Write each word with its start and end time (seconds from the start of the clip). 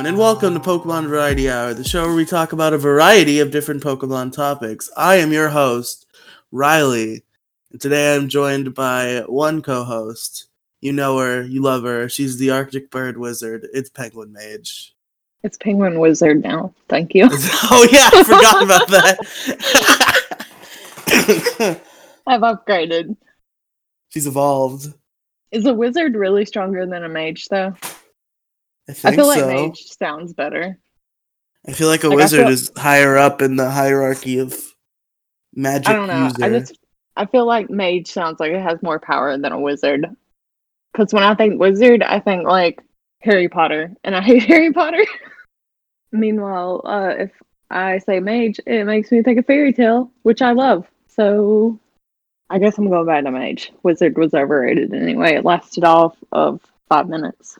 Everyone, 0.00 0.14
and 0.14 0.18
welcome 0.18 0.54
to 0.54 0.60
Pokemon 0.60 1.08
Variety 1.08 1.50
Hour, 1.50 1.74
the 1.74 1.84
show 1.84 2.06
where 2.06 2.14
we 2.14 2.24
talk 2.24 2.54
about 2.54 2.72
a 2.72 2.78
variety 2.78 3.40
of 3.40 3.50
different 3.50 3.82
Pokemon 3.82 4.32
topics. 4.32 4.90
I 4.96 5.16
am 5.16 5.30
your 5.30 5.50
host, 5.50 6.06
Riley, 6.50 7.22
and 7.70 7.78
today 7.78 8.16
I'm 8.16 8.30
joined 8.30 8.74
by 8.74 9.24
one 9.26 9.60
co 9.60 9.84
host. 9.84 10.46
You 10.80 10.94
know 10.94 11.18
her, 11.18 11.42
you 11.42 11.60
love 11.60 11.82
her. 11.82 12.08
She's 12.08 12.38
the 12.38 12.48
Arctic 12.48 12.90
Bird 12.90 13.18
Wizard. 13.18 13.68
It's 13.74 13.90
Penguin 13.90 14.32
Mage. 14.32 14.94
It's 15.42 15.58
Penguin 15.58 16.00
Wizard 16.00 16.42
now. 16.42 16.72
Thank 16.88 17.14
you. 17.14 17.28
oh, 17.30 17.86
yeah, 17.92 18.08
I 18.10 18.24
forgot 18.24 18.62
about 18.62 18.88
that. 18.88 19.18
I've 22.26 22.40
upgraded. 22.40 23.18
She's 24.08 24.26
evolved. 24.26 24.94
Is 25.50 25.66
a 25.66 25.74
wizard 25.74 26.14
really 26.14 26.46
stronger 26.46 26.86
than 26.86 27.04
a 27.04 27.08
mage, 27.08 27.48
though? 27.48 27.74
I, 29.04 29.08
I 29.10 29.16
feel 29.16 29.26
like 29.26 29.40
so. 29.40 29.46
mage 29.48 29.78
sounds 29.98 30.32
better. 30.32 30.78
I 31.66 31.72
feel 31.72 31.88
like 31.88 32.04
a 32.04 32.08
Like, 32.08 32.16
wizard 32.18 32.40
feel- 32.46 32.48
is 32.52 32.70
higher 32.76 33.16
up 33.18 33.42
in 33.42 33.56
the 33.56 33.70
hierarchy 33.70 34.38
of 34.38 34.56
magic 35.54 35.88
I 35.88 35.92
don't 35.94 36.08
know. 36.08 36.24
user. 36.24 36.44
I 36.44 36.48
just 36.48 36.78
I 37.16 37.26
feel 37.26 37.44
like 37.44 37.68
mage 37.70 38.08
sounds 38.10 38.40
like 38.40 38.52
it 38.52 38.62
has 38.62 38.82
more 38.82 38.98
power 38.98 39.36
than 39.36 39.52
a 39.52 39.60
wizard. 39.60 40.06
Because 40.92 41.12
when 41.12 41.22
I 41.22 41.34
think 41.34 41.60
wizard, 41.60 42.02
I 42.02 42.18
think 42.20 42.44
like 42.46 42.82
Harry 43.20 43.48
Potter, 43.48 43.92
and 44.04 44.16
I 44.16 44.20
hate 44.30 44.44
Harry 44.44 44.72
Potter. 44.72 45.04
Meanwhile, 46.12 46.82
uh, 46.84 47.14
if 47.18 47.30
I 47.70 47.98
say 47.98 48.20
mage, 48.20 48.58
it 48.66 48.84
makes 48.84 49.12
me 49.12 49.22
think 49.22 49.38
of 49.38 49.46
fairy 49.46 49.72
tale, 49.72 50.10
which 50.22 50.42
I 50.42 50.52
love. 50.52 50.88
So 51.08 51.78
I 52.48 52.58
guess 52.58 52.78
I'm 52.78 52.88
going 52.88 53.06
back 53.06 53.24
to 53.24 53.30
mage. 53.30 53.72
Wizard 53.82 54.18
was 54.18 54.34
overrated 54.34 54.92
anyway. 54.92 55.34
It 55.34 55.44
lasted 55.44 55.84
off 55.84 56.16
of 56.32 56.60
five 56.88 57.08
minutes. 57.08 57.58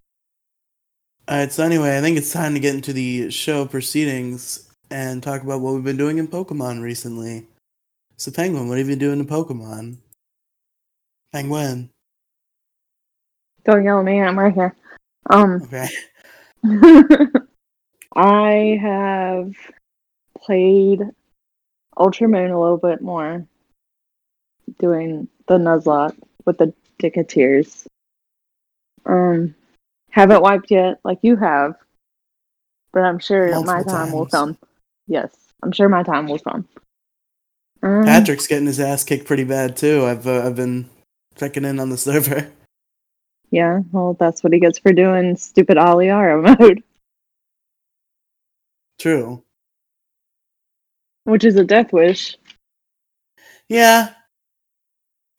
All 1.31 1.37
right, 1.37 1.53
so 1.53 1.63
anyway, 1.63 1.97
I 1.97 2.01
think 2.01 2.19
it's 2.19 2.33
time 2.33 2.55
to 2.55 2.61
get 2.61 2.75
into 2.75 2.93
the 2.93 3.31
show 3.31 3.65
proceedings 3.65 4.69
and 4.91 5.23
talk 5.23 5.45
about 5.45 5.61
what 5.61 5.75
we've 5.75 5.85
been 5.85 5.97
doing 5.97 6.19
in 6.19 6.27
Pokemon 6.27 6.83
recently. 6.83 7.47
So, 8.17 8.33
Penguin, 8.33 8.67
what 8.67 8.79
have 8.79 8.89
you 8.89 8.97
been 8.97 8.99
doing 8.99 9.21
in 9.21 9.27
Pokemon? 9.27 9.99
Penguin. 11.33 11.89
Don't 13.65 13.85
yell 13.85 14.01
at 14.01 14.05
me. 14.05 14.21
I'm 14.21 14.37
right 14.37 14.53
here. 14.53 14.75
Um, 15.31 15.63
Okay. 15.63 15.89
I 18.17 18.81
have 18.83 19.53
played 20.37 21.03
Ultra 21.97 22.27
Moon 22.27 22.51
a 22.51 22.61
little 22.61 22.77
bit 22.77 23.03
more, 23.03 23.47
doing 24.81 25.29
the 25.47 25.59
Nuzlocke 25.59 26.17
with 26.45 26.59
the 26.59 26.75
Dicketeers. 27.01 27.87
Um, 29.07 29.55
haven't 30.11 30.43
wiped 30.43 30.71
yet, 30.71 30.99
like 31.05 31.19
you 31.23 31.37
have, 31.37 31.75
but 32.93 33.01
I'm 33.01 33.19
sure 33.19 33.49
my 33.49 33.75
Multiple 33.77 33.93
time 33.93 34.13
will 34.13 34.27
come. 34.27 34.59
Yes, 35.07 35.35
I'm 35.63 35.73
sure 35.73 35.89
my 35.89 36.03
time 36.03 36.27
will 36.27 36.39
come. 36.39 36.69
Um, 37.83 38.05
Patrick's 38.05 38.47
getting 38.47 38.67
his 38.67 38.81
ass 38.81 39.05
kicked 39.05 39.27
pretty 39.27 39.45
bad 39.45 39.77
too. 39.77 40.05
I've 40.05 40.27
uh, 40.27 40.43
I've 40.47 40.57
been 40.57 40.89
checking 41.37 41.65
in 41.65 41.81
on 41.81 41.91
the 41.91 41.97
server. 41.99 42.51
Yeah, 43.53 43.81
well, 43.91 44.15
that's 44.15 44.45
what 44.45 44.53
he 44.53 44.61
gets 44.61 44.79
for 44.79 44.93
doing 44.93 45.35
stupid 45.35 45.77
Aliara 45.77 46.41
mode, 46.61 46.85
True. 49.01 49.43
which 51.25 51.43
is 51.43 51.57
a 51.57 51.65
death 51.65 51.93
wish. 51.93 52.39
Yeah. 53.69 54.15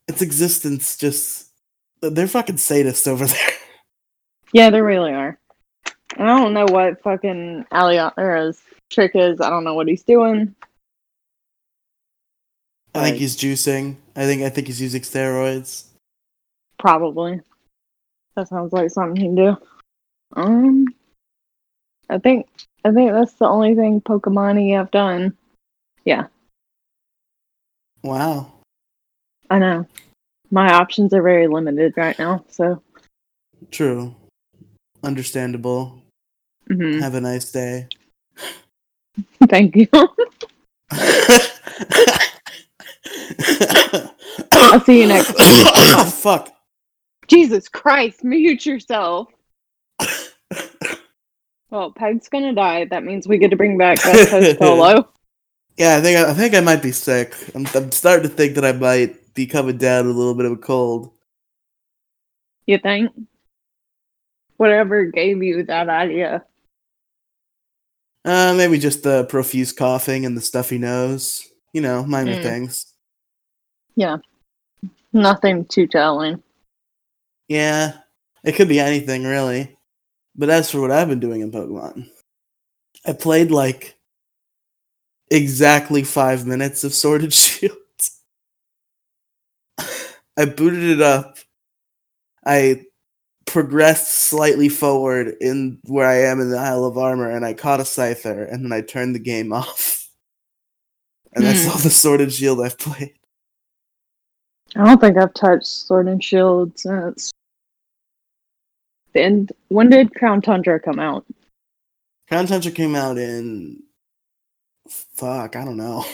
Its 0.10 0.22
existence 0.22 0.98
just 0.98 1.52
they're 2.02 2.28
fucking 2.28 2.58
sadists 2.58 3.08
over 3.08 3.26
there. 3.28 3.50
Yeah, 4.54 4.70
they 4.70 4.82
really 4.82 5.12
are. 5.12 5.38
And 6.18 6.30
I 6.30 6.40
don't 6.40 6.54
know 6.54 6.66
what 6.66 7.02
fucking 7.04 7.66
Aliara's 7.72 8.62
trick 8.90 9.12
is. 9.16 9.40
I 9.40 9.50
don't 9.50 9.64
know 9.64 9.74
what 9.74 9.88
he's 9.88 10.04
doing. 10.04 10.56
I 12.94 13.04
think 13.04 13.18
he's 13.18 13.38
juicing. 13.38 13.96
I 14.16 14.26
think 14.26 14.44
I 14.44 14.50
think 14.50 14.68
he's 14.68 14.82
using 14.82 15.02
steroids. 15.02 15.86
Probably. 16.78 17.40
That 18.36 18.50
sounds 18.50 18.74
like 18.74 18.90
something 18.90 19.16
he 19.16 19.28
can 19.28 19.36
do. 19.36 19.58
Um, 20.36 20.88
I 22.10 22.18
think 22.18 22.48
I 22.84 22.92
think 22.92 23.12
that's 23.12 23.34
the 23.34 23.48
only 23.48 23.76
thing 23.76 24.02
Pokemon 24.02 24.76
have 24.76 24.92
done. 24.92 25.38
Yeah, 26.04 26.28
Wow. 28.04 28.52
I 29.50 29.60
know. 29.60 29.86
My 30.50 30.74
options 30.74 31.14
are 31.14 31.22
very 31.22 31.48
limited 31.48 31.94
right 31.96 32.18
now, 32.18 32.44
so 32.50 32.82
True. 33.70 34.16
Understandable. 35.04 36.02
mhm. 36.70 37.02
Have 37.02 37.16
a 37.16 37.22
nice 37.22 37.52
day. 37.52 37.88
thank 39.50 39.76
you. 39.76 39.88
I'll 44.54 44.80
see 44.82 45.02
you 45.02 45.08
next. 45.08 45.34
oh, 45.40 46.06
fuck. 46.22 46.50
Jesus 47.28 47.68
Christ, 47.68 48.24
mute 48.24 48.66
yourself. 48.66 49.28
Well, 51.70 51.92
Peg's 51.92 52.28
gonna 52.28 52.54
die. 52.54 52.86
That 52.86 53.04
means 53.06 53.28
we 53.28 53.38
get 53.38 53.50
to 53.52 53.56
bring 53.56 53.78
back 53.78 54.04
West 54.06 54.30
Coast 54.32 54.60
Polo. 54.60 55.08
Yeah, 55.78 55.96
I 55.96 56.02
think 56.02 56.18
I, 56.20 56.30
I 56.32 56.34
think 56.34 56.54
I 56.54 56.60
might 56.60 56.82
be 56.82 56.92
sick. 56.92 57.34
I'm, 57.56 57.66
I'm 57.74 57.92
starting 57.94 58.30
to 58.30 58.36
think 58.36 58.56
that 58.56 58.66
I 58.66 58.74
might 58.74 59.34
be 59.34 59.46
coming 59.48 59.78
down 59.78 60.06
with 60.08 60.16
a 60.16 60.20
little 60.20 60.36
bit 60.36 60.46
of 60.46 60.52
a 60.52 60.58
cold. 60.58 61.12
You 62.68 62.78
think? 62.78 63.10
Whatever 64.62 65.06
gave 65.06 65.42
you 65.42 65.64
that 65.64 65.90
idea? 65.90 66.46
Uh, 68.24 68.54
maybe 68.56 68.78
just 68.78 69.02
the 69.02 69.24
profuse 69.24 69.74
coughing 69.74 70.24
and 70.24 70.38
the 70.38 70.42
stuffy 70.42 70.78
nose. 70.78 71.48
You 71.74 71.82
know, 71.82 72.04
minor 72.06 72.36
Mm. 72.36 72.44
things. 72.44 72.94
Yeah. 73.96 74.18
Nothing 75.14 75.66
too 75.66 75.88
telling. 75.88 76.44
Yeah, 77.48 78.02
it 78.44 78.52
could 78.52 78.68
be 78.70 78.80
anything 78.80 79.24
really. 79.24 79.76
But 80.36 80.52
as 80.52 80.70
for 80.70 80.80
what 80.80 80.92
I've 80.92 81.10
been 81.10 81.20
doing 81.20 81.42
in 81.42 81.52
Pokemon, 81.52 82.12
I 83.04 83.14
played 83.14 83.50
like 83.50 83.98
exactly 85.32 86.04
five 86.04 86.46
minutes 86.46 86.84
of 86.84 86.94
Sword 86.94 87.24
and 87.24 87.34
Shield. 87.44 87.78
I 90.38 90.46
booted 90.46 90.84
it 90.84 91.02
up. 91.02 91.40
I 92.46 92.86
progressed 93.52 94.08
slightly 94.10 94.70
forward 94.70 95.36
in 95.42 95.80
where 95.86 96.08
I 96.08 96.22
am 96.24 96.40
in 96.40 96.50
the 96.50 96.58
Isle 96.58 96.86
of 96.86 96.98
Armor, 96.98 97.30
and 97.30 97.46
I 97.46 97.54
caught 97.54 97.80
a 97.80 97.84
Scyther, 97.84 98.52
and 98.52 98.64
then 98.64 98.72
I 98.72 98.82
turned 98.82 99.14
the 99.16 99.20
game 99.20 99.52
off. 99.62 100.10
And 101.34 101.46
that's 101.46 101.64
Hmm. 101.64 101.72
all 101.72 101.78
the 101.78 101.90
Sword 101.90 102.22
and 102.22 102.32
Shield 102.32 102.62
I've 102.62 102.78
played. 102.78 103.14
I 104.76 104.86
don't 104.86 105.00
think 105.02 105.18
I've 105.18 105.34
touched 105.34 105.66
Sword 105.68 106.08
and 106.08 106.24
Shield 106.24 106.78
since. 106.80 107.32
And. 109.14 109.52
When 109.68 109.90
did 109.90 110.16
Crown 110.16 110.42
Tundra 110.42 110.80
come 110.80 111.00
out? 111.00 111.26
Crown 112.30 112.48
Tundra 112.48 112.72
came 112.72 112.96
out 112.96 113.18
in 113.18 113.84
fuck, 114.90 115.56
I 115.56 115.66
don't 115.66 115.78
know. 115.78 116.06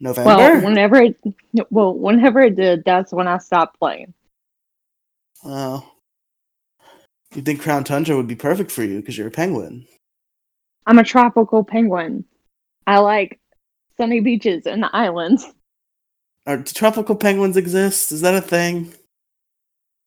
November. 0.00 0.28
Well, 0.36 0.60
whenever 0.62 0.96
it, 0.96 1.16
well, 1.70 1.94
whenever 1.94 2.42
it 2.42 2.56
did, 2.56 2.84
that's 2.84 3.12
when 3.12 3.26
I 3.28 3.38
stopped 3.38 3.78
playing. 3.78 4.12
Oh. 5.46 5.88
You 7.34 7.42
think 7.42 7.60
Crown 7.60 7.84
Tundra 7.84 8.16
would 8.16 8.26
be 8.26 8.34
perfect 8.34 8.70
for 8.70 8.82
you 8.82 9.00
because 9.00 9.16
you're 9.16 9.28
a 9.28 9.30
penguin? 9.32 9.86
I'm 10.86 10.98
a 10.98 11.04
tropical 11.04 11.62
penguin. 11.62 12.24
I 12.86 12.98
like 12.98 13.40
sunny 13.96 14.20
beaches 14.20 14.66
and 14.66 14.84
islands. 14.92 15.46
Are 16.46 16.56
do 16.56 16.72
tropical 16.72 17.14
penguins 17.14 17.56
exist? 17.56 18.12
Is 18.12 18.20
that 18.20 18.34
a 18.34 18.40
thing? 18.40 18.92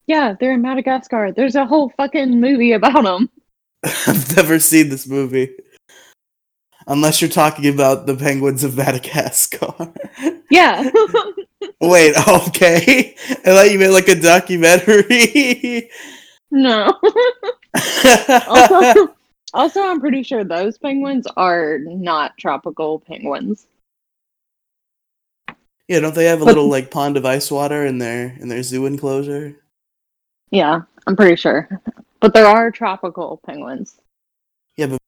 Yeah, 0.07 0.35
they're 0.39 0.53
in 0.53 0.61
Madagascar. 0.61 1.31
There's 1.31 1.55
a 1.55 1.65
whole 1.65 1.93
fucking 1.97 2.39
movie 2.39 2.71
about 2.71 3.03
them. 3.03 3.29
I've 3.83 4.35
never 4.35 4.59
seen 4.59 4.89
this 4.89 5.07
movie. 5.07 5.55
Unless 6.87 7.21
you're 7.21 7.29
talking 7.29 7.67
about 7.67 8.07
the 8.07 8.15
penguins 8.15 8.63
of 8.63 8.75
Madagascar. 8.75 9.93
Yeah. 10.49 10.89
Wait, 11.81 12.13
okay. 12.27 13.15
I 13.29 13.33
thought 13.35 13.71
you 13.71 13.79
meant 13.79 13.93
like 13.93 14.07
a 14.09 14.19
documentary. 14.19 15.89
no. 16.51 16.93
also, 18.47 19.15
also, 19.53 19.81
I'm 19.81 19.99
pretty 19.99 20.23
sure 20.23 20.43
those 20.43 20.77
penguins 20.77 21.25
are 21.37 21.79
not 21.79 22.37
tropical 22.37 22.99
penguins. 22.99 23.67
yeah, 25.87 25.99
don't 26.01 26.15
they 26.15 26.25
have 26.25 26.41
a 26.41 26.45
But- 26.45 26.49
little 26.55 26.69
like 26.69 26.91
pond 26.91 27.17
of 27.17 27.25
ice 27.25 27.49
water 27.49 27.85
in 27.85 27.97
their 27.97 28.35
in 28.39 28.47
their 28.49 28.63
zoo 28.63 28.85
enclosure? 28.85 29.55
Yeah, 30.51 30.81
I'm 31.07 31.15
pretty 31.15 31.35
sure. 31.35 31.69
But 32.19 32.33
there 32.33 32.47
are 32.47 32.71
tropical 32.71 33.39
penguins. 33.45 34.01
Yeah, 34.75 34.87
but 34.87 34.99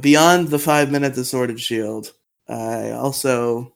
beyond 0.00 0.48
the 0.48 0.58
five 0.58 0.90
minutes 0.90 1.18
of 1.18 1.26
Sword 1.26 1.50
and 1.50 1.60
Shield, 1.60 2.12
I 2.48 2.90
also 2.92 3.74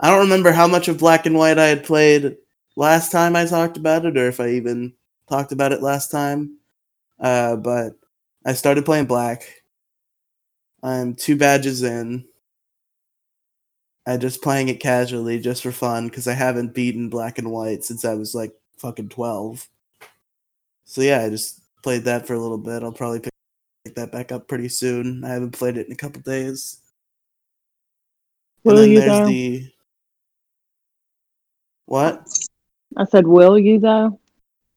I 0.00 0.10
don't 0.10 0.20
remember 0.20 0.50
how 0.50 0.66
much 0.66 0.88
of 0.88 0.98
Black 0.98 1.26
and 1.26 1.36
White 1.36 1.58
I 1.58 1.66
had 1.66 1.84
played 1.84 2.36
last 2.74 3.12
time 3.12 3.36
I 3.36 3.44
talked 3.44 3.76
about 3.76 4.06
it, 4.06 4.16
or 4.16 4.28
if 4.28 4.40
I 4.40 4.50
even 4.50 4.94
talked 5.28 5.52
about 5.52 5.72
it 5.72 5.82
last 5.82 6.10
time. 6.10 6.56
Uh, 7.18 7.56
but 7.56 7.92
I 8.46 8.54
started 8.54 8.86
playing 8.86 9.04
black. 9.04 9.62
I'm 10.82 11.14
two 11.14 11.36
badges 11.36 11.82
in. 11.82 12.24
I 14.06 14.16
just 14.16 14.42
playing 14.42 14.70
it 14.70 14.80
casually 14.80 15.38
just 15.38 15.62
for 15.62 15.72
fun 15.72 16.08
because 16.08 16.26
I 16.26 16.32
haven't 16.32 16.74
beaten 16.74 17.10
black 17.10 17.36
and 17.36 17.50
white 17.50 17.84
since 17.84 18.06
I 18.06 18.14
was 18.14 18.34
like 18.34 18.52
fucking 18.78 19.10
12. 19.10 19.68
So 20.86 21.02
yeah, 21.02 21.20
I 21.20 21.28
just 21.28 21.60
played 21.82 22.04
that 22.04 22.26
for 22.26 22.32
a 22.32 22.38
little 22.38 22.58
bit. 22.58 22.82
I'll 22.82 22.92
probably 22.92 23.20
pick 23.20 23.94
that 23.94 24.10
back 24.10 24.32
up 24.32 24.48
pretty 24.48 24.70
soon. 24.70 25.22
I 25.22 25.28
haven't 25.28 25.52
played 25.52 25.76
it 25.76 25.86
in 25.86 25.92
a 25.92 25.96
couple 25.96 26.22
days. 26.22 26.78
Will 28.64 28.72
and 28.72 28.84
then 28.84 28.90
you 28.90 29.00
there's 29.00 29.28
the 29.28 29.70
what? 31.90 32.24
I 32.96 33.04
said, 33.04 33.26
will 33.26 33.58
you 33.58 33.80
though? 33.80 34.20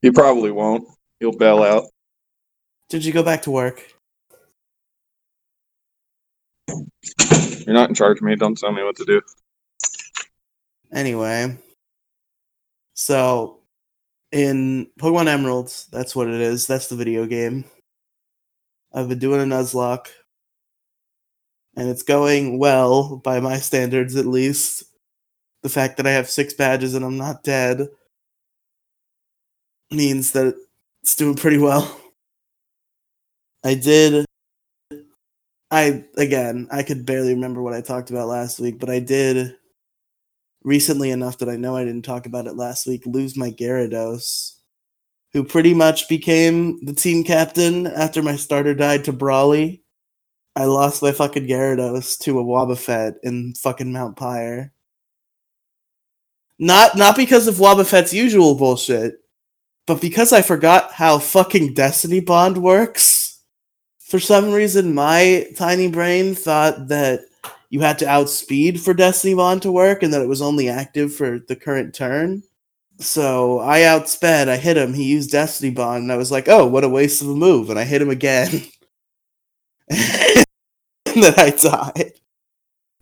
You 0.01 0.11
probably 0.11 0.49
won't. 0.49 0.87
You'll 1.19 1.37
bail 1.37 1.61
out. 1.61 1.85
Did 2.89 3.05
you 3.05 3.13
go 3.13 3.21
back 3.21 3.43
to 3.43 3.51
work? 3.51 3.83
You're 6.67 7.75
not 7.75 7.89
in 7.89 7.95
charge 7.95 8.17
of 8.17 8.23
me. 8.23 8.35
Don't 8.35 8.57
tell 8.57 8.71
me 8.71 8.83
what 8.83 8.95
to 8.95 9.05
do. 9.05 9.21
Anyway, 10.91 11.55
so 12.95 13.59
in 14.31 14.87
Pokemon 14.99 15.27
Emeralds, 15.27 15.87
that's 15.91 16.15
what 16.15 16.27
it 16.27 16.41
is. 16.41 16.65
That's 16.65 16.87
the 16.87 16.95
video 16.95 17.27
game. 17.27 17.65
I've 18.91 19.07
been 19.07 19.19
doing 19.19 19.39
a 19.39 19.55
Nuzlocke, 19.55 20.07
and 21.77 21.89
it's 21.89 22.03
going 22.03 22.57
well 22.57 23.17
by 23.17 23.39
my 23.39 23.57
standards, 23.57 24.15
at 24.15 24.25
least. 24.25 24.85
The 25.63 25.69
fact 25.69 25.97
that 25.97 26.07
I 26.07 26.11
have 26.11 26.29
six 26.29 26.53
badges 26.53 26.93
and 26.93 27.05
I'm 27.05 27.17
not 27.17 27.43
dead 27.43 27.87
means 29.89 30.33
that 30.33 30.55
it's 31.01 31.15
doing 31.15 31.35
pretty 31.35 31.57
well. 31.57 31.99
I 33.63 33.75
did. 33.75 34.25
I 35.71 36.03
again, 36.17 36.67
I 36.69 36.83
could 36.83 37.05
barely 37.05 37.33
remember 37.33 37.61
what 37.61 37.73
I 37.73 37.81
talked 37.81 38.09
about 38.11 38.27
last 38.27 38.59
week, 38.59 38.77
but 38.77 38.89
I 38.89 38.99
did 38.99 39.55
recently 40.63 41.11
enough 41.11 41.37
that 41.37 41.49
I 41.49 41.55
know 41.55 41.75
I 41.77 41.85
didn't 41.85 42.05
talk 42.05 42.25
about 42.25 42.47
it 42.47 42.55
last 42.57 42.85
week. 42.85 43.05
Lose 43.05 43.37
my 43.37 43.49
Gyarados, 43.49 44.57
who 45.31 45.45
pretty 45.45 45.73
much 45.73 46.09
became 46.09 46.83
the 46.85 46.93
team 46.93 47.23
captain 47.23 47.87
after 47.87 48.21
my 48.21 48.35
starter 48.35 48.73
died 48.73 49.05
to 49.05 49.13
Brawly. 49.13 49.81
I 50.55 50.65
lost 50.65 51.01
my 51.01 51.13
fucking 51.13 51.47
Gyarados 51.47 52.19
to 52.19 52.39
a 52.39 52.43
Wobbuffet 52.43 53.15
in 53.23 53.53
fucking 53.55 53.91
Mount 53.91 54.17
Pyre. 54.17 54.72
Not 56.59 56.95
not 56.95 57.15
because 57.15 57.47
of 57.47 57.55
Wobbuffet's 57.55 58.13
usual 58.13 58.55
bullshit, 58.55 59.15
but 59.85 60.01
because 60.01 60.31
I 60.31 60.41
forgot 60.41 60.91
how 60.93 61.19
fucking 61.19 61.73
Destiny 61.73 62.19
Bond 62.19 62.57
works. 62.57 63.39
For 63.99 64.19
some 64.19 64.51
reason, 64.51 64.93
my 64.93 65.47
tiny 65.57 65.89
brain 65.89 66.35
thought 66.35 66.87
that 66.89 67.21
you 67.69 67.79
had 67.79 67.97
to 67.99 68.07
outspeed 68.07 68.79
for 68.79 68.93
Destiny 68.93 69.33
Bond 69.33 69.63
to 69.63 69.71
work 69.71 70.03
and 70.03 70.13
that 70.13 70.21
it 70.21 70.27
was 70.27 70.41
only 70.41 70.69
active 70.69 71.15
for 71.15 71.39
the 71.39 71.55
current 71.55 71.95
turn. 71.95 72.43
So 72.99 73.59
I 73.59 73.79
outsped, 73.79 74.47
I 74.47 74.57
hit 74.57 74.77
him, 74.77 74.93
he 74.93 75.05
used 75.05 75.31
Destiny 75.31 75.71
Bond, 75.71 76.03
and 76.03 76.11
I 76.11 76.15
was 76.15 76.31
like, 76.31 76.47
oh, 76.47 76.67
what 76.67 76.83
a 76.83 76.89
waste 76.89 77.23
of 77.23 77.29
a 77.29 77.35
move. 77.35 77.71
And 77.71 77.79
I 77.79 77.83
hit 77.83 78.01
him 78.01 78.11
again. 78.11 78.49
and 79.89 80.45
then 81.15 81.33
I 81.35 81.49
died. 81.49 82.13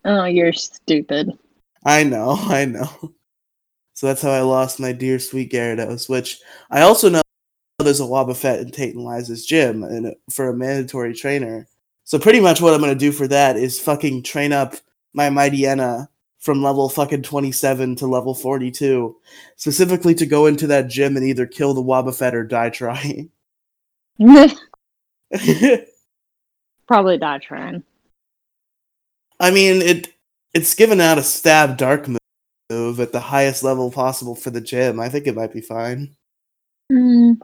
Oh, 0.06 0.24
you're 0.24 0.53
stupid. 0.53 1.38
I 1.86 2.03
know, 2.03 2.38
I 2.39 2.65
know. 2.65 3.13
So 4.01 4.07
that's 4.07 4.24
how 4.24 4.31
I 4.31 4.42
lost 4.42 4.80
my 4.80 4.94
dear 4.94 5.19
sweet 5.19 5.51
Gyarados, 5.51 6.09
which 6.09 6.39
I 6.71 6.81
also 6.81 7.07
know 7.07 7.21
there's 7.77 8.00
a 8.00 8.03
Wobbuffet 8.06 8.59
in 8.59 8.71
Tate 8.71 8.95
and 8.95 9.06
Liza's 9.06 9.45
gym 9.45 9.83
and 9.83 10.15
for 10.31 10.50
a 10.50 10.57
mandatory 10.57 11.13
trainer. 11.13 11.68
So 12.03 12.18
pretty 12.18 12.39
much 12.39 12.62
what 12.62 12.74
I'm 12.74 12.80
gonna 12.80 12.95
do 12.95 13.12
for 13.12 13.27
that 13.27 13.57
is 13.57 13.80
fucking 13.80 14.24
train 14.24 14.53
up 14.53 14.74
my 15.13 15.30
Mightyena 15.30 16.07
from 16.39 16.63
level 16.63 16.89
fucking 16.89 17.21
27 17.21 17.95
to 17.98 18.07
level 18.07 18.33
42, 18.33 19.15
specifically 19.56 20.15
to 20.15 20.25
go 20.25 20.48
into 20.48 20.65
that 20.65 20.88
gym 20.88 21.15
and 21.15 21.24
either 21.24 21.45
kill 21.45 21.75
the 21.75 21.83
Wobbuffet 21.83 22.33
or 22.33 22.44
die 22.44 22.71
trying. 22.71 23.30
Probably 26.88 27.19
die 27.19 27.38
trying. 27.38 27.83
I 29.39 29.51
mean, 29.51 29.83
it 29.83 30.12
it's 30.56 30.74
given 30.74 31.00
out 31.00 31.19
a 31.19 31.24
stab 31.24 31.77
dark 31.77 32.07
move 32.07 32.18
at 32.71 33.12
the 33.12 33.19
highest 33.19 33.63
level 33.63 33.91
possible 33.91 34.35
for 34.35 34.50
the 34.50 34.62
gym. 34.62 35.00
I 35.00 35.09
think 35.09 35.27
it 35.27 35.35
might 35.35 35.53
be 35.53 35.62
fine. 35.62 36.15
Mm. 36.91 37.39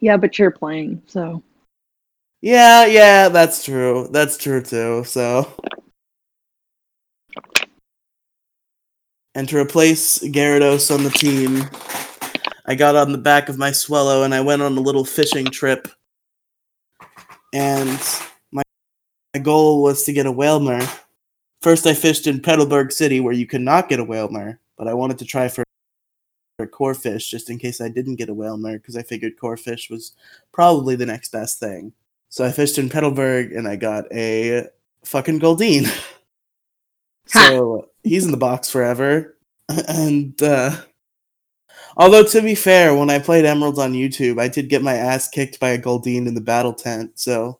Yeah, 0.00 0.16
but 0.16 0.38
you're 0.38 0.50
playing, 0.50 1.02
so 1.06 1.42
Yeah, 2.42 2.86
yeah, 2.86 3.28
that's 3.28 3.64
true. 3.64 4.08
That's 4.10 4.36
true 4.36 4.62
too. 4.62 5.04
So, 5.04 5.52
and 9.34 9.48
to 9.48 9.58
replace 9.58 10.18
Gyarados 10.18 10.94
on 10.94 11.04
the 11.04 11.10
team, 11.10 11.64
I 12.66 12.74
got 12.74 12.96
on 12.96 13.12
the 13.12 13.18
back 13.18 13.48
of 13.48 13.58
my 13.58 13.72
Swellow 13.72 14.22
and 14.22 14.34
I 14.34 14.40
went 14.40 14.62
on 14.62 14.76
a 14.76 14.80
little 14.80 15.04
fishing 15.04 15.46
trip. 15.46 15.88
And 17.52 18.00
my, 18.52 18.62
my 19.34 19.40
goal 19.40 19.82
was 19.82 20.04
to 20.04 20.12
get 20.12 20.26
a 20.26 20.32
Wailmer. 20.32 20.86
First, 21.66 21.84
I 21.84 21.94
fished 21.94 22.28
in 22.28 22.38
Petalburg 22.38 22.92
City, 22.92 23.18
where 23.18 23.32
you 23.32 23.44
could 23.44 23.60
not 23.60 23.88
get 23.88 23.98
a 23.98 24.04
Wailmer, 24.04 24.60
but 24.78 24.86
I 24.86 24.94
wanted 24.94 25.18
to 25.18 25.24
try 25.24 25.48
for 25.48 25.64
a 26.60 26.66
Corphish 26.68 27.28
just 27.28 27.50
in 27.50 27.58
case 27.58 27.80
I 27.80 27.88
didn't 27.88 28.14
get 28.14 28.28
a 28.28 28.34
Wailmer 28.34 28.78
because 28.78 28.96
I 28.96 29.02
figured 29.02 29.36
Corphish 29.36 29.90
was 29.90 30.12
probably 30.52 30.94
the 30.94 31.06
next 31.06 31.32
best 31.32 31.58
thing. 31.58 31.92
So 32.28 32.44
I 32.44 32.52
fished 32.52 32.78
in 32.78 32.88
Petalburg 32.88 33.52
and 33.58 33.66
I 33.66 33.74
got 33.74 34.04
a 34.12 34.68
fucking 35.02 35.40
Goldeen. 35.40 35.92
so 37.26 37.88
he's 38.04 38.24
in 38.24 38.30
the 38.30 38.36
box 38.36 38.70
forever. 38.70 39.36
And 39.88 40.40
uh, 40.40 40.70
although 41.96 42.22
to 42.22 42.42
be 42.42 42.54
fair, 42.54 42.94
when 42.94 43.10
I 43.10 43.18
played 43.18 43.44
Emeralds 43.44 43.80
on 43.80 43.92
YouTube, 43.92 44.40
I 44.40 44.46
did 44.46 44.68
get 44.68 44.82
my 44.82 44.94
ass 44.94 45.26
kicked 45.26 45.58
by 45.58 45.70
a 45.70 45.82
Goldeen 45.82 46.28
in 46.28 46.34
the 46.36 46.40
battle 46.40 46.74
tent. 46.74 47.18
So, 47.18 47.58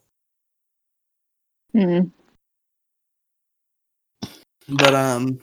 mm. 1.75 2.09
But 4.69 4.93
um, 4.93 5.39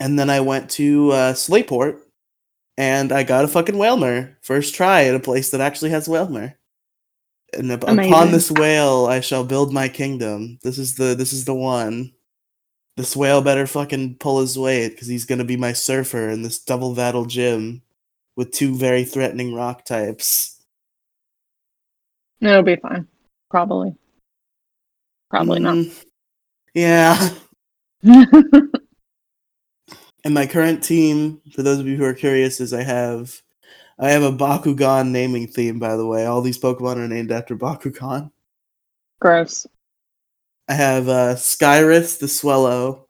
and 0.00 0.18
then 0.18 0.30
I 0.30 0.40
went 0.40 0.70
to 0.72 1.10
uh, 1.12 1.32
Slateport 1.34 1.98
and 2.76 3.12
I 3.12 3.22
got 3.22 3.44
a 3.44 3.48
fucking 3.48 3.78
Wailmer 3.78 4.36
first 4.42 4.74
try 4.74 5.04
at 5.04 5.14
a 5.14 5.20
place 5.20 5.50
that 5.50 5.60
actually 5.60 5.90
has 5.90 6.08
Wailmer. 6.08 6.54
And 7.52 7.70
up- 7.70 7.84
upon 7.84 8.32
this 8.32 8.50
whale, 8.50 9.06
I 9.06 9.20
shall 9.20 9.44
build 9.44 9.72
my 9.72 9.88
kingdom. 9.88 10.58
This 10.62 10.78
is 10.78 10.96
the 10.96 11.14
this 11.14 11.32
is 11.32 11.44
the 11.44 11.54
one. 11.54 12.12
This 12.96 13.16
whale 13.16 13.42
better 13.42 13.66
fucking 13.66 14.16
pull 14.18 14.40
his 14.40 14.56
weight 14.58 14.90
because 14.90 15.08
he's 15.08 15.24
gonna 15.24 15.44
be 15.44 15.56
my 15.56 15.72
surfer 15.72 16.28
in 16.28 16.42
this 16.42 16.58
double 16.60 16.94
battle 16.94 17.24
gym 17.24 17.82
with 18.36 18.52
two 18.52 18.74
very 18.76 19.04
threatening 19.04 19.54
rock 19.54 19.84
types. 19.84 20.60
it'll 22.40 22.62
be 22.62 22.76
fine. 22.76 23.06
Probably. 23.50 23.94
Probably 25.30 25.60
Mm, 25.60 26.04
Yeah. 26.74 27.30
And 30.24 30.32
my 30.32 30.46
current 30.46 30.82
team, 30.82 31.42
for 31.52 31.62
those 31.62 31.78
of 31.78 31.86
you 31.86 31.96
who 31.96 32.04
are 32.04 32.14
curious, 32.14 32.58
is 32.58 32.72
I 32.72 32.82
have 32.82 33.42
I 33.98 34.08
have 34.10 34.22
a 34.22 34.32
Bakugan 34.32 35.10
naming 35.10 35.46
theme, 35.46 35.78
by 35.78 35.96
the 35.96 36.06
way. 36.06 36.24
All 36.24 36.40
these 36.40 36.58
Pokemon 36.58 36.96
are 36.96 37.08
named 37.08 37.30
after 37.30 37.54
Bakugan. 37.54 38.30
Gross. 39.20 39.66
I 40.66 40.72
have 40.72 41.08
uh, 41.08 41.34
Skyress 41.34 42.18
the 42.18 42.26
Swellow, 42.26 43.06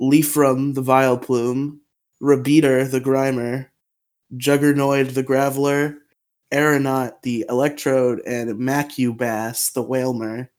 Leafrum 0.00 0.74
the 0.74 0.82
Vileplume, 0.82 1.78
Rebeater 2.22 2.90
the 2.90 3.00
Grimer, 3.00 3.68
Juggernoid 4.34 5.12
the 5.12 5.22
Graveler, 5.22 5.98
Aeronaut 6.50 7.20
the 7.22 7.44
Electrode, 7.50 8.22
and 8.26 8.58
Macubass 8.58 9.72
the 9.74 9.82
Wailmer. 9.82 10.50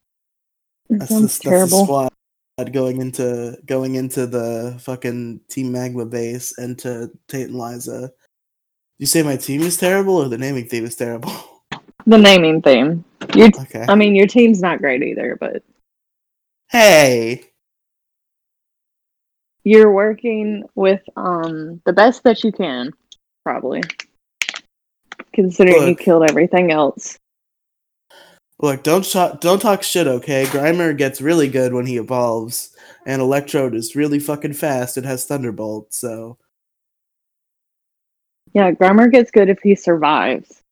That 0.88 1.00
That's, 1.00 1.10
the, 1.10 1.20
that's 1.22 1.38
the 1.38 1.50
terrible. 1.50 1.84
squad 1.84 2.13
going 2.62 3.00
into 3.00 3.58
going 3.66 3.96
into 3.96 4.26
the 4.26 4.76
fucking 4.80 5.40
Team 5.48 5.72
Magma 5.72 6.06
base 6.06 6.56
and 6.58 6.78
to 6.80 7.10
Tate 7.28 7.48
and 7.48 7.58
Liza. 7.58 8.12
You 8.98 9.06
say 9.06 9.22
my 9.22 9.36
team 9.36 9.62
is 9.62 9.76
terrible 9.76 10.16
or 10.16 10.28
the 10.28 10.38
naming 10.38 10.68
theme 10.68 10.84
is 10.84 10.96
terrible? 10.96 11.32
The 12.06 12.18
naming 12.18 12.60
theme. 12.60 13.02
Your, 13.34 13.46
okay. 13.46 13.86
I 13.88 13.94
mean, 13.94 14.14
your 14.14 14.26
team's 14.26 14.60
not 14.60 14.78
great 14.78 15.02
either, 15.02 15.38
but 15.40 15.62
hey. 16.68 17.44
you're 19.64 19.90
working 19.90 20.64
with 20.74 21.00
um 21.16 21.80
the 21.86 21.94
best 21.94 22.22
that 22.24 22.44
you 22.44 22.52
can, 22.52 22.90
probably. 23.42 23.80
Considering 25.32 25.88
you 25.88 25.96
killed 25.96 26.28
everything 26.28 26.72
else. 26.72 27.18
Look, 28.64 28.82
don't 28.82 29.04
talk, 29.04 29.42
don't 29.42 29.60
talk 29.60 29.82
shit, 29.82 30.06
okay? 30.06 30.46
Grimer 30.46 30.96
gets 30.96 31.20
really 31.20 31.48
good 31.48 31.74
when 31.74 31.84
he 31.84 31.98
evolves, 31.98 32.74
and 33.04 33.20
Electrode 33.20 33.74
is 33.74 33.94
really 33.94 34.18
fucking 34.18 34.54
fast 34.54 34.96
and 34.96 35.04
has 35.04 35.26
Thunderbolt. 35.26 35.92
So 35.92 36.38
Yeah, 38.54 38.72
Grimer 38.72 39.12
gets 39.12 39.30
good 39.30 39.50
if 39.50 39.58
he 39.62 39.74
survives. 39.74 40.62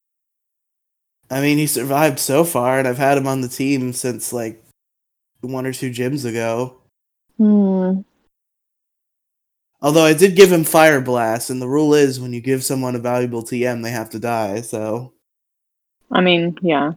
I 1.30 1.42
mean, 1.42 1.58
he 1.58 1.66
survived 1.66 2.18
so 2.18 2.44
far, 2.44 2.78
and 2.78 2.88
I've 2.88 2.96
had 2.96 3.18
him 3.18 3.26
on 3.26 3.42
the 3.42 3.48
team 3.48 3.92
since 3.92 4.32
like 4.32 4.64
one 5.42 5.66
or 5.66 5.74
two 5.74 5.90
gyms 5.90 6.24
ago. 6.24 6.78
Hmm. 7.36 8.00
Although 9.82 10.06
I 10.06 10.14
did 10.14 10.34
give 10.34 10.50
him 10.50 10.64
Fire 10.64 11.02
Blast, 11.02 11.50
and 11.50 11.60
the 11.60 11.68
rule 11.68 11.92
is 11.92 12.18
when 12.18 12.32
you 12.32 12.40
give 12.40 12.64
someone 12.64 12.96
a 12.96 13.00
valuable 13.00 13.42
TM, 13.42 13.82
they 13.82 13.90
have 13.90 14.08
to 14.10 14.18
die. 14.18 14.62
So, 14.62 15.12
I 16.10 16.22
mean, 16.22 16.56
yeah. 16.62 16.92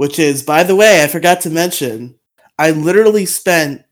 Which 0.00 0.18
is, 0.18 0.42
by 0.42 0.62
the 0.62 0.74
way, 0.74 1.04
I 1.04 1.08
forgot 1.08 1.42
to 1.42 1.50
mention, 1.50 2.14
I 2.58 2.70
literally 2.70 3.26
spent 3.26 3.84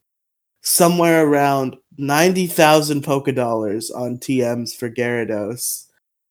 somewhere 0.63 1.27
around 1.27 1.77
ninety 1.99 2.47
thousand 2.47 3.05
Poké 3.05 3.35
Dollars 3.35 3.91
on 3.91 4.17
TMs 4.17 4.75
for 4.75 4.89
Gyarados 4.89 5.85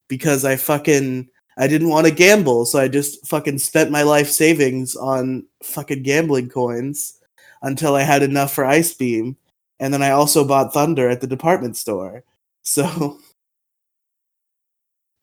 because 0.07 0.43
I 0.46 0.55
fucking 0.55 1.29
I 1.60 1.67
didn't 1.67 1.89
want 1.89 2.07
to 2.07 2.12
gamble, 2.12 2.65
so 2.65 2.79
I 2.79 2.88
just 2.88 3.27
fucking 3.27 3.60
spent 3.60 3.91
my 3.91 4.01
life 4.01 4.31
savings 4.31 4.96
on 4.96 5.46
fucking 5.62 6.01
gambling 6.01 6.50
coins 6.50 7.19
until 7.62 7.93
I 7.93 8.01
had 8.01 8.24
enough 8.24 8.53
for 8.53 8.65
Ice 8.65 8.96
Beam, 8.96 9.38
and 9.79 9.93
then 9.93 10.01
I 10.01 10.10
also 10.10 10.43
bought 10.43 10.74
Thunder 10.74 11.07
at 11.07 11.22
the 11.22 11.27
department 11.27 11.77
store. 11.77 12.24
So 12.63 13.19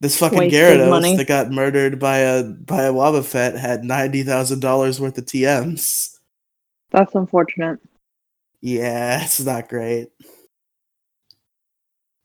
this 0.00 0.18
fucking 0.18 0.50
Gyarados 0.50 0.90
money. 0.90 1.16
that 1.16 1.26
got 1.28 1.50
murdered 1.50 1.98
by 1.98 2.18
a 2.18 2.42
by 2.42 2.82
a 2.84 2.92
Wobbuffet 2.92 3.56
had 3.56 3.84
ninety 3.84 4.22
thousand 4.22 4.60
dollars 4.60 5.00
worth 5.00 5.16
of 5.18 5.24
TMs. 5.26 6.18
That's 6.90 7.14
unfortunate. 7.14 7.78
Yeah, 8.60 9.22
it's 9.24 9.40
not 9.40 9.68
great. 9.68 10.08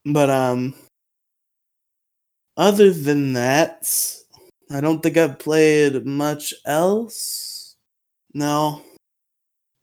But 0.06 0.30
um 0.30 0.74
other 2.58 2.92
than 2.92 3.34
that, 3.34 3.90
I 4.70 4.82
don't 4.82 5.02
think 5.02 5.18
I've 5.18 5.40
played 5.40 6.06
much 6.06 6.54
else. 6.66 7.76
No. 8.34 8.82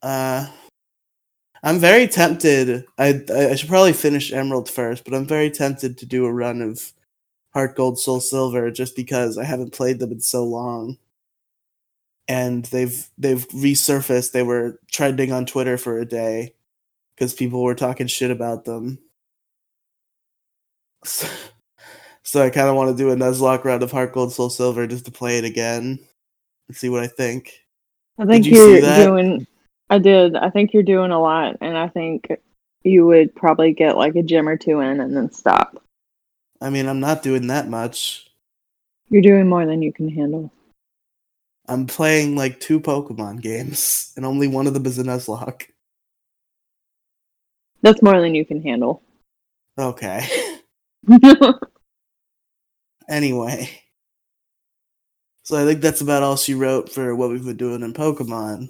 Uh 0.01 0.47
I'm 1.63 1.79
very 1.79 2.07
tempted. 2.07 2.85
I 2.97 3.21
I 3.33 3.55
should 3.55 3.69
probably 3.69 3.93
finish 3.93 4.31
Emerald 4.31 4.69
first, 4.69 5.03
but 5.03 5.13
I'm 5.13 5.25
very 5.25 5.49
tempted 5.49 5.97
to 5.97 6.05
do 6.05 6.25
a 6.25 6.31
run 6.31 6.61
of 6.61 6.93
Heart 7.57 7.75
Gold 7.75 7.97
Soul 7.97 8.19
Silver 8.19 8.69
just 8.69 8.95
because 8.95 9.35
I 9.39 9.43
haven't 9.43 9.73
played 9.73 9.97
them 9.97 10.11
in 10.11 10.19
so 10.19 10.43
long. 10.43 10.99
And 12.27 12.65
they've 12.65 13.09
they've 13.17 13.47
resurfaced. 13.47 14.31
They 14.31 14.43
were 14.43 14.79
trending 14.91 15.31
on 15.31 15.47
Twitter 15.47 15.75
for 15.75 15.97
a 15.97 16.05
day 16.05 16.53
because 17.15 17.33
people 17.33 17.63
were 17.63 17.73
talking 17.73 18.05
shit 18.05 18.29
about 18.29 18.65
them. 18.65 18.99
So, 21.03 21.27
so 22.23 22.43
I 22.43 22.51
kind 22.51 22.69
of 22.69 22.75
want 22.75 22.95
to 22.95 23.03
do 23.03 23.09
a 23.09 23.15
Nuzlocke 23.15 23.63
round 23.63 23.81
of 23.81 23.91
Heart 23.91 24.13
Gold 24.13 24.33
Soul 24.33 24.51
Silver 24.51 24.85
just 24.85 25.05
to 25.05 25.11
play 25.11 25.39
it 25.39 25.43
again 25.43 25.97
and 26.67 26.77
see 26.77 26.89
what 26.89 27.01
I 27.01 27.07
think. 27.07 27.65
I 28.19 28.27
think 28.27 28.45
you 28.45 28.53
you're 28.53 28.81
that? 28.81 29.03
doing. 29.03 29.47
I 29.89 29.97
did. 29.97 30.35
I 30.35 30.51
think 30.51 30.73
you're 30.73 30.83
doing 30.83 31.09
a 31.09 31.19
lot, 31.19 31.57
and 31.61 31.75
I 31.75 31.87
think 31.87 32.29
you 32.83 33.07
would 33.07 33.33
probably 33.33 33.73
get 33.73 33.97
like 33.97 34.15
a 34.15 34.21
gym 34.21 34.47
or 34.47 34.57
two 34.57 34.79
in 34.79 34.99
and 34.99 35.17
then 35.17 35.31
stop. 35.31 35.81
I 36.61 36.69
mean, 36.69 36.87
I'm 36.87 36.99
not 36.99 37.23
doing 37.23 37.47
that 37.47 37.67
much. 37.67 38.29
You're 39.09 39.21
doing 39.21 39.47
more 39.47 39.65
than 39.65 39.81
you 39.81 39.93
can 39.93 40.09
handle. 40.09 40.51
I'm 41.67 41.85
playing 41.85 42.35
like 42.35 42.59
two 42.59 42.79
Pokemon 42.79 43.41
games, 43.41 44.13
and 44.17 44.25
only 44.25 44.47
one 44.47 44.67
of 44.67 44.73
them 44.73 44.85
is 44.85 44.99
a 44.99 45.03
Nuzlocke. 45.03 45.67
That's 47.81 48.01
more 48.01 48.19
than 48.21 48.33
you 48.33 48.45
can 48.45 48.61
handle. 48.61 49.03
Okay. 49.77 50.27
anyway. 53.09 53.69
So 55.43 55.61
I 55.61 55.65
think 55.65 55.81
that's 55.81 56.01
about 56.01 56.23
all 56.23 56.35
she 56.35 56.55
wrote 56.55 56.91
for 56.91 57.15
what 57.15 57.29
we've 57.29 57.45
been 57.45 57.55
doing 57.55 57.83
in 57.83 57.93
Pokemon. 57.93 58.69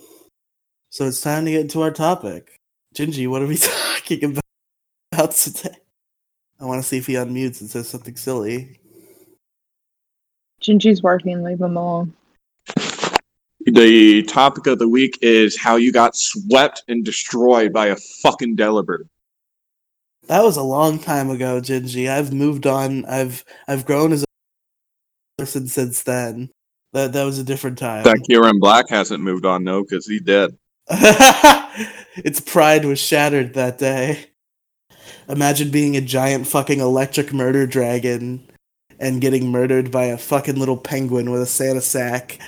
So 0.89 1.05
it's 1.05 1.21
time 1.21 1.45
to 1.45 1.51
get 1.51 1.61
into 1.61 1.81
our 1.81 1.91
topic. 1.91 2.59
Gingy, 2.93 3.27
what 3.27 3.41
are 3.41 3.47
we 3.47 3.57
talking 3.95 4.23
about, 4.25 4.43
about 5.11 5.31
today? 5.31 5.75
I 6.59 6.65
want 6.65 6.81
to 6.81 6.87
see 6.87 6.97
if 6.97 7.05
he 7.05 7.13
unmutes 7.13 7.61
and 7.61 7.69
says 7.69 7.87
something 7.87 8.15
silly. 8.15 8.79
Gingy's 10.61 11.03
working. 11.03 11.43
Leave 11.43 11.61
him 11.61 11.77
alone. 11.77 12.13
The 13.65 14.23
topic 14.23 14.65
of 14.67 14.79
the 14.79 14.87
week 14.87 15.19
is 15.21 15.57
how 15.57 15.75
you 15.75 15.91
got 15.91 16.15
swept 16.15 16.83
and 16.87 17.03
destroyed 17.03 17.73
by 17.73 17.87
a 17.87 17.95
fucking 17.95 18.55
Delibird. 18.55 19.09
That 20.27 20.43
was 20.43 20.57
a 20.57 20.63
long 20.63 20.99
time 20.99 21.29
ago, 21.29 21.61
Gingy. 21.61 22.09
I've 22.09 22.33
moved 22.33 22.65
on. 22.65 23.05
I've 23.05 23.43
I've 23.67 23.85
grown 23.85 24.11
as 24.13 24.23
a 24.23 24.25
person 25.37 25.67
since 25.67 26.03
then. 26.03 26.49
That 26.93 27.13
that 27.13 27.23
was 27.23 27.39
a 27.39 27.43
different 27.43 27.77
time. 27.77 28.03
That 28.03 28.25
Kyurem 28.29 28.59
Black 28.59 28.89
hasn't 28.89 29.23
moved 29.23 29.45
on, 29.45 29.63
no, 29.63 29.83
because 29.83 30.07
he's 30.07 30.21
dead. 30.21 30.57
its 30.89 32.39
pride 32.39 32.85
was 32.85 32.99
shattered 32.99 33.53
that 33.53 33.77
day. 33.77 34.27
Imagine 35.29 35.71
being 35.71 35.97
a 35.97 36.01
giant 36.01 36.47
fucking 36.47 36.79
electric 36.79 37.33
murder 37.33 37.67
dragon 37.67 38.47
and 38.99 39.21
getting 39.21 39.51
murdered 39.51 39.91
by 39.91 40.05
a 40.05 40.17
fucking 40.17 40.55
little 40.55 40.77
penguin 40.77 41.31
with 41.31 41.41
a 41.41 41.45
Santa 41.45 41.81
sack. 41.81 42.39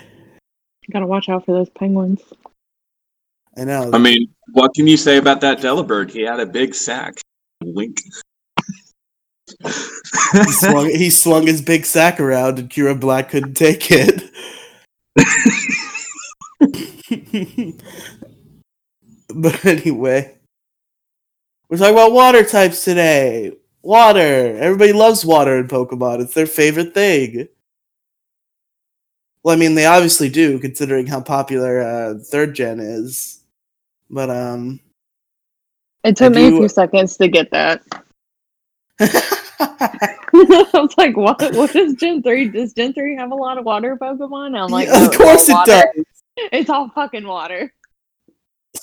Gotta 0.91 1.05
watch 1.05 1.29
out 1.29 1.45
for 1.45 1.51
those 1.51 1.69
penguins. 1.69 2.21
I 3.57 3.65
know. 3.65 3.91
I 3.93 3.97
mean, 3.97 4.29
what 4.53 4.73
can 4.73 4.87
you 4.87 4.97
say 4.97 5.17
about 5.17 5.41
that 5.41 5.59
Delibird? 5.59 6.09
He 6.09 6.21
had 6.21 6.39
a 6.39 6.45
big 6.45 6.73
sack. 6.73 7.15
Wink. 7.63 8.01
he 9.61 10.51
swung 10.51 10.89
he 10.89 11.09
swung 11.09 11.47
his 11.47 11.61
big 11.61 11.85
sack 11.85 12.19
around 12.19 12.59
and 12.59 12.69
Kyurem 12.69 12.99
Black 12.99 13.29
couldn't 13.29 13.55
take 13.55 13.91
it. 13.91 14.31
but 19.35 19.65
anyway. 19.65 20.38
We're 21.69 21.77
talking 21.77 21.93
about 21.93 22.13
water 22.13 22.43
types 22.43 22.83
today. 22.83 23.53
Water. 23.81 24.57
Everybody 24.57 24.91
loves 24.91 25.23
water 25.23 25.57
in 25.59 25.67
Pokemon. 25.67 26.21
It's 26.21 26.33
their 26.33 26.47
favorite 26.47 26.93
thing. 26.93 27.47
Well, 29.43 29.55
I 29.55 29.59
mean, 29.59 29.75
they 29.75 29.85
obviously 29.85 30.29
do, 30.29 30.59
considering 30.59 31.07
how 31.07 31.21
popular 31.21 31.81
uh, 31.81 32.15
third 32.19 32.55
gen 32.55 32.79
is. 32.79 33.41
But 34.09 34.29
um, 34.29 34.79
It 36.03 36.17
took 36.17 36.33
I 36.33 36.35
me 36.35 36.47
a 36.47 36.51
few 36.51 36.67
seconds 36.69 37.15
to 37.17 37.27
get 37.27 37.51
that. 37.51 37.83
I 40.33 40.67
was 40.73 40.93
like, 40.97 41.15
"What? 41.17 41.53
What 41.55 41.75
is 41.75 41.93
Gen 41.95 42.21
three? 42.23 42.47
Does 42.49 42.73
Gen 42.73 42.93
three 42.93 43.15
have 43.15 43.31
a 43.31 43.35
lot 43.35 43.57
of 43.57 43.65
water 43.65 43.95
Pokemon?" 43.95 44.57
I'm 44.57 44.69
like, 44.69 44.87
Yeah, 44.87 45.05
of 45.05 45.13
course 45.17 45.49
it 45.49 45.53
water. 45.53 45.71
does. 45.71 46.05
It's 46.51 46.69
all 46.69 46.89
fucking 46.89 47.27
water." 47.27 47.73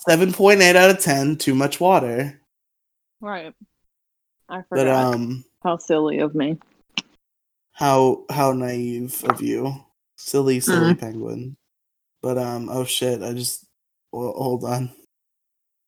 Seven 0.09 0.33
point 0.33 0.61
eight 0.61 0.77
out 0.77 0.91
of 0.91 1.01
ten. 1.01 1.37
Too 1.37 1.55
much 1.55 1.81
water. 1.81 2.41
Right. 3.21 3.53
I 4.49 4.63
But 4.71 4.79
forgot. 4.81 5.15
um, 5.15 5.45
How 5.63 5.77
silly 5.79 6.19
of 6.21 6.35
me. 6.35 6.59
how 7.73 8.25
how 8.31 8.53
naive 8.53 9.23
of 9.29 9.41
you, 9.43 9.73
silly 10.17 10.61
silly 10.61 10.95
penguin. 10.95 11.57
But 12.23 12.39
um, 12.39 12.69
oh 12.71 12.85
shit! 12.85 13.23
I 13.23 13.33
just 13.33 13.67
well, 14.13 14.33
hold 14.33 14.65
on. 14.65 14.91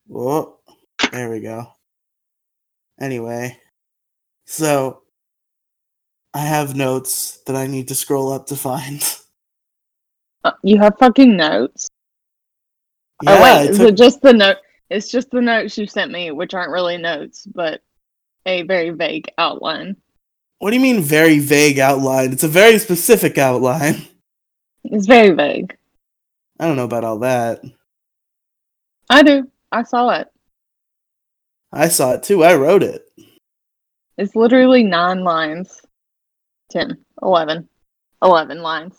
Whoa, 0.06 0.58
there 1.12 1.30
we 1.30 1.40
go. 1.40 1.66
Anyway, 3.00 3.56
so 4.46 5.02
I 6.34 6.40
have 6.40 6.74
notes 6.76 7.38
that 7.46 7.54
I 7.56 7.66
need 7.66 7.88
to 7.88 7.94
scroll 7.94 8.32
up 8.32 8.46
to 8.48 8.56
find. 8.56 9.02
Uh, 10.44 10.52
you 10.62 10.78
have 10.78 10.94
fucking 11.00 11.36
notes. 11.36 11.88
yeah, 13.24 13.34
oh 13.36 13.42
wait, 13.42 13.70
is 13.70 13.80
it 13.80 13.96
just 13.96 14.22
the 14.22 14.32
note? 14.32 14.58
It's 14.90 15.10
just 15.10 15.30
the 15.30 15.40
notes 15.42 15.76
you 15.76 15.86
sent 15.86 16.10
me, 16.10 16.30
which 16.30 16.54
aren't 16.54 16.72
really 16.72 16.96
notes, 16.96 17.46
but 17.46 17.82
a 18.46 18.62
very 18.62 18.90
vague 18.90 19.30
outline. 19.36 19.96
what 20.58 20.70
do 20.70 20.76
you 20.76 20.82
mean 20.82 21.02
very 21.02 21.38
vague 21.38 21.78
outline? 21.78 22.32
It's 22.32 22.44
a 22.44 22.48
very 22.48 22.78
specific 22.78 23.38
outline. 23.38 24.02
It's 24.90 25.06
very 25.06 25.30
vague. 25.34 25.76
I 26.58 26.66
don't 26.66 26.76
know 26.76 26.84
about 26.84 27.04
all 27.04 27.18
that. 27.18 27.60
I 29.10 29.22
do. 29.22 29.50
I 29.70 29.82
saw 29.82 30.10
it. 30.10 30.28
I 31.72 31.88
saw 31.88 32.12
it 32.12 32.22
too. 32.22 32.42
I 32.42 32.54
wrote 32.54 32.82
it. 32.82 33.02
It's 34.16 34.34
literally 34.34 34.84
nine 34.84 35.24
lines. 35.24 35.82
10, 36.70 36.96
11. 37.22 37.68
11 38.22 38.62
lines. 38.62 38.94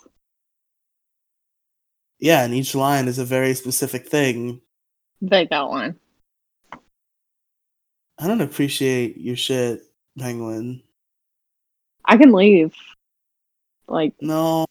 Yeah, 2.20 2.44
and 2.44 2.54
each 2.54 2.74
line 2.74 3.08
is 3.08 3.18
a 3.18 3.24
very 3.24 3.54
specific 3.54 4.06
thing. 4.06 4.60
Vague 5.22 5.50
one. 5.50 5.96
I 8.18 8.26
don't 8.26 8.40
appreciate 8.40 9.16
your 9.18 9.36
shit, 9.36 9.82
Penguin. 10.18 10.82
I 12.04 12.16
can 12.16 12.32
leave. 12.32 12.74
Like, 13.88 14.14
No, 14.20 14.66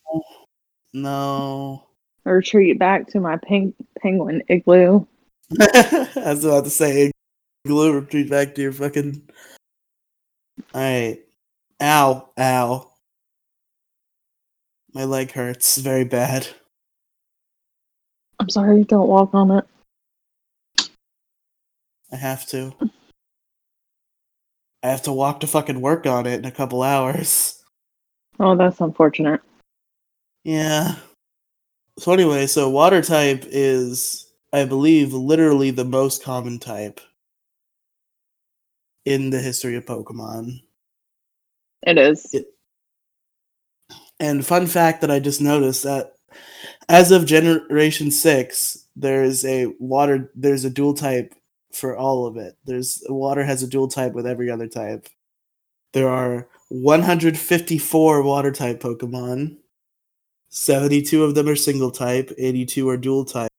no. 0.94 1.84
retreat 2.26 2.80
back 2.80 3.08
to 3.10 3.20
my 3.20 3.38
peng- 3.38 3.74
penguin 4.02 4.44
igloo. 4.50 5.06
I 5.60 6.10
was 6.26 6.46
about 6.46 6.64
to 6.66 6.70
say, 6.70 7.12
glue 7.66 7.94
retreat 7.94 8.30
back 8.30 8.56
to 8.56 8.62
your 8.62 8.72
fucking. 8.72 9.30
Alright. 10.74 11.22
Ow, 11.82 12.30
ow. 12.38 12.92
My 14.94 15.06
leg 15.06 15.32
hurts 15.32 15.78
very 15.78 16.04
bad. 16.04 16.48
I'm 18.40 18.50
sorry, 18.50 18.84
don't 18.84 19.08
walk 19.08 19.34
on 19.34 19.52
it. 19.52 19.66
I 22.12 22.16
have 22.16 22.46
to. 22.48 22.74
I 24.82 24.88
have 24.88 25.02
to 25.04 25.12
walk 25.14 25.42
to 25.42 25.48
fucking 25.48 25.82
work 25.82 26.06
on 26.06 26.26
it 26.26 26.40
in 26.40 26.46
a 26.46 26.52
couple 26.52 26.82
hours. 26.84 27.62
Oh, 28.40 28.56
that's 28.56 28.80
unfortunate. 28.80 29.42
Yeah. 30.46 30.96
So 31.98 32.14
anyway, 32.14 32.48
so 32.48 32.70
water 32.70 33.02
type 33.02 33.44
is, 33.48 34.32
I 34.54 34.64
believe, 34.64 35.14
literally 35.14 35.72
the 35.72 35.84
most 35.84 36.24
common 36.24 36.60
type 36.60 37.02
in 39.04 39.30
the 39.32 39.40
history 39.42 39.76
of 39.76 39.86
Pokemon. 39.86 40.62
It 41.86 41.98
is. 41.98 42.34
It- 42.34 42.54
And 44.22 44.46
fun 44.46 44.68
fact 44.68 45.02
that 45.02 45.12
I 45.12 45.20
just 45.20 45.42
noticed 45.42 45.84
that 45.84 46.14
as 46.88 47.12
of 47.12 47.26
Generation 47.26 48.12
Six, 48.12 48.86
there's 48.96 49.44
a 49.46 49.68
water, 49.80 50.32
there's 50.36 50.64
a 50.66 50.70
dual 50.70 50.94
type 50.94 51.34
for 51.72 51.96
all 51.96 52.26
of 52.26 52.38
it. 52.38 52.58
There's 52.66 53.04
water 53.10 53.44
has 53.44 53.64
a 53.64 53.68
dual 53.68 53.88
type 53.88 54.14
with 54.14 54.28
every 54.28 54.50
other 54.50 54.68
type. 54.68 55.08
There 55.94 56.10
are 56.10 56.48
154 56.70 58.22
water 58.22 58.52
type 58.52 58.80
Pokemon. 58.80 59.58
72 60.50 61.24
of 61.24 61.36
them 61.36 61.48
are 61.48 61.56
single 61.56 61.92
type, 61.92 62.32
82 62.38 62.90
are 62.90 62.98
dual 62.98 63.26
type, 63.26 63.50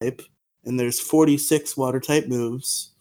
and 0.00 0.78
there's 0.78 1.00
46 1.00 1.76
water 1.76 2.00
type 2.00 2.28
moves. 2.28 2.92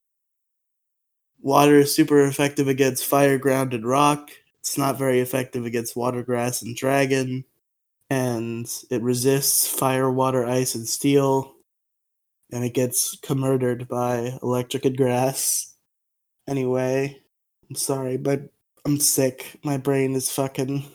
Water 1.41 1.79
is 1.79 1.93
super 1.93 2.25
effective 2.25 2.67
against 2.67 3.05
fire, 3.05 3.37
ground, 3.37 3.73
and 3.73 3.85
rock. 3.85 4.31
It's 4.59 4.77
not 4.77 4.97
very 4.97 5.19
effective 5.19 5.65
against 5.65 5.95
water, 5.95 6.23
grass, 6.23 6.61
and 6.61 6.75
dragon. 6.75 7.45
And 8.09 8.71
it 8.89 9.01
resists 9.01 9.67
fire, 9.67 10.09
water, 10.09 10.45
ice, 10.45 10.73
and 10.75 10.87
steel. 10.87 11.54
And 12.55 12.63
it 12.63 12.73
gets 12.73 13.17
murdered 13.29 13.85
by 13.89 14.39
electric 14.41 14.85
and 14.85 14.95
grass. 14.95 15.75
Anyway, 16.47 17.19
I'm 17.69 17.75
sorry, 17.75 18.15
but 18.15 18.43
I'm 18.85 18.97
sick. 18.97 19.59
My 19.61 19.75
brain 19.75 20.15
is 20.15 20.31
fucking 20.31 20.85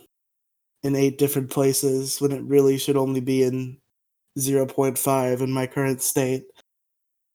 in 0.83 0.97
eight 0.97 1.19
different 1.19 1.51
places 1.51 2.19
when 2.19 2.33
it 2.33 2.43
really 2.45 2.79
should 2.79 2.97
only 2.97 3.21
be 3.21 3.43
in 3.43 3.77
0.5 4.39 5.41
in 5.43 5.53
my 5.53 5.67
current 5.67 6.01
state. 6.01 6.45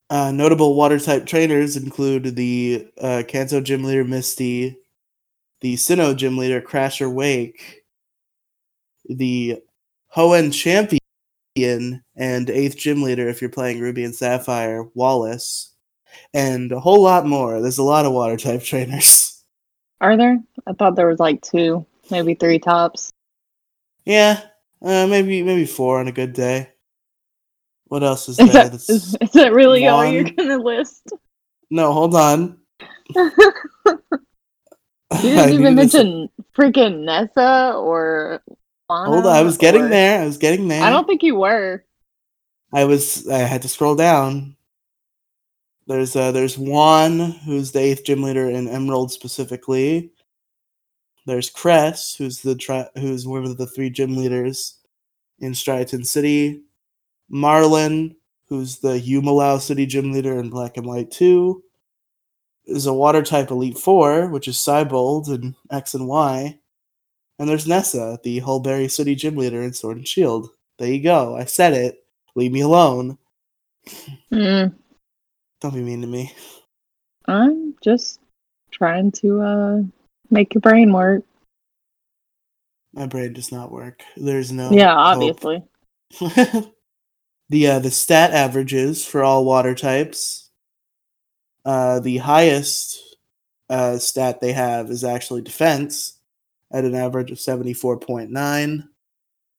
Uh, 0.09 0.31
notable 0.31 0.73
water 0.73 0.99
type 0.99 1.27
trainers 1.27 1.77
include 1.77 2.35
the 2.35 2.87
uh, 2.99 3.21
Kanto 3.27 3.61
gym 3.61 3.83
leader 3.83 4.03
Misty, 4.03 4.75
the 5.61 5.75
Sinnoh 5.75 6.15
gym 6.15 6.35
leader 6.35 6.61
Crasher 6.61 7.13
Wake, 7.13 7.83
the 9.07 9.61
Hoenn 10.15 10.51
champion 10.51 10.99
and 11.57 12.49
eighth 12.49 12.77
gym 12.77 13.01
leader 13.01 13.29
if 13.29 13.41
you're 13.41 13.49
playing 13.49 13.79
Ruby 13.79 14.03
and 14.03 14.13
Sapphire 14.13 14.83
Wallace, 14.93 15.73
and 16.33 16.71
a 16.71 16.79
whole 16.79 17.01
lot 17.01 17.25
more. 17.25 17.61
There's 17.61 17.77
a 17.77 17.83
lot 17.83 18.05
of 18.05 18.11
water 18.11 18.35
type 18.37 18.61
trainers. 18.63 19.43
Are 20.01 20.17
there? 20.17 20.39
I 20.67 20.73
thought 20.73 20.95
there 20.95 21.07
was 21.07 21.19
like 21.19 21.41
two, 21.41 21.85
maybe 22.11 22.33
three 22.35 22.59
tops. 22.59 23.13
Yeah, 24.03 24.41
uh, 24.81 25.07
maybe 25.07 25.41
maybe 25.43 25.65
four 25.65 25.99
on 25.99 26.07
a 26.07 26.11
good 26.11 26.33
day. 26.33 26.69
What 27.85 28.03
else 28.03 28.27
is 28.27 28.37
Is 28.39 28.45
there? 28.51 28.53
that, 28.53 28.63
that's- 28.71 28.89
is, 28.89 29.15
is 29.21 29.31
that 29.31 29.53
really 29.53 29.87
all 29.87 30.05
you're 30.05 30.23
gonna 30.23 30.57
list? 30.57 31.11
No, 31.71 31.91
hold 31.93 32.13
on. 32.13 32.59
You 33.15 33.31
didn't 35.19 35.53
even 35.53 35.73
mention 35.73 36.29
freaking 36.55 37.03
Nessa 37.03 37.73
or. 37.75 38.43
Hold 38.89 39.25
on, 39.25 39.35
I 39.35 39.41
was 39.41 39.57
getting 39.57 39.83
or- 39.83 39.89
there. 39.89 40.21
I 40.21 40.25
was 40.25 40.37
getting 40.37 40.67
there. 40.67 40.83
I 40.83 40.89
don't 40.89 41.07
think 41.07 41.23
you 41.23 41.35
were. 41.35 41.83
I 42.73 42.85
was. 42.85 43.27
I 43.27 43.39
had 43.39 43.61
to 43.63 43.69
scroll 43.69 43.95
down. 43.95 44.55
There's 45.87 46.15
uh, 46.15 46.31
there's 46.31 46.57
Juan, 46.57 47.19
who's 47.19 47.71
the 47.71 47.79
eighth 47.79 48.03
gym 48.03 48.23
leader 48.23 48.49
in 48.49 48.67
Emerald 48.67 49.11
specifically. 49.11 50.11
There's 51.25 51.49
Cress, 51.49 52.15
who's 52.15 52.41
the 52.41 52.55
tri- 52.55 52.89
who's 52.95 53.27
one 53.27 53.45
of 53.45 53.57
the 53.57 53.67
three 53.67 53.89
gym 53.89 54.15
leaders 54.15 54.79
in 55.39 55.53
Striaton 55.53 56.05
City. 56.05 56.61
Marlin, 57.29 58.15
who's 58.47 58.77
the 58.77 58.99
Humilau 58.99 59.59
City 59.59 59.85
gym 59.85 60.11
leader 60.11 60.39
in 60.39 60.49
Black 60.49 60.77
and 60.77 60.85
White 60.85 61.09
2. 61.11 61.63
Is 62.67 62.85
a 62.87 62.93
water 62.93 63.21
type 63.21 63.51
Elite 63.51 63.77
Four, 63.77 64.27
which 64.27 64.47
is 64.47 64.59
Siebold 64.59 65.27
and 65.27 65.55
X 65.71 65.93
and 65.93 66.07
Y. 66.07 66.59
And 67.37 67.49
there's 67.49 67.67
Nessa, 67.67 68.19
the 68.23 68.39
Hulbury 68.39 68.89
City 68.89 69.15
gym 69.15 69.35
leader 69.35 69.61
in 69.61 69.73
Sword 69.73 69.97
and 69.97 70.07
Shield. 70.07 70.49
There 70.79 70.87
you 70.87 71.01
go. 71.03 71.35
I 71.35 71.45
said 71.45 71.73
it. 71.73 72.03
Leave 72.35 72.51
me 72.51 72.61
alone. 72.61 73.17
Mm, 74.31 74.73
Don't 75.61 75.73
be 75.73 75.81
mean 75.81 76.01
to 76.01 76.07
me. 76.07 76.33
I'm 77.27 77.75
just 77.81 78.19
trying 78.71 79.11
to 79.11 79.41
uh 79.41 79.81
make 80.29 80.53
your 80.53 80.61
brain 80.61 80.91
work. 80.91 81.23
My 82.93 83.05
brain 83.05 83.33
does 83.33 83.51
not 83.51 83.71
work. 83.71 84.03
There's 84.15 84.51
no 84.51 84.71
yeah, 84.71 84.93
obviously. 84.93 85.63
the 86.19 87.67
uh, 87.67 87.79
the 87.79 87.91
stat 87.91 88.31
averages 88.31 89.05
for 89.05 89.23
all 89.23 89.45
water 89.45 89.75
types. 89.75 90.49
Uh, 91.63 91.99
the 91.99 92.17
highest 92.17 93.17
uh, 93.69 93.97
stat 93.97 94.39
they 94.39 94.53
have 94.53 94.89
is 94.89 95.03
actually 95.03 95.41
defense 95.41 96.14
at 96.71 96.85
an 96.85 96.95
average 96.95 97.31
of 97.31 97.39
seventy 97.39 97.73
four 97.73 97.99
point 97.99 98.31
nine. 98.31 98.89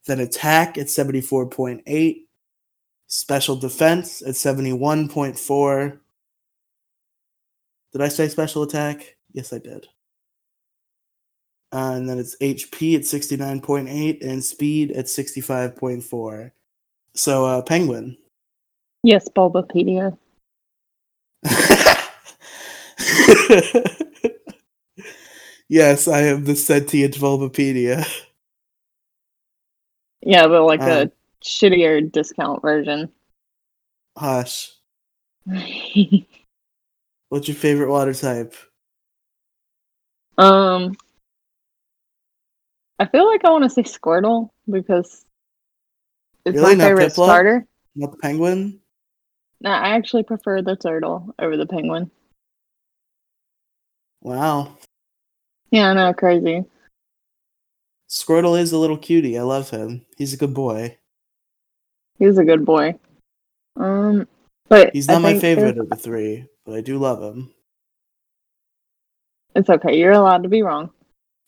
Then 0.06 0.20
attack 0.20 0.78
at 0.78 0.90
seventy 0.90 1.20
four 1.20 1.46
point 1.46 1.82
eight. 1.86 2.28
Special 3.08 3.56
defense 3.56 4.22
at 4.22 4.36
seventy 4.36 4.72
one 4.72 5.08
point 5.08 5.38
four. 5.38 6.00
Did 7.92 8.02
I 8.02 8.08
say 8.08 8.28
special 8.28 8.62
attack? 8.62 9.16
Yes, 9.32 9.52
I 9.52 9.58
did. 9.58 9.86
Uh, 11.72 11.94
and 11.96 12.08
then 12.08 12.18
it's 12.18 12.36
HP 12.40 12.94
at 12.94 13.02
69.8 13.02 14.24
and 14.24 14.42
speed 14.42 14.92
at 14.92 15.06
65.4. 15.06 16.52
So, 17.14 17.44
uh, 17.44 17.62
Penguin. 17.62 18.16
Yes, 19.02 19.28
Bulbapedia. 19.28 20.16
yes, 25.68 26.08
I 26.08 26.20
am 26.22 26.44
the 26.44 26.56
sentient 26.56 27.14
Bulbapedia. 27.16 28.06
Yeah, 30.22 30.48
but 30.48 30.64
like 30.64 30.80
Uh. 30.80 31.06
a 31.06 31.12
shittier 31.44 32.10
discount 32.10 32.60
version. 32.62 33.12
Hush. 34.16 34.72
What's 37.28 37.48
your 37.48 37.54
favorite 37.56 37.88
water 37.90 38.14
type? 38.14 38.54
um 40.38 40.96
I 42.98 43.06
feel 43.06 43.26
like 43.26 43.44
I 43.44 43.50
want 43.50 43.64
to 43.64 43.70
say 43.70 43.82
Squirtle 43.82 44.50
because 44.70 45.24
it's 46.44 46.56
Really? 46.56 46.74
my 46.74 46.78
Not 46.78 46.88
favorite 46.88 47.12
Piplup? 47.12 47.24
starter. 47.24 47.66
Not 47.94 48.10
the 48.12 48.16
penguin? 48.18 48.80
No, 49.60 49.70
I 49.70 49.90
actually 49.96 50.22
prefer 50.24 50.62
the 50.62 50.76
turtle 50.76 51.34
over 51.38 51.56
the 51.56 51.66
penguin. 51.66 52.10
Wow. 54.22 54.76
Yeah, 55.70 55.90
I 55.90 55.94
know, 55.94 56.14
crazy. 56.14 56.64
Squirtle 58.08 58.58
is 58.58 58.72
a 58.72 58.78
little 58.78 58.96
cutie. 58.96 59.36
I 59.38 59.42
love 59.42 59.70
him. 59.70 60.06
He's 60.16 60.32
a 60.32 60.36
good 60.36 60.54
boy. 60.54 60.96
He's 62.18 62.38
a 62.38 62.44
good 62.44 62.64
boy. 62.64 62.94
Um, 63.76 64.26
but 64.68 64.92
He's 64.92 65.08
I 65.08 65.14
not 65.14 65.22
my 65.22 65.38
favorite 65.38 65.78
of 65.78 65.90
the 65.90 65.96
three, 65.96 66.46
but 66.64 66.74
I 66.74 66.80
do 66.80 66.98
love 66.98 67.22
him. 67.22 67.52
It's 69.54 69.68
okay. 69.68 69.98
You're 69.98 70.12
allowed 70.12 70.42
to 70.44 70.48
be 70.48 70.62
wrong. 70.62 70.90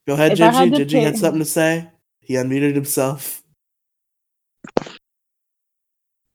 Go 0.07 0.15
ahead, 0.15 0.33
If 0.33 0.41
I 0.41 0.47
had 0.51 0.71
Gigi. 0.71 0.77
to 0.79 0.85
Gigi 0.85 1.05
had 1.05 1.19
something 1.19 1.41
to 1.41 1.45
say. 1.45 1.89
He 2.21 2.35
unmuted 2.35 2.75
himself. 2.75 3.43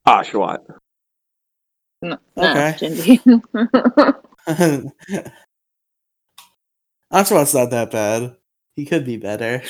Oshawott. 0.07 0.59
No, 2.01 2.17
Okay. 2.37 2.75
no, 2.81 2.89
Gingy. 2.89 4.21
Oshawott's 7.13 7.53
not 7.53 7.69
that 7.69 7.91
bad. 7.91 8.35
He 8.75 8.85
could 8.85 9.05
be 9.05 9.17
better. 9.17 9.63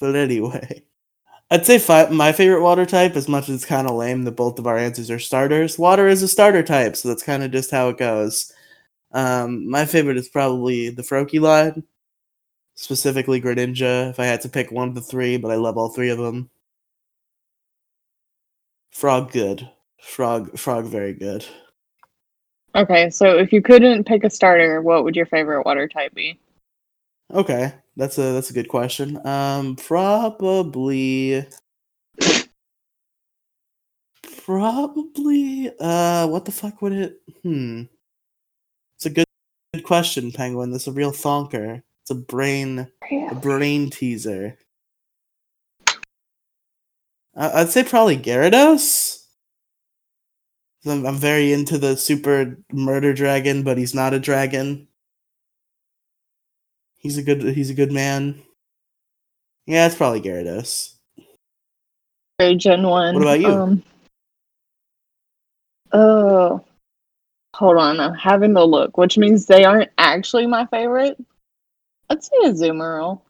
But 0.00 0.16
anyway, 0.16 0.84
I'd 1.50 1.66
say 1.66 1.78
fi- 1.78 2.10
my 2.10 2.32
favorite 2.32 2.62
water 2.62 2.86
type, 2.86 3.16
as 3.16 3.28
much 3.28 3.48
as 3.48 3.56
it's 3.56 3.64
kind 3.64 3.88
of 3.88 3.96
lame 3.96 4.24
that 4.24 4.32
both 4.32 4.58
of 4.58 4.66
our 4.66 4.78
answers 4.78 5.10
are 5.10 5.18
starters, 5.20 5.78
water 5.78 6.08
is 6.08 6.22
a 6.22 6.28
starter 6.28 6.62
type, 6.62 6.96
so 6.96 7.08
that's 7.08 7.22
kind 7.22 7.42
of 7.42 7.52
just 7.52 7.70
how 7.70 7.90
it 7.90 7.98
goes. 7.98 8.52
Um, 9.12 9.68
my 9.70 9.86
favorite 9.86 10.18
is 10.18 10.28
probably 10.28 10.90
the 10.90 11.02
Froakie 11.02 11.40
line, 11.40 11.84
specifically 12.74 13.40
Greninja, 13.40 14.10
if 14.10 14.20
I 14.20 14.26
had 14.26 14.42
to 14.42 14.48
pick 14.50 14.72
one 14.72 14.88
of 14.88 14.94
the 14.96 15.02
three, 15.02 15.36
but 15.38 15.50
I 15.52 15.56
love 15.56 15.78
all 15.78 15.90
three 15.90 16.10
of 16.10 16.18
them. 16.18 16.50
Frog, 18.92 19.32
good. 19.32 19.68
Frog, 20.00 20.56
frog, 20.58 20.86
very 20.86 21.14
good. 21.14 21.44
Okay, 22.74 23.10
so 23.10 23.38
if 23.38 23.52
you 23.52 23.62
couldn't 23.62 24.04
pick 24.04 24.24
a 24.24 24.30
starter, 24.30 24.80
what 24.82 25.04
would 25.04 25.16
your 25.16 25.26
favorite 25.26 25.64
water 25.64 25.88
type 25.88 26.14
be? 26.14 26.38
Okay. 27.32 27.72
That's 27.96 28.16
a 28.16 28.32
that's 28.32 28.48
a 28.50 28.54
good 28.54 28.68
question. 28.68 29.24
Um, 29.26 29.76
probably, 29.76 31.46
probably. 34.44 35.70
Uh, 35.78 36.26
what 36.28 36.46
the 36.46 36.52
fuck 36.52 36.80
would 36.80 36.92
it? 36.92 37.20
Hmm. 37.42 37.82
It's 38.96 39.06
a 39.06 39.10
good 39.10 39.26
good 39.74 39.84
question, 39.84 40.32
Penguin. 40.32 40.70
That's 40.70 40.86
a 40.86 40.92
real 40.92 41.12
thonker. 41.12 41.82
It's 42.02 42.10
a 42.10 42.14
brain 42.14 42.88
a 43.30 43.34
brain 43.34 43.90
teaser. 43.90 44.56
I- 47.36 47.60
I'd 47.60 47.68
say 47.70 47.84
probably 47.84 48.16
Gyarados. 48.16 49.21
I'm, 50.86 51.06
I'm 51.06 51.16
very 51.16 51.52
into 51.52 51.78
the 51.78 51.96
super 51.96 52.58
murder 52.72 53.12
dragon, 53.12 53.62
but 53.62 53.78
he's 53.78 53.94
not 53.94 54.14
a 54.14 54.20
dragon. 54.20 54.88
He's 56.96 57.18
a 57.18 57.22
good 57.22 57.42
he's 57.42 57.70
a 57.70 57.74
good 57.74 57.92
man. 57.92 58.42
Yeah, 59.66 59.86
it's 59.86 59.94
probably 59.94 60.20
Gyarados. 60.20 60.94
Very 62.38 62.56
Gen 62.56 62.82
1. 62.82 63.14
What 63.14 63.22
about 63.22 63.40
you? 63.40 63.48
Um, 63.48 63.82
oh. 65.92 66.64
Hold 67.54 67.76
on, 67.76 68.00
I'm 68.00 68.14
having 68.14 68.54
to 68.54 68.64
look, 68.64 68.96
which 68.96 69.18
means 69.18 69.46
they 69.46 69.64
aren't 69.64 69.90
actually 69.98 70.46
my 70.46 70.66
favorite. 70.66 71.22
I'd 72.08 72.24
say 72.24 72.36
Azumarill. 72.44 73.20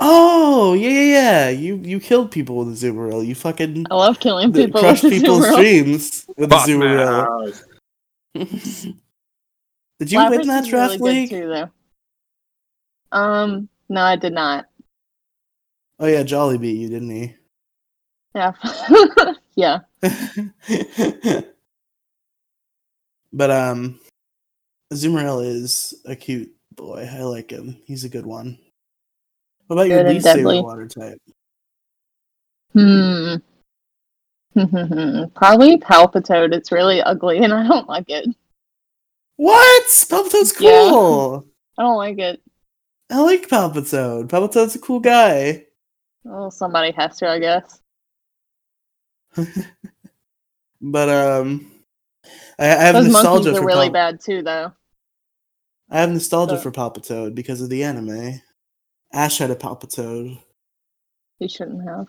Oh 0.00 0.74
yeah 0.74 0.90
yeah 0.90 1.02
yeah! 1.02 1.48
You 1.50 1.76
you 1.76 1.98
killed 2.00 2.30
people 2.30 2.56
with 2.56 2.68
Azumarill. 2.68 3.26
You 3.26 3.34
fucking 3.34 3.86
I 3.90 3.94
love 3.94 4.20
killing 4.20 4.52
people 4.52 4.80
crushed 4.80 5.02
with 5.02 5.12
a 5.12 5.16
people's 5.16 5.46
Azumarill. 5.46 5.56
dreams 5.56 6.26
with 6.36 6.52
a 6.52 6.56
Fuck, 6.56 6.68
Azumarill. 6.68 7.62
man. 8.34 8.44
Did 9.98 10.12
you 10.12 10.18
Lapras 10.20 10.38
win 10.38 10.46
that 10.46 10.64
draft 10.66 11.00
really 11.00 11.12
league? 11.12 11.30
Too, 11.30 11.48
though. 11.48 11.70
Um, 13.10 13.68
no, 13.88 14.02
I 14.02 14.14
did 14.16 14.32
not. 14.32 14.66
Oh 15.98 16.06
yeah, 16.06 16.22
Jolly 16.22 16.58
beat 16.58 16.76
you, 16.78 16.88
didn't 16.88 17.10
he? 17.10 17.34
Yeah. 18.34 18.52
yeah. 19.56 19.80
but 23.32 23.50
um, 23.50 23.98
Azumarill 24.92 25.44
is 25.44 25.94
a 26.04 26.14
cute 26.14 26.54
boy. 26.76 27.08
I 27.12 27.22
like 27.22 27.50
him. 27.50 27.78
He's 27.84 28.04
a 28.04 28.08
good 28.08 28.26
one. 28.26 28.58
What 29.68 29.76
about 29.76 29.88
your 29.88 30.02
least 30.08 30.26
favorite 30.26 30.62
water 30.62 30.88
type? 30.88 31.20
Hmm. 32.72 33.36
Probably 35.34 35.78
Palpitoad. 35.78 36.52
It's 36.52 36.72
really 36.72 37.00
ugly 37.02 37.38
and 37.38 37.52
I 37.52 37.66
don't 37.66 37.88
like 37.88 38.08
it. 38.10 38.26
What? 39.36 39.84
Palpitoad's 39.86 40.54
Yeah. 40.60 40.88
cool. 40.90 41.46
I 41.78 41.82
don't 41.82 41.96
like 41.96 42.18
it. 42.18 42.42
I 43.10 43.20
like 43.20 43.48
Palpitoad. 43.48 44.28
Palpitoad's 44.28 44.74
a 44.74 44.80
cool 44.80 45.00
guy. 45.00 45.64
Well, 46.24 46.50
somebody 46.50 46.90
has 46.92 47.16
to, 47.18 47.28
I 47.28 47.38
guess. 47.38 47.80
But 50.80 51.08
um, 51.08 51.72
I, 52.58 52.66
I 52.66 52.68
have 52.68 52.94
Those 52.94 53.10
monkeys 53.12 53.24
nostalgia 53.24 53.50
are 53.50 53.54
for 53.60 53.66
really 53.66 53.86
Pal- 53.88 53.92
bad 53.92 54.20
too, 54.20 54.42
though. 54.42 54.72
I 55.90 56.00
have 56.00 56.10
nostalgia 56.10 56.56
So- 56.56 56.62
for 56.62 56.70
Palpitoad 56.70 57.34
because 57.34 57.60
of 57.60 57.68
the 57.68 57.82
anime. 57.82 58.40
Ash 59.12 59.38
had 59.38 59.50
a 59.50 59.56
Palpitoad. 59.56 60.38
He 61.38 61.48
shouldn't 61.48 61.84
have. 61.88 62.06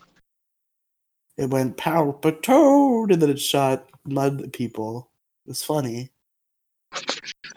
It 1.38 1.50
went 1.50 1.78
Palpitoad, 1.78 3.14
and 3.14 3.22
then 3.22 3.30
it 3.30 3.40
shot 3.40 3.88
mud 4.06 4.52
people. 4.52 5.10
It 5.46 5.50
was 5.50 5.64
funny. 5.64 6.12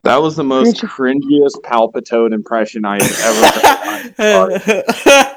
That 0.05 0.21
was 0.21 0.37
the 0.37 0.45
most 0.45 0.77
cringiest 0.77 1.63
Palpitoad 1.63 2.33
impression 2.33 2.85
I 2.85 3.03
have 3.03 4.15
ever 4.19 4.59
heard. 4.63 5.37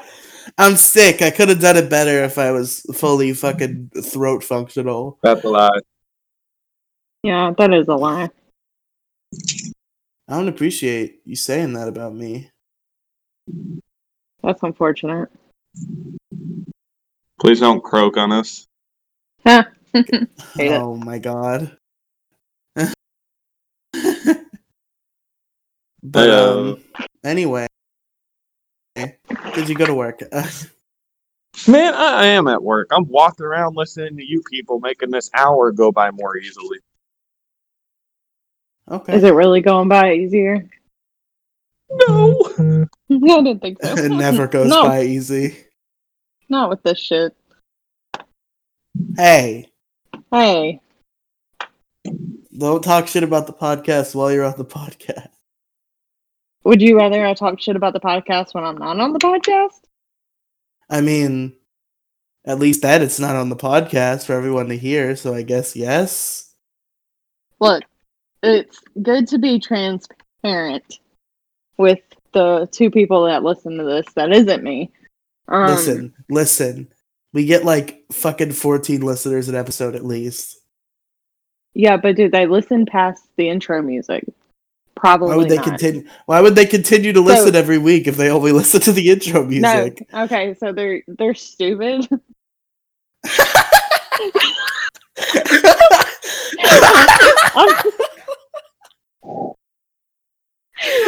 I'm 0.58 0.76
sick. 0.76 1.22
I 1.22 1.30
could 1.30 1.48
have 1.48 1.60
done 1.60 1.76
it 1.76 1.90
better 1.90 2.24
if 2.24 2.38
I 2.38 2.50
was 2.50 2.80
fully 2.94 3.32
fucking 3.32 3.90
throat 4.02 4.42
functional. 4.42 5.18
That's 5.22 5.44
a 5.44 5.48
lie. 5.48 5.80
Yeah, 7.22 7.52
that 7.58 7.74
is 7.74 7.88
a 7.88 7.94
lie. 7.94 8.30
I 10.28 10.36
don't 10.36 10.48
appreciate 10.48 11.20
you 11.24 11.36
saying 11.36 11.74
that 11.74 11.88
about 11.88 12.14
me. 12.14 12.50
That's 14.46 14.62
unfortunate. 14.62 15.28
Please 17.40 17.58
don't 17.58 17.82
croak 17.82 18.16
on 18.16 18.30
us. 18.30 18.68
Hate 19.44 19.66
it. 20.56 20.80
oh 20.80 20.94
my 20.94 21.18
god. 21.18 21.76
but 26.02 26.30
um 26.30 26.80
anyway, 27.24 27.66
did 28.94 29.68
you 29.68 29.74
go 29.74 29.86
to 29.86 29.94
work? 29.94 30.20
Man, 31.66 31.94
I, 31.94 32.22
I 32.22 32.26
am 32.26 32.46
at 32.46 32.62
work. 32.62 32.86
I'm 32.92 33.08
walking 33.08 33.46
around 33.46 33.74
listening 33.74 34.16
to 34.16 34.24
you 34.24 34.42
people 34.48 34.78
making 34.78 35.10
this 35.10 35.28
hour 35.34 35.72
go 35.72 35.90
by 35.90 36.12
more 36.12 36.36
easily. 36.36 36.78
okay. 38.88 39.16
Is 39.16 39.24
it 39.24 39.30
really 39.30 39.60
going 39.60 39.88
by 39.88 40.12
easier? 40.12 40.68
No. 41.90 42.40
I 43.10 43.42
didn't 43.42 43.60
think 43.60 43.78
so. 43.82 43.96
it 43.96 44.08
never 44.10 44.46
goes 44.48 44.68
No. 44.68 44.82
by 44.84 45.02
easy. 45.02 45.56
Not 46.48 46.70
with 46.70 46.82
this 46.82 46.98
shit. 46.98 47.34
Hey, 49.16 49.68
Hey, 50.30 50.80
don't 52.56 52.82
talk 52.82 53.06
shit 53.08 53.22
about 53.22 53.46
the 53.46 53.52
podcast 53.52 54.14
while 54.14 54.32
you're 54.32 54.44
on 54.44 54.56
the 54.56 54.64
podcast. 54.64 55.28
would 56.64 56.80
you 56.82 56.96
rather 56.96 57.24
I 57.24 57.34
talk 57.34 57.60
shit 57.60 57.76
about 57.76 57.92
the 57.92 58.00
podcast 58.00 58.54
when 58.54 58.64
I'm 58.64 58.78
not 58.78 58.98
on 58.98 59.12
the 59.12 59.18
podcast? 59.18 59.80
I 60.90 61.00
mean, 61.00 61.54
at 62.44 62.58
least 62.58 62.82
that 62.82 63.02
it's 63.02 63.20
not 63.20 63.36
on 63.36 63.48
the 63.50 63.56
podcast 63.56 64.24
for 64.26 64.32
everyone 64.32 64.68
to 64.68 64.76
hear, 64.78 65.14
so 65.16 65.34
I 65.34 65.42
guess 65.42 65.76
yes. 65.76 66.54
Look, 67.60 67.84
it's 68.42 68.80
good 69.02 69.28
to 69.28 69.38
be 69.38 69.58
transparent 69.60 70.98
with 71.78 72.00
the 72.32 72.68
two 72.72 72.90
people 72.90 73.24
that 73.24 73.42
listen 73.42 73.78
to 73.78 73.84
this. 73.84 74.06
That 74.14 74.32
isn't 74.32 74.62
me. 74.62 74.90
Um, 75.48 75.66
listen, 75.66 76.14
listen. 76.28 76.88
We 77.32 77.44
get 77.44 77.64
like 77.64 78.04
fucking 78.12 78.52
14 78.52 79.00
listeners 79.02 79.48
an 79.48 79.54
episode 79.54 79.94
at 79.94 80.04
least. 80.04 80.58
Yeah, 81.74 81.98
but 81.98 82.16
did 82.16 82.32
they 82.32 82.46
listen 82.46 82.86
past 82.86 83.22
the 83.36 83.50
intro 83.50 83.82
music? 83.82 84.24
Probably 84.94 85.28
Why 85.28 85.36
would 85.36 85.50
they 85.50 85.56
not. 85.56 85.64
continue? 85.66 86.08
Why 86.24 86.40
would 86.40 86.54
they 86.54 86.64
continue 86.64 87.12
to 87.12 87.20
listen 87.20 87.54
every 87.54 87.76
week 87.76 88.06
if 88.06 88.16
they 88.16 88.30
only 88.30 88.52
listen 88.60 88.80
to 88.80 88.92
the 88.92 89.10
intro 89.10 89.44
music? 89.44 90.06
No. 90.12 90.22
Okay, 90.22 90.54
so 90.54 90.72
they're 90.72 91.02
they're 91.06 91.34
stupid. 91.34 92.08
I'm, 97.54 97.68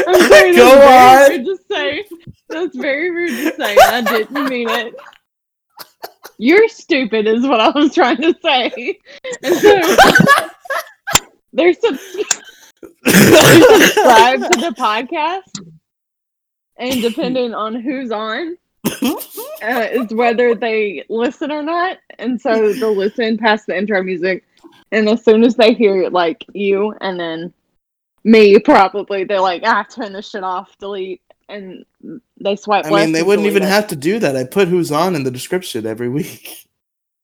I'm 0.07 0.29
sorry, 0.29 0.48
that's 0.48 0.48
Go 0.59 0.88
on. 0.88 1.31
rude 1.31 1.44
to 1.47 1.59
say. 1.71 2.05
That's 2.49 2.77
very 2.77 3.11
rude 3.11 3.31
to 3.31 3.57
say. 3.57 3.77
I 3.77 4.01
didn't 4.03 4.49
mean 4.49 4.68
it. 4.68 4.94
You're 6.38 6.68
stupid, 6.68 7.27
is 7.27 7.47
what 7.47 7.61
I 7.61 7.71
was 7.71 7.94
trying 7.94 8.18
to 8.18 8.35
say. 8.42 8.99
And 9.42 9.57
so 9.57 9.81
they're, 11.53 11.75
subs- 11.75 12.16
they're 13.03 13.62
subscribed 13.81 14.53
to 14.53 14.61
the 14.61 14.75
podcast, 14.79 15.66
and 16.77 17.03
depending 17.03 17.55
on 17.55 17.75
who's 17.81 18.12
on, 18.12 18.57
uh, 18.87 19.88
is 19.90 20.14
whether 20.14 20.55
they 20.55 21.05
listen 21.09 21.51
or 21.51 21.62
not. 21.62 21.99
And 22.21 22.40
so 22.40 22.73
they'll 22.73 22.94
listen 22.94 23.37
past 23.37 23.66
the 23.66 23.77
intro 23.77 24.03
music. 24.03 24.44
And 24.92 25.09
as 25.09 25.25
soon 25.25 25.42
as 25.44 25.57
they 25.57 25.75
hear 25.75 26.09
like 26.09 26.44
you 26.53 26.94
and 27.01 27.18
then 27.18 27.53
me, 28.25 28.59
probably 28.59 29.25
they're 29.25 29.41
like, 29.41 29.63
ah, 29.65 29.85
turn 29.89 30.13
this 30.13 30.31
shit 30.31 30.45
off, 30.45 30.77
delete, 30.79 31.23
and 31.49 31.85
they 32.41 32.57
swipe. 32.57 32.85
I 32.87 32.91
mean, 32.91 33.13
they 33.13 33.23
wouldn't 33.23 33.47
even 33.47 33.63
it. 33.63 33.69
have 33.69 33.87
to 33.89 33.97
do 33.97 34.19
that. 34.19 34.37
I 34.37 34.45
put 34.45 34.69
who's 34.69 34.93
on 34.93 35.15
in 35.15 35.25
the 35.25 35.31
description 35.31 35.87
every 35.87 36.09
week. 36.09 36.65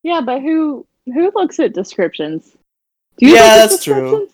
Yeah, 0.02 0.20
but 0.20 0.42
who 0.42 0.86
who 1.06 1.32
looks 1.34 1.58
at 1.60 1.72
descriptions? 1.72 2.56
Do 3.16 3.26
you 3.26 3.34
Yeah, 3.34 3.56
that's 3.56 3.82
true. 3.82 4.28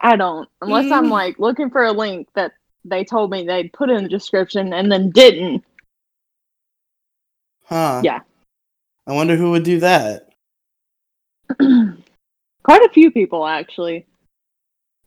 I 0.00 0.16
don't, 0.16 0.48
unless 0.60 0.90
I'm 0.92 1.06
Mm. 1.06 1.10
like 1.10 1.38
looking 1.38 1.70
for 1.70 1.84
a 1.84 1.92
link 1.92 2.28
that 2.34 2.52
they 2.84 3.04
told 3.04 3.30
me 3.30 3.44
they'd 3.46 3.72
put 3.72 3.90
in 3.90 4.02
the 4.04 4.08
description 4.08 4.72
and 4.74 4.92
then 4.92 5.10
didn't. 5.10 5.64
Huh. 7.64 8.02
Yeah. 8.04 8.20
I 9.06 9.12
wonder 9.12 9.36
who 9.36 9.50
would 9.52 9.64
do 9.64 9.80
that. 9.80 10.28
Quite 11.58 12.82
a 12.82 12.90
few 12.92 13.10
people 13.10 13.46
actually. 13.46 14.06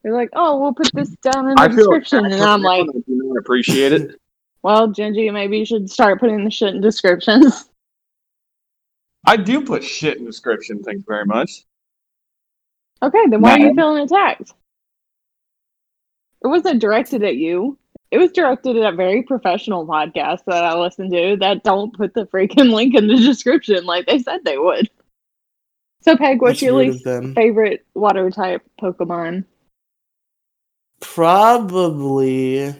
They're 0.03 0.13
like, 0.13 0.29
"Oh, 0.33 0.59
we'll 0.59 0.73
put 0.73 0.91
this 0.93 1.09
down 1.21 1.49
in 1.49 1.55
the 1.55 1.61
I 1.61 1.67
feel 1.67 1.77
description," 1.77 2.25
and 2.25 2.41
I'm 2.41 2.61
like, 2.61 2.81
I 2.81 2.99
do 2.99 3.03
not 3.07 3.37
appreciate 3.37 3.93
it. 3.93 4.19
"Well, 4.63 4.87
Genji, 4.87 5.29
maybe 5.29 5.59
you 5.59 5.65
should 5.65 5.89
start 5.89 6.19
putting 6.19 6.43
the 6.43 6.51
shit 6.51 6.75
in 6.75 6.81
descriptions." 6.81 7.69
I 9.25 9.35
do 9.35 9.61
put 9.61 9.83
shit 9.83 10.17
in 10.17 10.25
description. 10.25 10.83
Thanks 10.83 11.03
very 11.05 11.25
much. 11.25 11.65
okay, 13.01 13.27
then 13.29 13.41
why 13.41 13.53
are 13.53 13.59
you 13.59 13.73
feeling 13.73 14.03
attacked? 14.03 14.53
It 16.43 16.47
wasn't 16.47 16.79
directed 16.79 17.23
at 17.23 17.35
you. 17.35 17.77
it 18.11 18.19
was 18.19 18.31
directed 18.31 18.77
at 18.77 18.93
a 18.93 18.95
very 18.95 19.23
professional 19.23 19.85
podcast 19.85 20.45
that 20.45 20.63
I 20.63 20.75
listen 20.77 21.11
to 21.11 21.35
that 21.41 21.63
don't 21.63 21.93
put 21.93 22.13
the 22.13 22.25
freaking 22.27 22.71
link 22.71 22.95
in 22.95 23.07
the 23.07 23.15
description 23.17 23.85
like 23.85 24.05
they 24.05 24.19
said 24.19 24.45
they 24.45 24.57
would. 24.57 24.89
So, 26.01 26.15
Peg, 26.15 26.41
what's 26.41 26.61
That's 26.61 26.61
your 26.61 26.73
least 26.73 27.03
favorite 27.35 27.85
water 27.95 28.31
type 28.31 28.61
Pokemon? 28.81 29.43
Probably. 30.99 32.75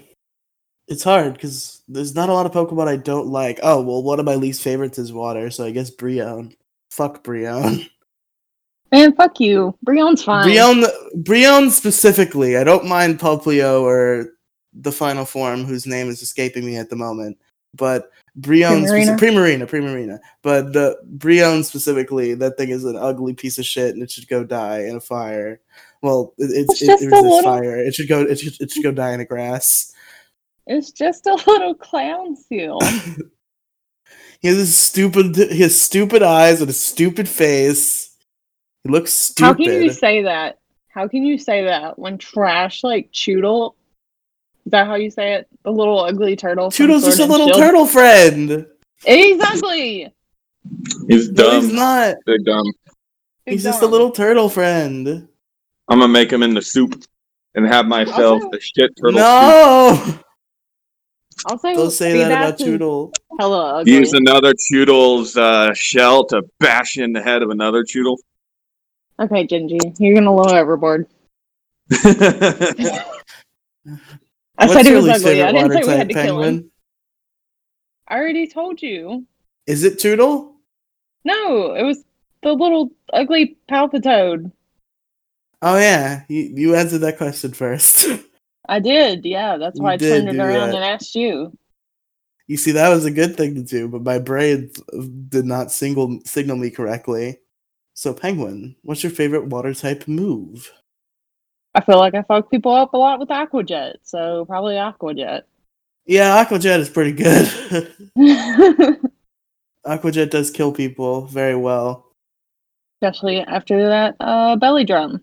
It's 0.87 1.03
hard 1.03 1.33
because 1.33 1.81
there's 1.87 2.15
not 2.15 2.29
a 2.29 2.33
lot 2.33 2.45
of 2.45 2.51
Pokemon 2.53 2.87
I 2.87 2.95
don't 2.95 3.27
like. 3.27 3.59
Oh 3.61 3.81
well, 3.81 4.03
one 4.03 4.19
of 4.19 4.25
my 4.25 4.35
least 4.35 4.61
favorites 4.61 4.97
is 4.97 5.11
water, 5.11 5.49
so 5.49 5.65
I 5.65 5.71
guess 5.71 5.91
Brionne. 5.91 6.55
Fuck 6.91 7.23
Brionne. 7.23 7.89
Man, 8.91 9.13
fuck 9.15 9.39
you. 9.39 9.77
Brionne's 9.85 10.23
fine. 10.23 10.47
Brionne, 10.47 10.85
Brionne 11.17 11.69
specifically. 11.71 12.55
I 12.55 12.63
don't 12.63 12.87
mind 12.87 13.19
Poplio 13.19 13.81
or 13.81 14.29
the 14.73 14.93
final 14.93 15.25
form, 15.25 15.65
whose 15.65 15.85
name 15.85 16.07
is 16.07 16.21
escaping 16.21 16.65
me 16.65 16.77
at 16.77 16.89
the 16.89 16.95
moment. 16.95 17.37
But 17.73 18.11
Brionne, 18.39 18.85
Primarina? 18.85 19.17
speci- 19.17 19.19
Primarina, 19.19 19.69
Primarina. 19.69 20.19
But 20.41 20.71
the 20.71 20.97
Brionne 21.17 21.65
specifically, 21.65 22.33
that 22.35 22.57
thing 22.57 22.69
is 22.69 22.85
an 22.85 22.95
ugly 22.95 23.33
piece 23.33 23.57
of 23.57 23.65
shit, 23.65 23.93
and 23.93 24.01
it 24.01 24.09
should 24.09 24.27
go 24.29 24.43
die 24.43 24.83
in 24.85 24.95
a 24.95 25.01
fire. 25.01 25.59
Well, 26.01 26.33
it, 26.37 26.45
it's, 26.53 26.73
It's 26.73 26.81
it, 26.81 26.85
just 26.85 27.03
it 27.03 27.11
a 27.11 27.15
little- 27.21 27.43
fire. 27.43 27.77
It 27.77 27.93
should 27.95 28.07
go. 28.07 28.21
It 28.21 28.39
should, 28.39 28.53
it 28.61 28.71
should 28.71 28.83
go 28.83 28.91
die 28.91 29.13
in 29.13 29.19
the 29.19 29.25
grass. 29.25 29.93
It's 30.67 30.91
just 30.91 31.25
a 31.27 31.33
little 31.47 31.73
clown 31.75 32.35
seal. 32.35 32.79
He 34.39 34.49
has 34.49 34.57
his 34.57 34.75
stupid, 34.77 35.35
he 35.35 35.61
has 35.61 35.79
stupid 35.81 36.21
eyes 36.21 36.61
and 36.61 36.69
a 36.69 36.73
stupid 36.73 37.27
face. 37.27 38.15
He 38.83 38.89
looks 38.91 39.11
stupid. 39.11 39.47
How 39.47 39.53
can 39.55 39.81
you 39.83 39.91
say 39.91 40.21
that? 40.21 40.59
How 40.89 41.07
can 41.07 41.23
you 41.23 41.39
say 41.39 41.63
that 41.65 41.97
when 41.97 42.19
trash 42.19 42.83
like 42.83 43.09
Chewtle? 43.11 43.75
Is 44.67 44.71
that 44.73 44.85
how 44.85 44.93
you 44.93 45.09
say 45.09 45.33
it? 45.33 45.47
The 45.63 45.71
little 45.71 45.99
ugly 46.01 46.35
turtle. 46.35 46.69
from 46.69 46.85
Toodle's 46.85 47.03
just 47.05 47.19
a 47.19 47.25
little 47.25 47.47
Shield? 47.47 47.57
turtle 47.59 47.85
friend. 47.87 48.67
He's 49.03 49.41
ugly. 49.41 50.13
He's 51.07 51.31
No, 51.31 51.43
dumb. 51.51 51.61
he's 51.63 51.73
not. 51.73 52.15
They're 52.27 52.37
dumb. 52.37 52.65
He's 53.45 53.53
He's 53.55 53.63
just 53.63 53.81
a 53.81 53.87
little 53.87 54.11
turtle 54.11 54.49
friend. 54.49 55.27
I'm 55.89 55.99
gonna 55.99 56.11
make 56.11 56.31
him 56.31 56.43
into 56.43 56.61
soup 56.61 57.01
and 57.55 57.65
have 57.65 57.87
myself 57.87 58.43
Also- 58.43 58.49
the 58.51 58.59
shit 58.59 58.91
turtle 58.97 59.13
soup. 59.13 59.19
No, 59.19 60.19
Also, 61.45 61.73
don't 61.73 61.91
say 61.91 62.17
that 62.17 62.31
about 62.31 62.55
Feedass 62.55 62.61
is 62.61 62.65
Toodle. 62.65 63.13
Hella 63.39 63.79
ugly. 63.79 63.93
Use 63.93 64.13
another 64.13 64.53
Chewtle's 64.57 65.37
uh, 65.37 65.73
shell 65.73 66.25
to 66.25 66.41
bash 66.59 66.97
in 66.97 67.13
the 67.13 67.21
head 67.21 67.43
of 67.43 67.51
another 67.51 67.83
Chewtle. 67.83 68.19
Okay, 69.19 69.45
Gingy, 69.47 69.79
you're 69.99 70.15
gonna 70.15 70.33
low 70.33 70.45
overboard. 70.57 71.07
I 71.91 73.05
What's 74.65 74.73
said 74.73 74.85
he 74.87 74.93
was 74.93 75.07
ugly. 75.07 75.43
I 75.43 75.51
didn't 75.51 75.71
say 75.71 75.81
we 75.81 75.87
had 75.87 76.09
type 76.09 76.09
to 76.09 76.13
kill 76.23 76.41
him. 76.41 76.71
I 78.07 78.15
already 78.15 78.47
told 78.47 78.81
you. 78.81 79.25
Is 79.67 79.83
it 79.83 79.99
Toodle? 79.99 80.53
No, 81.23 81.75
it 81.75 81.83
was 81.83 82.03
the 82.41 82.53
little 82.53 82.89
ugly 83.13 83.57
Palpitoad. 83.69 84.51
Oh 85.61 85.77
yeah, 85.77 86.23
you 86.29 86.41
you 86.55 86.75
answered 86.75 86.99
that 86.99 87.17
question 87.17 87.53
first. 87.53 88.05
I 88.69 88.79
did, 88.79 89.25
yeah. 89.25 89.57
That's 89.57 89.79
why 89.79 89.91
You 89.91 89.93
I 89.93 89.97
turned 89.97 90.29
it 90.29 90.39
around 90.39 90.71
that. 90.71 90.75
and 90.75 90.83
asked 90.83 91.15
you. 91.15 91.57
you 92.47 92.57
see, 92.57 92.71
that 92.71 92.89
was 92.89 93.05
a 93.05 93.11
good 93.11 93.35
thing 93.37 93.55
to 93.55 93.63
do, 93.63 93.87
but 93.87 94.03
my 94.03 94.19
brain 94.19 94.71
did 95.29 95.45
not 95.45 95.71
single 95.71 96.19
signal 96.25 96.57
me 96.57 96.69
correctly. 96.69 97.39
So, 97.93 98.13
penguin, 98.13 98.75
what's 98.83 99.03
your 99.03 99.11
favorite 99.11 99.47
water 99.47 99.73
type 99.73 100.07
move? 100.07 100.71
I 101.75 101.81
feel 101.81 101.97
like 101.97 102.13
I 102.15 102.23
fuck 102.23 102.51
people 102.51 102.73
up 102.73 102.93
a 102.93 102.97
lot 102.97 103.19
with 103.19 103.31
Aqua 103.31 103.63
Jet, 103.63 103.97
so 104.03 104.45
probably 104.45 104.77
Aqua 104.77 105.13
Jet. 105.13 105.47
Yeah, 106.05 106.35
Aqua 106.35 106.59
Jet 106.59 106.79
is 106.79 106.89
pretty 106.89 107.11
good. 107.13 107.91
Aqua 109.85 110.11
Jet 110.11 110.31
does 110.31 110.51
kill 110.51 110.71
people 110.71 111.25
very 111.27 111.55
well. 111.55 112.05
Especially 113.01 113.39
after 113.41 113.87
that 113.87 114.15
uh, 114.19 114.55
belly 114.57 114.83
drum. 114.83 115.21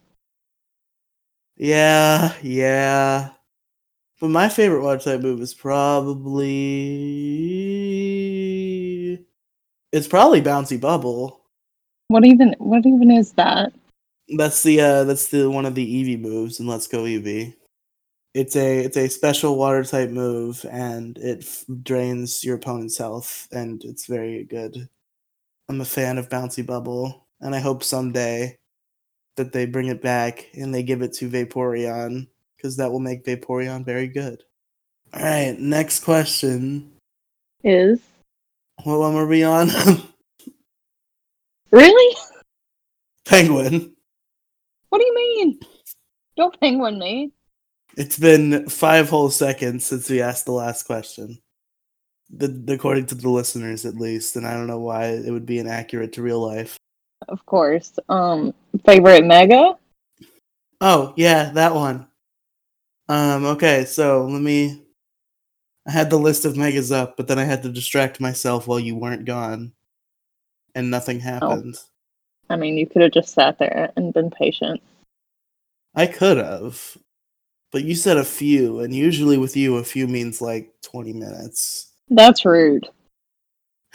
Yeah, 1.56 2.34
yeah. 2.42 3.30
But 4.20 4.28
my 4.30 4.48
favorite 4.48 4.82
water 4.82 5.00
type 5.00 5.20
move 5.20 5.40
is 5.40 5.54
probably 5.54 6.44
it's 9.92 10.08
probably 10.08 10.42
bouncy 10.42 10.80
bubble. 10.80 11.40
What 12.08 12.24
even? 12.24 12.54
What 12.58 12.86
even 12.86 13.10
is 13.10 13.32
that? 13.32 13.72
That's 14.36 14.62
the 14.62 14.80
uh 14.80 15.04
that's 15.04 15.28
the 15.28 15.50
one 15.50 15.66
of 15.66 15.74
the 15.74 15.86
Eevee 15.86 16.20
moves 16.20 16.58
in 16.58 16.66
Let's 16.66 16.86
Go 16.86 17.02
Eevee. 17.02 17.54
It's 18.34 18.56
a 18.56 18.80
it's 18.80 18.96
a 18.96 19.08
special 19.08 19.56
water 19.56 19.84
type 19.84 20.10
move 20.10 20.64
and 20.70 21.16
it 21.18 21.40
f- 21.42 21.64
drains 21.82 22.42
your 22.42 22.56
opponent's 22.56 22.98
health 22.98 23.46
and 23.52 23.84
it's 23.84 24.06
very 24.06 24.44
good. 24.44 24.88
I'm 25.68 25.80
a 25.80 25.84
fan 25.84 26.18
of 26.18 26.28
bouncy 26.28 26.66
bubble 26.66 27.28
and 27.40 27.54
I 27.54 27.60
hope 27.60 27.84
someday 27.84 28.58
that 29.36 29.52
they 29.52 29.66
bring 29.66 29.88
it 29.88 30.02
back 30.02 30.48
and 30.54 30.74
they 30.74 30.82
give 30.82 31.02
it 31.02 31.12
to 31.14 31.28
Vaporeon 31.28 32.28
because 32.56 32.76
that 32.76 32.90
will 32.90 33.00
make 33.00 33.24
Vaporeon 33.24 33.84
very 33.84 34.08
good. 34.08 34.42
All 35.12 35.22
right, 35.22 35.58
next 35.58 36.04
question. 36.04 36.92
Is 37.62 38.00
What 38.82 38.98
one 38.98 39.14
were 39.14 39.26
we 39.26 39.42
on? 39.44 39.68
really? 41.70 42.16
Penguin. 43.24 43.94
What 44.88 44.98
do 44.98 45.06
you 45.06 45.14
mean? 45.14 45.60
Don't 46.36 46.58
penguin 46.60 46.98
me. 46.98 47.32
It's 47.96 48.18
been 48.18 48.68
five 48.68 49.08
whole 49.08 49.30
seconds 49.30 49.84
since 49.84 50.10
we 50.10 50.20
asked 50.20 50.46
the 50.46 50.52
last 50.52 50.84
question. 50.84 51.38
The, 52.30 52.64
according 52.68 53.06
to 53.06 53.14
the 53.14 53.28
listeners, 53.28 53.84
at 53.84 53.94
least, 53.94 54.34
and 54.36 54.46
I 54.46 54.54
don't 54.54 54.66
know 54.66 54.80
why 54.80 55.06
it 55.06 55.30
would 55.30 55.46
be 55.46 55.58
inaccurate 55.58 56.12
to 56.14 56.22
real 56.22 56.40
life. 56.40 56.76
Of 57.28 57.44
course. 57.46 57.98
Um, 58.08 58.54
favorite 58.84 59.24
Mega? 59.24 59.76
Oh, 60.80 61.14
yeah, 61.16 61.50
that 61.50 61.74
one. 61.74 62.06
Um, 63.08 63.44
okay, 63.46 63.84
so 63.84 64.26
let 64.26 64.40
me. 64.40 64.82
I 65.86 65.90
had 65.90 66.08
the 66.08 66.18
list 66.18 66.44
of 66.44 66.56
megas 66.56 66.90
up, 66.90 67.16
but 67.16 67.28
then 67.28 67.38
I 67.38 67.44
had 67.44 67.62
to 67.62 67.68
distract 67.68 68.20
myself 68.20 68.66
while 68.66 68.80
you 68.80 68.96
weren't 68.96 69.26
gone, 69.26 69.72
and 70.74 70.90
nothing 70.90 71.20
happened. 71.20 71.76
I 72.48 72.56
mean, 72.56 72.78
you 72.78 72.86
could 72.86 73.02
have 73.02 73.12
just 73.12 73.34
sat 73.34 73.58
there 73.58 73.92
and 73.96 74.12
been 74.14 74.30
patient. 74.30 74.82
I 75.94 76.06
could 76.06 76.38
have, 76.38 76.96
but 77.70 77.84
you 77.84 77.94
said 77.94 78.16
a 78.16 78.24
few, 78.24 78.80
and 78.80 78.94
usually 78.94 79.36
with 79.36 79.56
you, 79.56 79.76
a 79.76 79.84
few 79.84 80.08
means 80.08 80.40
like 80.40 80.72
20 80.82 81.12
minutes. 81.12 81.92
That's 82.08 82.44
rude. 82.44 82.88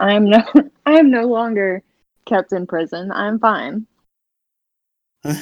I 0.00 0.14
am 0.14 0.24
no. 0.24 0.42
I 0.86 0.98
am 0.98 1.10
no 1.10 1.26
longer 1.26 1.82
kept 2.26 2.52
in 2.52 2.66
prison. 2.66 3.12
I'm 3.12 3.38
fine. 3.38 3.86
All 5.24 5.32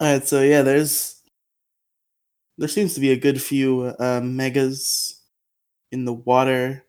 right, 0.00 0.26
so 0.26 0.42
yeah, 0.42 0.62
there's 0.62 1.22
there 2.58 2.68
seems 2.68 2.94
to 2.94 3.00
be 3.00 3.10
a 3.10 3.16
good 3.16 3.40
few 3.40 3.94
uh, 3.98 4.20
megas 4.22 5.22
in 5.90 6.04
the 6.04 6.12
water 6.12 6.84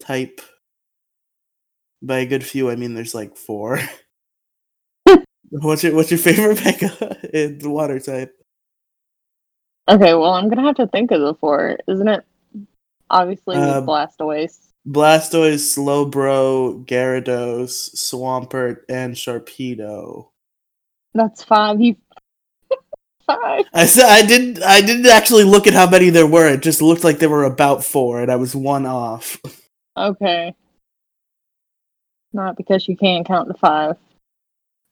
type. 0.00 0.40
By 2.02 2.18
a 2.18 2.26
good 2.26 2.44
few, 2.44 2.70
I 2.70 2.76
mean 2.76 2.94
there's 2.94 3.14
like 3.14 3.36
four. 3.36 3.80
what's 5.50 5.82
your 5.82 5.94
what's 5.94 6.10
your 6.10 6.18
favorite 6.18 6.64
mega 6.64 7.36
in 7.36 7.58
the 7.58 7.68
water 7.68 7.98
type? 7.98 8.32
Okay, 9.88 10.14
well, 10.14 10.34
I'm 10.34 10.48
gonna 10.48 10.62
have 10.62 10.76
to 10.76 10.86
think 10.86 11.10
of 11.10 11.20
the 11.20 11.34
four, 11.34 11.76
isn't 11.88 12.08
it? 12.08 12.24
Obviously, 13.10 13.56
Uh, 13.56 13.82
Blastoise. 13.82 14.58
Blastoise, 14.86 15.76
Slowbro, 15.76 16.84
Gyarados, 16.86 17.94
Swampert, 17.94 18.78
and 18.88 19.14
Sharpedo. 19.14 20.28
That's 21.12 21.42
five. 21.42 21.78
Five. 23.26 23.64
I 23.72 23.86
said 23.86 24.06
I 24.06 24.26
didn't. 24.26 24.62
I 24.62 24.80
didn't 24.80 25.06
actually 25.06 25.44
look 25.44 25.68
at 25.68 25.72
how 25.72 25.88
many 25.88 26.10
there 26.10 26.26
were. 26.26 26.48
It 26.48 26.62
just 26.62 26.82
looked 26.82 27.04
like 27.04 27.18
there 27.18 27.28
were 27.28 27.44
about 27.44 27.84
four, 27.84 28.20
and 28.22 28.30
I 28.30 28.36
was 28.36 28.56
one 28.56 28.86
off. 28.86 29.40
Okay. 29.96 30.52
Not 32.32 32.56
because 32.56 32.88
you 32.88 32.96
can't 32.96 33.26
count 33.26 33.48
to 33.48 33.54
five. 33.54 33.96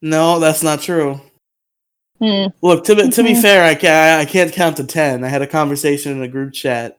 No, 0.01 0.39
that's 0.39 0.63
not 0.63 0.81
true. 0.81 1.19
Hmm. 2.19 2.47
Look, 2.61 2.85
to 2.85 2.95
be, 2.95 3.09
to 3.09 3.23
be 3.23 3.33
fair, 3.33 3.63
I 3.63 3.75
can't. 3.75 4.21
I 4.21 4.29
can't 4.29 4.53
count 4.53 4.77
to 4.77 4.83
ten. 4.85 5.23
I 5.23 5.29
had 5.29 5.41
a 5.41 5.47
conversation 5.47 6.13
in 6.13 6.21
a 6.21 6.27
group 6.27 6.53
chat 6.53 6.98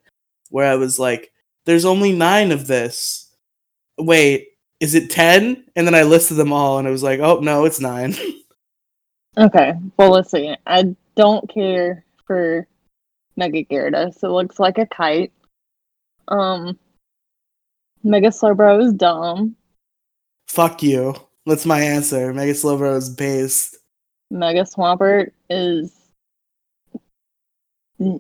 where 0.51 0.71
I 0.71 0.77
was 0.77 0.99
like, 0.99 1.33
"There's 1.67 1.85
only 1.85 2.13
nine 2.13 2.53
of 2.53 2.67
this. 2.67 3.35
Wait, 3.99 4.49
is 4.81 4.95
it 4.95 5.11
ten? 5.11 5.65
And 5.77 5.87
then 5.87 5.95
I 5.95 6.03
listed 6.03 6.37
them 6.37 6.53
all, 6.53 6.79
and 6.79 6.87
it 6.87 6.91
was 6.93 7.03
like, 7.03 7.21
"Oh 7.21 7.41
no, 7.41 7.65
it's 7.65 7.81
nine. 7.81 8.15
Okay. 9.39 9.75
Well, 9.97 10.11
let's 10.11 10.31
see. 10.31 10.55
I 10.67 10.95
don't 11.15 11.49
care 11.49 12.05
for 12.27 12.67
Mega 13.37 13.65
Gyarados. 13.65 14.23
It 14.23 14.29
looks 14.29 14.59
like 14.59 14.79
a 14.79 14.87
kite. 14.87 15.33
Um. 16.29 16.79
Mega 18.03 18.29
Slowbro 18.29 18.85
is 18.85 18.93
dumb. 18.95 19.57
Fuck 20.49 20.83
you. 20.83 21.15
That's 21.47 21.67
my 21.67 21.81
answer. 21.81 22.33
Mega 22.33 22.53
Slowbro 22.53 22.97
is 22.97 23.11
based. 23.11 23.77
Mega 24.31 24.63
Swampert 24.63 25.33
is 25.49 25.93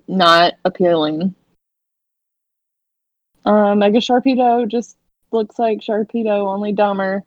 not 0.06 0.54
appealing. 0.64 1.34
Uh, 3.44 3.74
Mega 3.74 3.98
Sharpedo 3.98 4.68
just 4.68 4.96
looks 5.33 5.59
like 5.59 5.79
Sharpedo, 5.79 6.46
only 6.46 6.72
dumber. 6.72 7.22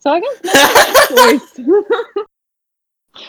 So 0.00 0.10
I 0.10 0.20
guess 0.20 0.40
Blastoise. 1.10 1.84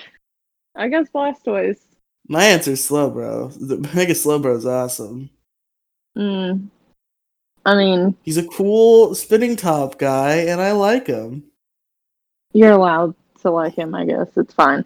I 0.76 0.88
guess 0.88 1.08
Blastoise. 1.10 1.80
My 2.28 2.44
answer's 2.46 2.88
Slowbro. 2.88 3.54
The 3.68 3.78
Mega 3.96 4.14
Slowbro's 4.14 4.66
awesome. 4.66 5.30
Mm. 6.18 6.68
I 7.66 7.76
mean, 7.76 8.16
He's 8.24 8.38
a 8.38 8.48
cool 8.48 9.14
spinning 9.16 9.56
top 9.56 9.98
guy, 9.98 10.36
and 10.36 10.62
I 10.62 10.72
like 10.72 11.08
him. 11.08 11.44
you're 12.54 12.72
allowed 12.72 13.16
to 13.42 13.52
like 13.52 13.76
him. 13.76 13.94
I 13.96 14.06
guess 14.06 14.30
it's 14.38 14.54
fine. 14.54 14.86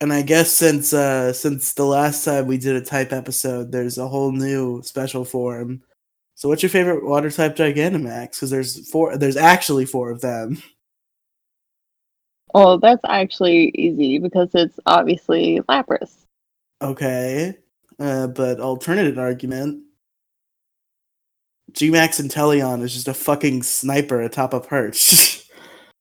And 0.00 0.12
I 0.12 0.22
guess 0.22 0.50
since 0.50 0.92
uh 0.94 1.32
since 1.32 1.74
the 1.74 1.84
last 1.84 2.24
time 2.24 2.46
we 2.46 2.56
did 2.56 2.76
a 2.76 2.80
type 2.80 3.12
episode, 3.12 3.70
there's 3.70 3.98
a 3.98 4.08
whole 4.08 4.32
new 4.32 4.82
special 4.82 5.24
form. 5.24 5.82
So 6.34 6.48
what's 6.48 6.62
your 6.62 6.70
favorite 6.70 7.04
water 7.04 7.30
type 7.30 7.56
Gigantamax? 7.56 8.30
Because 8.30 8.50
there's 8.50 8.88
four 8.88 9.16
there's 9.18 9.36
actually 9.36 9.84
four 9.84 10.10
of 10.10 10.22
them. 10.22 10.62
Well, 12.54 12.78
that's 12.78 13.02
actually 13.06 13.70
easy 13.74 14.18
because 14.18 14.48
it's 14.54 14.80
obviously 14.86 15.60
Lapras. 15.68 16.24
Okay. 16.82 17.56
Uh, 17.98 18.26
but 18.26 18.58
alternative 18.58 19.18
argument. 19.18 19.82
Gmax 21.72 22.20
Inteleon 22.20 22.82
is 22.82 22.94
just 22.94 23.06
a 23.06 23.14
fucking 23.14 23.62
sniper 23.62 24.20
atop 24.22 24.54
a 24.54 24.60
perch. 24.60 25.36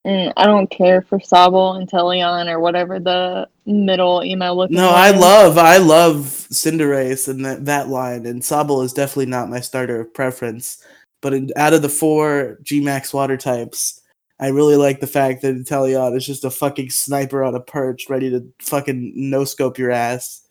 Mm, 0.07 0.31
I 0.37 0.45
don't 0.45 0.69
care 0.69 1.01
for 1.01 1.19
Sobble 1.19 1.77
and 1.77 1.89
Teleon 1.89 2.49
or 2.49 2.59
whatever 2.59 2.99
the 2.99 3.49
middle 3.65 4.23
email 4.23 4.55
looking. 4.55 4.77
no, 4.77 4.89
I 4.89 5.11
is. 5.11 5.19
love 5.19 5.57
I 5.57 5.77
love 5.77 6.15
Cinderace 6.51 7.27
and 7.27 7.43
that, 7.45 7.65
that 7.65 7.89
line, 7.89 8.25
and 8.25 8.41
Sobble 8.41 8.83
is 8.83 8.93
definitely 8.93 9.25
not 9.25 9.49
my 9.49 9.59
starter 9.59 9.99
of 10.01 10.13
preference. 10.13 10.83
But 11.21 11.33
in, 11.33 11.51
out 11.57 11.73
of 11.73 11.81
the 11.81 11.89
four 11.89 12.59
Gmax 12.63 13.13
water 13.13 13.35
types, 13.35 14.01
I 14.39 14.47
really 14.47 14.77
like 14.77 15.01
the 15.01 15.07
fact 15.07 15.41
that 15.41 15.55
Inteleon 15.55 16.15
is 16.15 16.25
just 16.25 16.45
a 16.45 16.49
fucking 16.49 16.91
sniper 16.91 17.43
on 17.43 17.55
a 17.55 17.59
perch, 17.59 18.09
ready 18.09 18.29
to 18.29 18.47
fucking 18.61 19.11
no 19.15 19.43
scope 19.43 19.77
your 19.77 19.91
ass. 19.91 20.47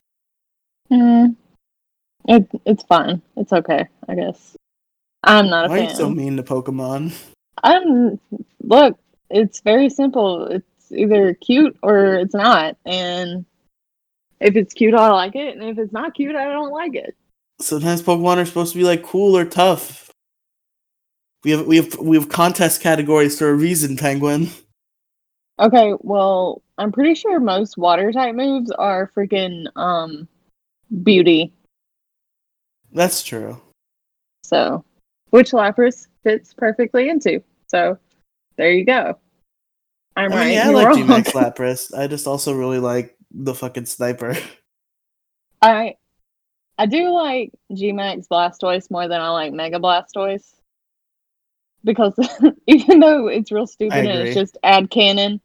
Mm, 0.92 1.36
it, 2.28 2.46
it's 2.66 2.82
fine. 2.82 3.22
It's 3.36 3.54
okay, 3.54 3.88
I 4.08 4.14
guess. 4.14 4.56
I'm 5.24 5.48
not 5.48 5.66
a 5.66 5.68
Why 5.70 5.78
are 5.78 5.82
you 5.84 5.86
fan. 5.88 5.96
so 5.96 6.10
mean 6.10 6.36
to 6.36 6.42
Pokemon? 6.42 7.18
I'm 7.62 8.20
look. 8.62 8.98
It's 9.30 9.60
very 9.60 9.90
simple. 9.90 10.46
It's 10.46 10.92
either 10.92 11.34
cute 11.34 11.76
or 11.82 12.14
it's 12.14 12.34
not, 12.34 12.76
and 12.86 13.44
if 14.40 14.56
it's 14.56 14.72
cute, 14.72 14.94
I 14.94 15.10
like 15.10 15.36
it, 15.36 15.56
and 15.56 15.68
if 15.68 15.78
it's 15.78 15.92
not 15.92 16.14
cute, 16.14 16.36
I 16.36 16.44
don't 16.44 16.70
like 16.70 16.94
it. 16.94 17.16
Sometimes 17.60 18.02
Pokemon 18.02 18.38
are 18.38 18.46
supposed 18.46 18.72
to 18.72 18.78
be 18.78 18.84
like 18.84 19.02
cool 19.02 19.36
or 19.36 19.44
tough. 19.44 20.10
We 21.44 21.52
have 21.52 21.66
we 21.66 21.76
have 21.76 21.98
we 21.98 22.16
have 22.16 22.28
contest 22.28 22.80
categories 22.80 23.38
for 23.38 23.48
a 23.48 23.54
reason, 23.54 23.96
Penguin. 23.96 24.48
Okay, 25.60 25.94
well, 26.00 26.62
I'm 26.78 26.92
pretty 26.92 27.14
sure 27.14 27.40
most 27.40 27.76
water 27.76 28.12
type 28.12 28.34
moves 28.34 28.70
are 28.70 29.10
freaking 29.16 29.66
um 29.76 30.28
beauty. 31.02 31.52
That's 32.92 33.22
true. 33.22 33.60
So, 34.42 34.84
which 35.30 35.50
Lapras 35.50 36.06
fits 36.22 36.54
perfectly 36.54 37.08
into. 37.08 37.42
So, 37.66 37.98
there 38.58 38.72
you 38.72 38.84
go. 38.84 39.18
I'm 40.16 40.32
I 40.32 40.36
right. 40.36 40.52
yeah, 40.52 40.68
I 40.68 40.70
like 40.72 40.88
wrong. 40.88 40.98
Gmax 40.98 41.24
Lapras. 41.32 41.96
I 41.96 42.08
just 42.08 42.26
also 42.26 42.52
really 42.52 42.80
like 42.80 43.16
the 43.30 43.54
fucking 43.54 43.86
sniper. 43.86 44.36
I 45.62 45.94
I 46.76 46.86
do 46.86 47.10
like 47.10 47.52
Gmax 47.72 48.26
Blastoise 48.28 48.90
more 48.90 49.08
than 49.08 49.20
I 49.20 49.30
like 49.30 49.52
Mega 49.52 49.78
Blastoise. 49.78 50.54
Because 51.84 52.18
even 52.66 53.00
though 53.00 53.28
it's 53.28 53.52
real 53.52 53.66
stupid 53.66 54.04
and 54.04 54.08
it's 54.08 54.34
just 54.34 54.58
add 54.64 54.90
cannon, 54.90 55.40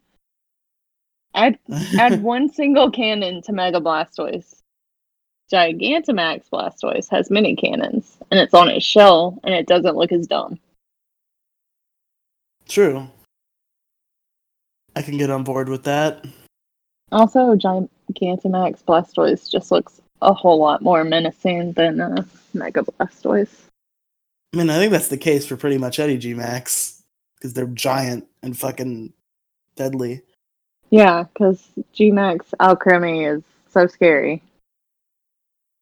add 1.36 1.60
add 1.98 2.24
one 2.24 2.52
single 2.52 2.90
cannon 2.90 3.44
to 3.44 3.54
Mega 3.54 3.80
Blastoise. 3.80 4.56
Gigantamax 5.52 6.50
Blastoise 6.52 7.10
has 7.12 7.30
many 7.30 7.56
cannons, 7.56 8.18
and 8.32 8.40
it's 8.40 8.56
on 8.56 8.70
its 8.70 8.84
shell, 8.84 9.40
and 9.44 9.54
it 9.54 9.68
doesn't 9.68 9.96
look 9.96 10.12
as 10.12 10.26
dumb. 10.26 10.60
True. 12.68 13.08
I 14.96 15.02
can 15.02 15.18
get 15.18 15.30
on 15.30 15.44
board 15.44 15.70
with 15.70 15.84
that. 15.84 16.26
Also, 17.12 17.56
Gigantamax 17.56 18.84
Blastoise 18.84 19.50
just 19.50 19.72
looks 19.72 20.02
a 20.22 20.34
whole 20.34 20.60
lot 20.60 20.82
more 20.82 21.04
menacing 21.04 21.74
than 21.74 22.02
uh, 22.02 22.24
Mega 22.54 22.82
Blastoise. 22.84 23.68
I 24.54 24.58
mean, 24.58 24.70
I 24.70 24.78
think 24.78 24.92
that's 24.92 25.08
the 25.08 25.18
case 25.18 25.46
for 25.46 25.58
pretty 25.58 25.78
much 25.78 26.00
any 26.00 26.18
Gmax 26.18 27.02
because 27.36 27.54
they're 27.54 27.66
giant 27.68 28.28
and 28.42 28.58
fucking 28.58 29.14
deadly. 29.76 30.22
Yeah, 30.92 31.24
because 31.24 31.68
Gmax 31.96 32.54
Alcremie 32.60 33.36
is 33.36 33.44
so 33.72 33.88
scary. 33.88 34.42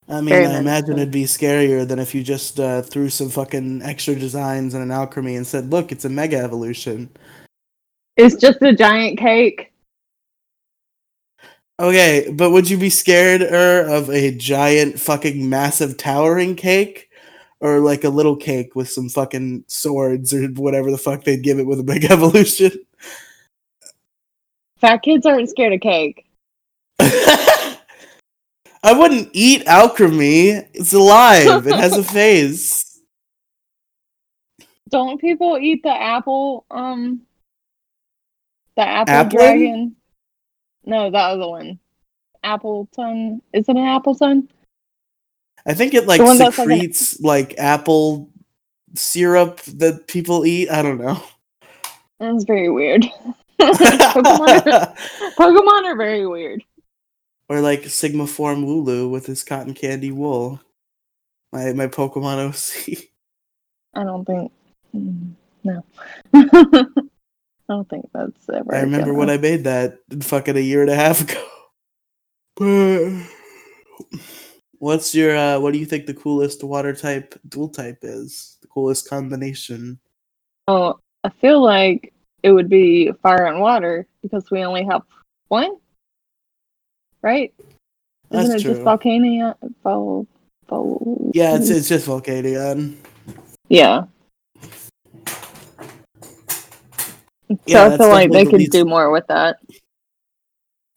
I 0.10 0.16
mean, 0.20 0.30
Very 0.30 0.46
I 0.46 0.58
imagine 0.58 0.94
it'd 0.94 1.12
be 1.12 1.24
scarier 1.24 1.88
than 1.88 2.00
if 2.00 2.14
you 2.14 2.24
just 2.24 2.60
uh, 2.60 2.82
threw 2.82 3.10
some 3.10 3.30
fucking 3.30 3.82
extra 3.82 4.16
designs 4.16 4.74
in 4.74 4.82
an 4.82 4.90
Alcremie 4.90 5.38
and 5.38 5.48
said, 5.48 5.72
"Look, 5.72 5.92
it's 5.92 6.06
a 6.06 6.10
mega 6.10 6.38
evolution." 6.38 7.10
It's 8.18 8.36
just 8.36 8.62
a 8.62 8.74
giant 8.74 9.20
cake. 9.20 9.72
Okay, 11.80 12.30
but 12.32 12.52
would 12.52 12.70
you 12.70 12.78
be 12.78 12.90
scared 12.90 13.42
er, 13.42 13.88
of 13.90 14.10
a 14.10 14.36
giant 14.36 15.00
fucking 15.00 15.50
massive 15.50 15.98
towering 15.98 16.56
cake? 16.56 17.10
Or 17.60 17.80
like 17.80 18.04
a 18.04 18.10
little 18.10 18.36
cake 18.36 18.76
with 18.76 18.90
some 18.90 19.08
fucking 19.08 19.66
swords 19.68 20.34
or 20.34 20.48
whatever 20.48 20.90
the 20.92 20.98
fuck 20.98 21.24
they'd 21.24 21.44
give 21.44 21.60
it 21.60 21.66
with 21.66 21.80
a 21.80 21.84
big 21.84 22.04
evolution? 22.12 22.72
Fat 24.80 25.04
kids 25.04 25.26
aren't 25.26 25.50
scared 25.50 25.74
of 25.74 25.80
cake. 25.80 26.26
I 28.84 28.94
wouldn't 28.94 29.30
eat 29.34 29.66
Alcremie. 29.66 30.68
It's 30.74 30.94
alive. 30.94 31.68
It 31.68 31.76
has 31.76 31.98
a 31.98 32.04
face. 32.20 33.00
Don't 34.90 35.22
people 35.22 35.58
eat 35.58 35.84
the 35.84 35.90
apple? 35.90 36.66
Um, 36.70 37.22
the 38.76 38.82
apple 38.88 39.30
dragon. 39.30 39.96
No, 40.84 41.10
the 41.12 41.18
other 41.18 41.48
one. 41.48 41.80
Appletun. 42.44 43.42
Is 43.54 43.70
it 43.70 43.76
an 43.76 43.78
Appletun? 43.78 44.48
I 45.66 45.74
think 45.76 45.94
it 45.94 46.08
like 46.08 46.20
that's 46.20 46.40
like 46.40 46.48
an- 46.48 46.54
secretes 46.54 47.22
like 47.22 47.58
apple 47.60 48.32
syrup 48.96 49.62
that 49.62 50.08
people 50.08 50.46
eat. 50.46 50.70
I 50.70 50.82
don't 50.82 51.00
know. 51.00 51.22
That's 52.20 52.44
very 52.44 52.70
weird. 52.70 53.06
Pokemon, 53.62 54.96
Pokemon 55.36 55.84
are 55.86 55.96
very 55.96 56.26
weird. 56.26 56.64
Or 57.52 57.60
like 57.60 57.84
Sigma 57.86 58.28
Form 58.28 58.64
Wooloo 58.66 59.12
with 59.12 59.26
his 59.26 59.44
cotton 59.44 59.74
candy 59.74 60.10
wool. 60.10 60.62
My 61.52 61.74
my 61.74 61.88
Pokemon 61.88 62.48
OC. 62.48 63.10
I 63.94 64.06
don't 64.06 64.24
think. 64.24 64.54
mm, 64.96 65.34
No. 65.66 65.84
I 66.34 66.86
don't 67.68 67.90
think 67.90 68.10
that's 68.14 68.48
ever. 68.48 68.74
I 68.74 68.80
remember 68.80 69.14
when 69.14 69.30
I 69.30 69.36
made 69.36 69.66
that 69.66 69.98
fucking 70.22 70.56
a 70.56 70.62
year 70.62 70.80
and 70.80 70.90
a 70.90 70.96
half 70.96 71.20
ago. 71.20 71.46
What's 74.80 75.14
your 75.14 75.36
uh 75.36 75.60
what 75.60 75.74
do 75.74 75.80
you 75.80 75.86
think 75.86 76.06
the 76.06 76.14
coolest 76.14 76.64
water 76.64 76.96
type 76.96 77.38
dual 77.50 77.68
type 77.68 78.00
is? 78.02 78.60
The 78.62 78.68
coolest 78.68 79.10
combination? 79.10 80.00
Oh, 80.70 81.00
I 81.26 81.30
feel 81.30 81.62
like 81.62 82.14
it 82.44 82.54
would 82.54 82.70
be 82.70 83.12
fire 83.22 83.48
and 83.48 83.60
water 83.60 84.08
because 84.22 84.50
we 84.52 84.64
only 84.64 84.86
have 84.86 85.02
one, 85.50 85.76
right? 87.22 87.54
That's 88.30 88.46
Isn't 88.46 88.56
it 88.60 88.62
true. 88.64 88.72
just 88.74 88.82
Volcania? 88.86 89.56
Vol, 89.84 90.26
vol, 90.70 91.32
Yeah, 91.34 91.56
it's 91.56 91.70
it's 91.70 91.90
just 91.90 92.08
Volcanion. 92.08 92.96
yeah. 93.70 94.04
So 97.50 97.58
Yeah, 97.66 97.86
I 97.88 97.98
feel 97.98 98.08
like 98.08 98.32
they 98.32 98.46
could 98.46 98.60
least- 98.60 98.72
do 98.72 98.86
more 98.86 99.12
with 99.12 99.28
that, 99.28 99.58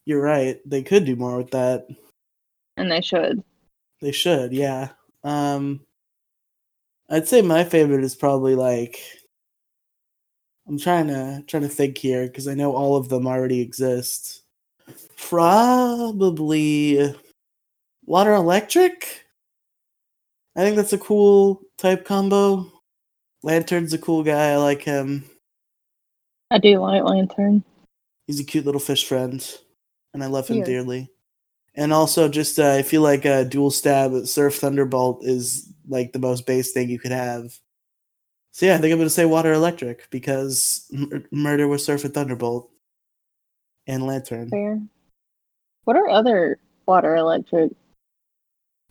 You're 0.06 0.20
right. 0.22 0.60
They 0.68 0.82
could 0.82 1.04
do 1.04 1.16
more 1.16 1.36
with 1.38 1.50
that. 1.52 1.86
and 2.76 2.90
they 2.90 3.00
should. 3.00 3.42
They 4.00 4.12
should, 4.12 4.52
yeah. 4.52 4.90
Um 5.24 5.80
I'd 7.10 7.28
say 7.28 7.42
my 7.42 7.64
favorite 7.64 8.04
is 8.04 8.14
probably 8.14 8.54
like 8.54 8.98
I'm 10.68 10.78
trying 10.78 11.08
to 11.08 11.42
trying 11.46 11.64
to 11.64 11.68
think 11.68 11.98
here 11.98 12.26
because 12.26 12.46
I 12.48 12.54
know 12.54 12.74
all 12.74 12.96
of 12.96 13.08
them 13.08 13.26
already 13.26 13.60
exist. 13.60 14.43
Probably 15.16 17.14
water 18.04 18.32
electric. 18.32 19.24
I 20.56 20.60
think 20.60 20.76
that's 20.76 20.92
a 20.92 20.98
cool 20.98 21.60
type 21.78 22.04
combo. 22.04 22.70
Lanturn's 23.42 23.92
a 23.92 23.98
cool 23.98 24.22
guy. 24.22 24.50
I 24.52 24.56
like 24.56 24.82
him. 24.82 25.24
I 26.50 26.58
do 26.58 26.78
like 26.78 27.02
Lanturn. 27.02 27.64
He's 28.26 28.40
a 28.40 28.44
cute 28.44 28.64
little 28.64 28.80
fish 28.80 29.06
friend, 29.06 29.46
and 30.14 30.22
I 30.22 30.26
love 30.26 30.48
him 30.48 30.62
is. 30.62 30.66
dearly. 30.66 31.10
And 31.74 31.92
also, 31.92 32.28
just 32.28 32.58
uh, 32.58 32.72
I 32.72 32.82
feel 32.82 33.02
like 33.02 33.24
a 33.24 33.44
dual 33.44 33.70
stab 33.70 34.26
Surf 34.26 34.56
Thunderbolt 34.56 35.24
is 35.24 35.68
like 35.88 36.12
the 36.12 36.20
most 36.20 36.46
base 36.46 36.72
thing 36.72 36.88
you 36.88 36.98
could 36.98 37.10
have. 37.10 37.58
So 38.52 38.66
yeah, 38.66 38.76
I 38.76 38.78
think 38.78 38.92
I'm 38.92 38.98
gonna 38.98 39.10
say 39.10 39.24
Water 39.24 39.52
Electric 39.52 40.08
because 40.10 40.86
mur- 40.92 41.24
Murder 41.32 41.66
was 41.66 41.84
Surf 41.84 42.04
and 42.04 42.14
Thunderbolt 42.14 42.70
and 43.88 44.06
Lanturn. 44.06 44.48
Fair. 44.48 44.80
What 45.84 45.96
are 45.96 46.08
other 46.08 46.58
water 46.86 47.16
electric 47.16 47.72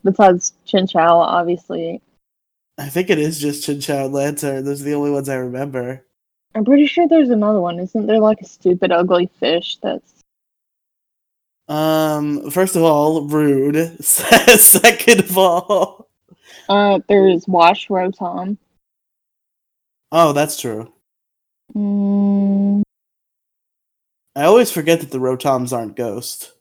besides 0.02 0.52
Chinchou? 0.66 0.98
Obviously, 0.98 2.00
I 2.78 2.88
think 2.88 3.10
it 3.10 3.18
is 3.18 3.40
just 3.40 3.68
Chinchou 3.68 4.06
and 4.06 4.14
Lanturn. 4.14 4.64
Those 4.64 4.80
are 4.82 4.84
the 4.84 4.94
only 4.94 5.10
ones 5.10 5.28
I 5.28 5.36
remember. 5.36 6.04
I'm 6.54 6.64
pretty 6.64 6.86
sure 6.86 7.08
there's 7.08 7.30
another 7.30 7.60
one. 7.60 7.78
Isn't 7.80 8.06
there 8.06 8.20
like 8.20 8.40
a 8.40 8.44
stupid, 8.46 8.92
ugly 8.92 9.28
fish 9.40 9.76
that's 9.82 10.22
Um, 11.68 12.50
first 12.50 12.76
of 12.76 12.82
all, 12.82 13.26
rude. 13.26 14.02
Second 14.04 15.20
of 15.20 15.36
all, 15.38 16.08
uh? 16.68 17.00
There's 17.08 17.46
Wash 17.48 17.88
Rotom. 17.88 18.56
oh, 20.12 20.32
that's 20.32 20.60
true. 20.60 20.92
Mm, 21.74 22.82
I 24.36 24.44
always 24.44 24.70
forget 24.70 25.00
that 25.00 25.10
the 25.10 25.18
Rotoms 25.18 25.72
aren't 25.72 25.96
ghost. 25.96 26.52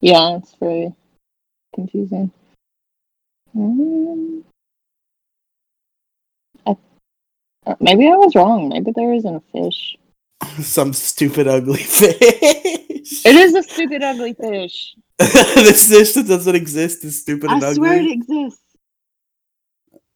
Yeah, 0.00 0.36
it's 0.36 0.54
very 0.60 0.92
confusing. 1.74 2.30
Mm, 3.56 4.42
I, 6.66 6.76
uh, 7.66 7.74
maybe 7.80 8.06
I 8.06 8.16
was 8.16 8.34
wrong. 8.34 8.68
Maybe 8.68 8.92
there 8.92 9.12
isn't 9.12 9.34
a 9.34 9.42
fish. 9.52 9.96
Some 10.60 10.92
stupid 10.92 11.48
ugly 11.48 11.82
fish. 11.82 12.16
It 13.24 13.34
is 13.34 13.54
a 13.54 13.62
stupid, 13.62 14.02
ugly 14.02 14.34
fish. 14.34 14.94
this 15.18 15.88
fish 15.88 16.12
that 16.14 16.26
doesn't 16.28 16.54
exist 16.54 17.04
is 17.04 17.20
stupid 17.20 17.50
and 17.50 17.64
I 17.64 17.72
swear 17.74 18.00
it 18.00 18.10
exists. 18.10 18.62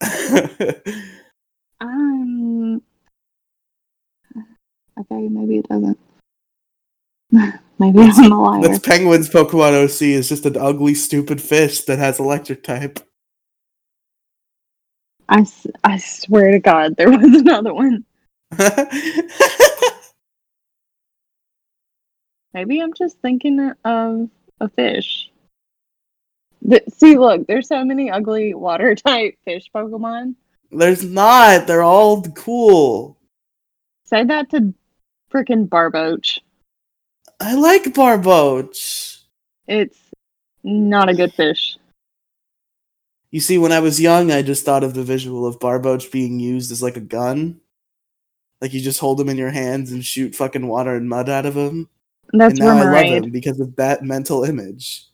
Um. 1.81 2.83
Okay, 4.99 5.29
maybe 5.29 5.59
it 5.59 5.69
doesn't. 5.69 5.99
maybe 7.79 8.01
I'm 8.01 8.33
a 8.33 8.41
liar. 8.41 8.63
That's 8.63 8.79
Penguin's 8.81 9.29
Pokemon 9.29 9.85
OC 9.85 10.03
is 10.03 10.29
just 10.29 10.47
an 10.47 10.57
ugly, 10.57 10.95
stupid 10.95 11.41
fish 11.43 11.83
that 11.83 11.99
has 11.99 12.19
electric 12.19 12.63
type. 12.63 13.01
I, 15.29 15.41
s- 15.41 15.67
I 15.83 15.99
swear 15.99 16.51
to 16.53 16.59
God, 16.59 16.97
there 16.97 17.11
was 17.11 17.25
another 17.41 17.75
one. 17.75 18.05
Maybe 22.55 22.81
I'm 22.81 22.95
just 22.95 23.19
thinking 23.21 23.73
of 23.85 24.29
a 24.61 24.69
fish. 24.69 25.31
Th- 26.69 26.85
See, 26.97 27.19
look, 27.19 27.47
there's 27.47 27.67
so 27.69 27.85
many 27.85 28.11
ugly 28.11 28.55
water 28.55 28.95
type 28.95 29.37
fish 29.45 29.65
Pokemon. 29.75 30.37
There's 30.71 31.05
not. 31.05 31.67
They're 31.67 31.83
all 31.83 32.23
cool. 32.23 33.19
Say 34.05 34.25
that 34.25 34.51
to 34.51 34.73
freaking 35.33 35.69
Barboach. 35.69 36.39
I 37.45 37.53
like 37.53 37.85
Barboach. 37.85 39.21
It's 39.69 39.99
not 40.63 41.11
a 41.11 41.15
good 41.15 41.35
fish. 41.35 41.77
You 43.31 43.41
see, 43.41 43.59
when 43.59 43.71
I 43.71 43.81
was 43.81 44.01
young, 44.01 44.33
I 44.33 44.41
just 44.41 44.65
thought 44.65 44.83
of 44.83 44.95
the 44.95 45.03
visual 45.03 45.47
of 45.47 45.59
Barboach 45.59 46.11
being 46.11 46.41
used 46.41 46.73
as 46.73 46.83
like 46.83 46.97
a 46.97 47.03
gun. 47.03 47.61
Like 48.63 48.73
you 48.73 48.81
just 48.81 48.99
hold 48.99 49.21
him 49.21 49.29
in 49.29 49.37
your 49.37 49.51
hands 49.51 49.93
and 49.93 50.03
shoot 50.03 50.35
fucking 50.35 50.67
water 50.67 50.97
and 50.97 51.07
mud 51.07 51.29
out 51.29 51.45
of 51.45 51.55
him. 51.55 51.91
That's 52.33 52.59
and 52.59 52.61
now 52.61 52.79
I 52.79 53.11
love 53.11 53.25
him 53.25 53.31
because 53.31 53.61
of 53.61 53.77
that 53.77 54.03
mental 54.03 54.45
image. 54.45 55.05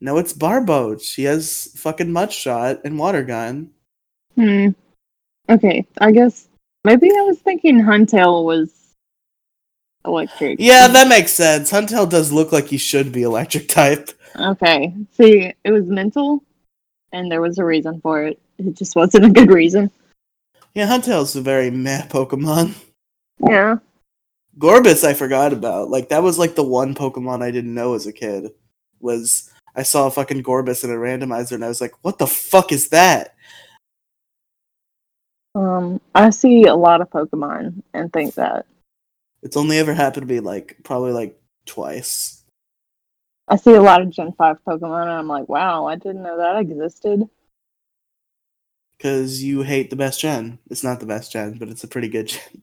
No, 0.00 0.18
it's 0.18 0.32
Barboach. 0.32 1.16
He 1.16 1.24
has 1.24 1.72
fucking 1.74 2.12
mud 2.12 2.32
shot 2.32 2.82
and 2.84 2.96
water 2.96 3.24
gun. 3.24 3.70
Hmm. 4.36 4.68
Okay, 5.48 5.84
I 5.98 6.12
guess 6.12 6.46
maybe 6.84 7.10
I 7.10 7.22
was 7.22 7.40
thinking 7.40 7.80
Huntail 7.80 8.44
was 8.44 8.83
electric. 10.04 10.60
Yeah, 10.60 10.88
that 10.88 11.08
makes 11.08 11.32
sense. 11.32 11.70
Huntail 11.70 12.08
does 12.08 12.32
look 12.32 12.52
like 12.52 12.66
he 12.66 12.78
should 12.78 13.12
be 13.12 13.22
electric 13.22 13.68
type. 13.68 14.10
Okay. 14.36 14.94
See, 15.12 15.52
it 15.64 15.70
was 15.70 15.86
mental, 15.86 16.42
and 17.12 17.30
there 17.30 17.40
was 17.40 17.58
a 17.58 17.64
reason 17.64 18.00
for 18.00 18.24
it. 18.24 18.38
It 18.58 18.74
just 18.74 18.96
wasn't 18.96 19.24
a 19.24 19.30
good 19.30 19.50
reason. 19.50 19.90
Yeah, 20.74 20.88
Huntail's 20.88 21.36
a 21.36 21.40
very 21.40 21.70
meh 21.70 22.06
Pokemon. 22.08 22.74
Yeah. 23.48 23.76
Gorebyss 24.58 25.04
I 25.04 25.14
forgot 25.14 25.52
about. 25.52 25.90
Like 25.90 26.08
that 26.08 26.22
was 26.22 26.38
like 26.38 26.54
the 26.54 26.64
one 26.64 26.94
Pokemon 26.94 27.42
I 27.42 27.50
didn't 27.50 27.74
know 27.74 27.94
as 27.94 28.06
a 28.06 28.12
kid. 28.12 28.52
Was 29.00 29.50
I 29.74 29.82
saw 29.82 30.06
a 30.06 30.10
fucking 30.10 30.42
Gorebyss 30.42 30.84
in 30.84 30.90
a 30.90 30.94
randomizer 30.94 31.52
and 31.52 31.64
I 31.64 31.68
was 31.68 31.80
like, 31.80 31.92
what 32.02 32.18
the 32.18 32.26
fuck 32.26 32.72
is 32.72 32.88
that? 32.88 33.34
Um, 35.56 36.00
I 36.14 36.30
see 36.30 36.64
a 36.64 36.74
lot 36.74 37.00
of 37.00 37.10
Pokemon 37.10 37.82
and 37.92 38.12
think 38.12 38.34
that 38.34 38.66
It's 39.44 39.56
only 39.58 39.78
ever 39.78 39.92
happened 39.94 40.26
to 40.26 40.34
me 40.34 40.40
like 40.40 40.78
probably 40.82 41.12
like 41.12 41.38
twice. 41.66 42.42
I 43.46 43.56
see 43.56 43.74
a 43.74 43.82
lot 43.82 44.00
of 44.00 44.08
Gen 44.10 44.32
Five 44.32 44.56
Pokemon, 44.66 45.02
and 45.02 45.10
I'm 45.12 45.28
like, 45.28 45.50
wow, 45.50 45.84
I 45.86 45.96
didn't 45.96 46.22
know 46.22 46.38
that 46.38 46.56
existed. 46.56 47.28
Because 48.96 49.42
you 49.44 49.60
hate 49.62 49.90
the 49.90 49.96
best 49.96 50.18
gen. 50.18 50.58
It's 50.70 50.82
not 50.82 50.98
the 50.98 51.04
best 51.06 51.30
gen, 51.30 51.58
but 51.58 51.68
it's 51.68 51.84
a 51.84 51.88
pretty 51.88 52.08
good 52.08 52.28
gen. 52.28 52.62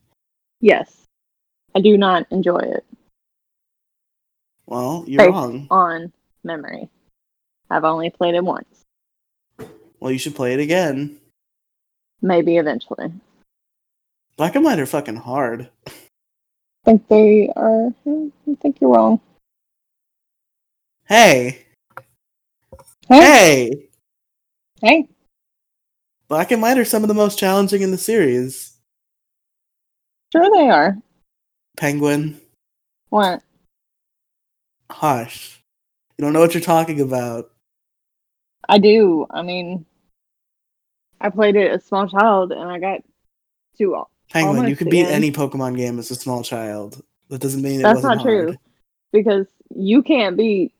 Yes, 0.59 1.05
I 1.75 1.81
do 1.81 1.97
not 1.97 2.25
enjoy 2.31 2.59
it 2.59 2.83
Well, 4.65 5.03
you're 5.07 5.21
Hey. 5.23 5.29
wrong. 5.29 5.67
on 5.69 6.11
memory. 6.43 6.89
I've 7.69 7.83
only 7.83 8.09
played 8.09 8.35
it 8.35 8.43
once. 8.43 8.81
Well, 9.99 10.11
you 10.11 10.17
should 10.17 10.35
play 10.35 10.53
it 10.55 10.59
again. 10.59 11.19
Maybe 12.23 12.57
eventually. 12.57 13.11
Black 14.35 14.55
and 14.55 14.65
white 14.65 14.79
are 14.79 14.85
fucking 14.87 15.17
hard. 15.17 15.69
I 16.85 16.91
think 16.91 17.07
they 17.07 17.49
are. 17.55 17.89
hmm, 18.03 18.27
I 18.49 18.55
think 18.55 18.81
you're 18.81 18.91
wrong. 18.91 19.19
Hey, 21.05 21.65
Hey, 23.09 23.19
hey! 23.19 23.89
hey, 24.81 25.07
Black 26.29 26.51
and 26.51 26.61
white 26.61 26.77
are 26.77 26.85
some 26.85 27.03
of 27.03 27.09
the 27.09 27.13
most 27.13 27.37
challenging 27.37 27.81
in 27.81 27.91
the 27.91 27.97
series. 27.97 28.77
sure 30.31 30.49
they 30.49 30.69
are. 30.69 30.97
Penguin, 31.77 32.39
What? 33.09 33.43
hush. 34.89 35.61
You 36.17 36.23
don't 36.23 36.33
know 36.33 36.39
what 36.39 36.53
you're 36.53 36.61
talking 36.61 37.01
about. 37.01 37.51
I 38.69 38.77
do. 38.77 39.25
I 39.29 39.41
mean, 39.41 39.85
I 41.19 41.29
played 41.29 41.55
it 41.57 41.71
as 41.71 41.83
a 41.83 41.85
small 41.87 42.07
child, 42.07 42.51
and 42.53 42.69
I 42.71 42.79
got 42.79 43.01
to. 43.79 44.05
Penguin, 44.31 44.55
you 44.55 44.61
Almost 44.63 44.77
can 44.79 44.85
the 44.85 44.91
beat 44.91 45.05
any 45.07 45.31
Pokemon 45.31 45.75
game 45.77 45.99
as 45.99 46.09
a 46.11 46.15
small 46.15 46.41
child. 46.43 47.03
That 47.29 47.41
doesn't 47.41 47.61
mean 47.61 47.79
it 47.81 47.83
That's 47.83 48.03
not 48.03 48.21
true. 48.21 48.47
hard. 48.47 48.57
because 49.11 49.47
you 49.75 50.01
can't 50.03 50.37
beat 50.37 50.73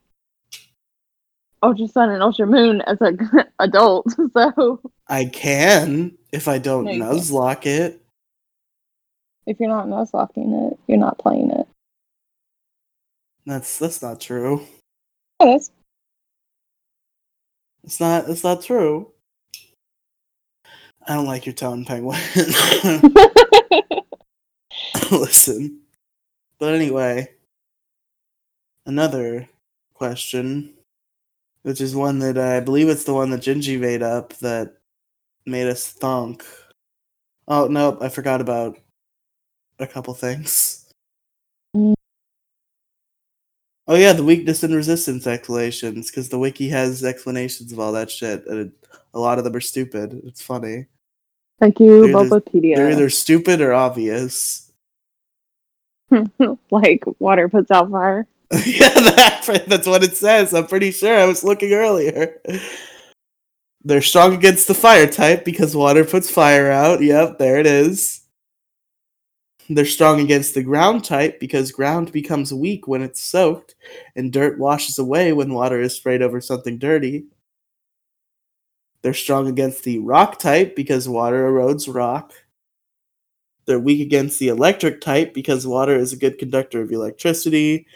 Ultra 1.63 1.87
Sun 1.87 2.09
and 2.11 2.23
Ultra 2.23 2.47
Moon 2.47 2.81
as 2.81 2.97
an 3.01 3.19
adult. 3.59 4.07
So 4.33 4.81
I 5.07 5.25
can 5.25 6.17
if 6.31 6.47
I 6.47 6.57
don't 6.57 6.85
No, 6.85 6.91
can't. 6.91 7.03
nuzlocke 7.03 7.65
it. 7.65 8.01
if 9.45 9.59
you're 9.59 9.67
not 9.69 9.87
nuzlocking 9.87 10.71
it, 10.71 10.79
you're 10.87 10.97
not 10.97 11.17
playing 11.17 11.51
it. 11.51 11.67
That's 13.45 13.79
that's 13.79 14.01
not 14.01 14.21
true. 14.21 14.61
It 15.41 15.45
is. 15.55 15.71
It's 17.83 17.99
not. 17.99 18.29
It's 18.29 18.43
not 18.43 18.61
true. 18.61 19.11
I 21.07 21.15
don't 21.15 21.25
like 21.25 21.45
your 21.47 21.53
tone, 21.53 21.83
Penguin. 21.83 22.19
Listen. 25.11 25.81
But 26.59 26.73
anyway, 26.73 27.29
another 28.85 29.49
question, 29.93 30.73
which 31.63 31.81
is 31.81 31.95
one 31.95 32.19
that 32.19 32.37
I 32.37 32.59
believe 32.59 32.89
it's 32.89 33.03
the 33.03 33.13
one 33.13 33.29
that 33.31 33.41
Gingy 33.41 33.79
made 33.79 34.03
up 34.03 34.33
that 34.39 34.75
made 35.45 35.67
us 35.67 35.87
thunk. 35.87 36.43
Oh 37.47 37.67
no, 37.67 37.97
I 38.01 38.09
forgot 38.09 38.41
about 38.41 38.77
a 39.79 39.87
couple 39.87 40.13
things. 40.13 40.91
Oh 43.87 43.95
yeah, 43.95 44.13
the 44.13 44.23
weakness 44.23 44.63
and 44.63 44.73
resistance 44.75 45.27
explanations, 45.27 46.09
because 46.09 46.29
the 46.29 46.39
wiki 46.39 46.69
has 46.69 47.03
explanations 47.03 47.71
of 47.71 47.79
all 47.79 47.91
that 47.93 48.09
shit, 48.11 48.45
and 48.47 48.59
it, 48.67 48.87
a 49.13 49.19
lot 49.19 49.37
of 49.37 49.43
them 49.43 49.55
are 49.55 49.61
stupid. 49.61 50.21
It's 50.25 50.41
funny. 50.41 50.87
Thank 51.61 51.79
you, 51.79 52.01
They're 52.01 52.11
either- 52.25 52.29
They're 52.75 52.91
either 52.91 53.09
stupid 53.09 53.61
or 53.61 53.71
obvious. 53.71 54.71
like 56.71 57.03
water 57.19 57.47
puts 57.47 57.71
out 57.71 57.89
fire. 57.89 58.27
yeah, 58.65 58.89
that, 58.89 59.63
that's 59.67 59.87
what 59.87 60.03
it 60.03 60.17
says. 60.17 60.53
I'm 60.53 60.67
pretty 60.67 60.91
sure. 60.91 61.17
I 61.17 61.25
was 61.25 61.43
looking 61.43 61.71
earlier. 61.71 62.41
They're 63.83 64.01
strong 64.01 64.33
against 64.33 64.67
the 64.67 64.73
fire 64.73 65.07
type 65.07 65.45
because 65.45 65.75
water 65.75 66.03
puts 66.03 66.29
fire 66.29 66.69
out. 66.69 67.01
Yep, 67.01 67.37
there 67.37 67.59
it 67.59 67.67
is. 67.67 68.21
They're 69.69 69.85
strong 69.85 70.19
against 70.19 70.53
the 70.53 70.63
ground 70.63 71.05
type 71.05 71.39
because 71.39 71.71
ground 71.71 72.11
becomes 72.11 72.53
weak 72.53 72.87
when 72.89 73.01
it's 73.01 73.21
soaked, 73.21 73.75
and 74.17 74.33
dirt 74.33 74.59
washes 74.59 74.99
away 74.99 75.31
when 75.31 75.53
water 75.53 75.79
is 75.79 75.95
sprayed 75.95 76.21
over 76.21 76.41
something 76.41 76.77
dirty. 76.77 77.25
They're 79.01 79.13
strong 79.13 79.47
against 79.47 79.83
the 79.83 79.99
rock 79.99 80.39
type 80.39 80.75
because 80.75 81.09
water 81.09 81.49
erodes 81.49 81.93
rock. 81.93 82.33
They're 83.65 83.79
weak 83.79 84.01
against 84.01 84.39
the 84.39 84.49
electric 84.49 85.01
type 85.01 85.33
because 85.33 85.65
water 85.65 85.95
is 85.95 86.13
a 86.13 86.17
good 86.17 86.37
conductor 86.37 86.81
of 86.81 86.91
electricity. 86.91 87.87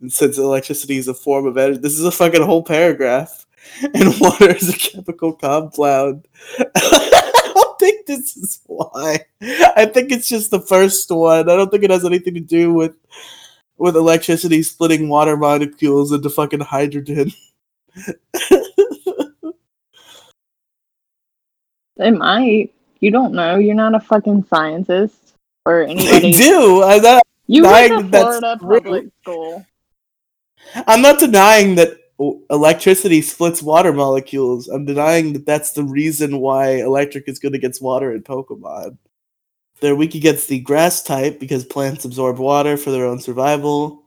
And 0.00 0.12
since 0.12 0.38
electricity 0.38 0.96
is 0.96 1.08
a 1.08 1.14
form 1.14 1.46
of 1.46 1.56
energy, 1.56 1.80
this 1.80 1.98
is 1.98 2.04
a 2.04 2.10
fucking 2.10 2.42
whole 2.42 2.62
paragraph. 2.62 3.44
And 3.82 4.18
water 4.20 4.50
is 4.50 4.72
a 4.72 4.78
chemical 4.78 5.32
compound. 5.32 6.26
I 6.76 7.52
don't 7.54 7.78
think 7.78 8.06
this 8.06 8.36
is 8.36 8.60
why. 8.66 9.26
I 9.42 9.84
think 9.84 10.10
it's 10.10 10.28
just 10.28 10.50
the 10.50 10.60
first 10.60 11.10
one. 11.10 11.50
I 11.50 11.56
don't 11.56 11.70
think 11.70 11.82
it 11.84 11.90
has 11.90 12.04
anything 12.04 12.34
to 12.34 12.40
do 12.40 12.72
with 12.72 12.94
with 13.76 13.96
electricity 13.96 14.62
splitting 14.62 15.08
water 15.08 15.36
molecules 15.36 16.12
into 16.12 16.30
fucking 16.30 16.60
hydrogen. 16.60 17.32
It 21.98 22.12
might. 22.12 22.72
You 23.00 23.10
don't 23.10 23.32
know. 23.32 23.56
You're 23.56 23.74
not 23.74 23.94
a 23.94 24.00
fucking 24.00 24.44
scientist 24.44 25.34
or 25.64 25.82
I 25.86 25.90
anybody. 25.90 26.32
do. 26.32 26.82
I'm 26.82 27.02
not, 27.02 27.22
You 27.46 27.64
went 27.64 27.92
to 27.92 28.08
Florida 28.08 28.58
public 28.60 29.06
school. 29.22 29.64
I'm 30.86 31.02
not 31.02 31.18
denying 31.18 31.76
that 31.76 31.96
electricity 32.50 33.22
splits 33.22 33.62
water 33.62 33.92
molecules. 33.92 34.68
I'm 34.68 34.84
denying 34.84 35.32
that 35.34 35.46
that's 35.46 35.72
the 35.72 35.84
reason 35.84 36.40
why 36.40 36.80
electric 36.80 37.28
is 37.28 37.38
good 37.38 37.54
against 37.54 37.80
water 37.80 38.12
in 38.12 38.22
Pokemon. 38.22 38.98
They're 39.80 39.94
weak 39.94 40.16
against 40.16 40.48
the 40.48 40.58
grass 40.58 41.02
type 41.02 41.38
because 41.38 41.64
plants 41.64 42.04
absorb 42.04 42.38
water 42.38 42.76
for 42.76 42.90
their 42.90 43.06
own 43.06 43.20
survival. 43.20 44.02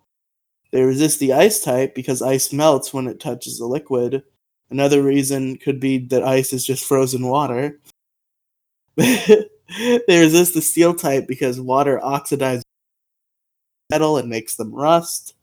They 0.71 0.83
resist 0.83 1.19
the 1.19 1.33
ice 1.33 1.63
type 1.63 1.95
because 1.95 2.21
ice 2.21 2.51
melts 2.51 2.93
when 2.93 3.07
it 3.07 3.19
touches 3.19 3.59
a 3.59 3.65
liquid. 3.65 4.23
Another 4.69 5.01
reason 5.01 5.57
could 5.57 5.79
be 5.79 5.97
that 6.07 6.23
ice 6.23 6.53
is 6.53 6.65
just 6.65 6.85
frozen 6.85 7.27
water. 7.27 7.79
they 8.97 9.47
resist 10.07 10.53
the 10.53 10.61
steel 10.61 10.93
type 10.93 11.27
because 11.27 11.59
water 11.59 11.99
oxidizes 12.03 12.63
metal 13.89 14.17
and 14.17 14.29
makes 14.29 14.55
them 14.55 14.73
rust. 14.73 15.35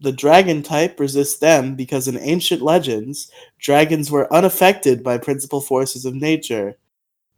The 0.00 0.12
dragon 0.12 0.62
type 0.62 0.98
resists 0.98 1.38
them 1.38 1.76
because 1.76 2.08
in 2.08 2.18
ancient 2.18 2.62
legends, 2.62 3.30
dragons 3.58 4.10
were 4.10 4.32
unaffected 4.32 5.04
by 5.04 5.18
principal 5.18 5.60
forces 5.60 6.04
of 6.04 6.14
nature 6.14 6.76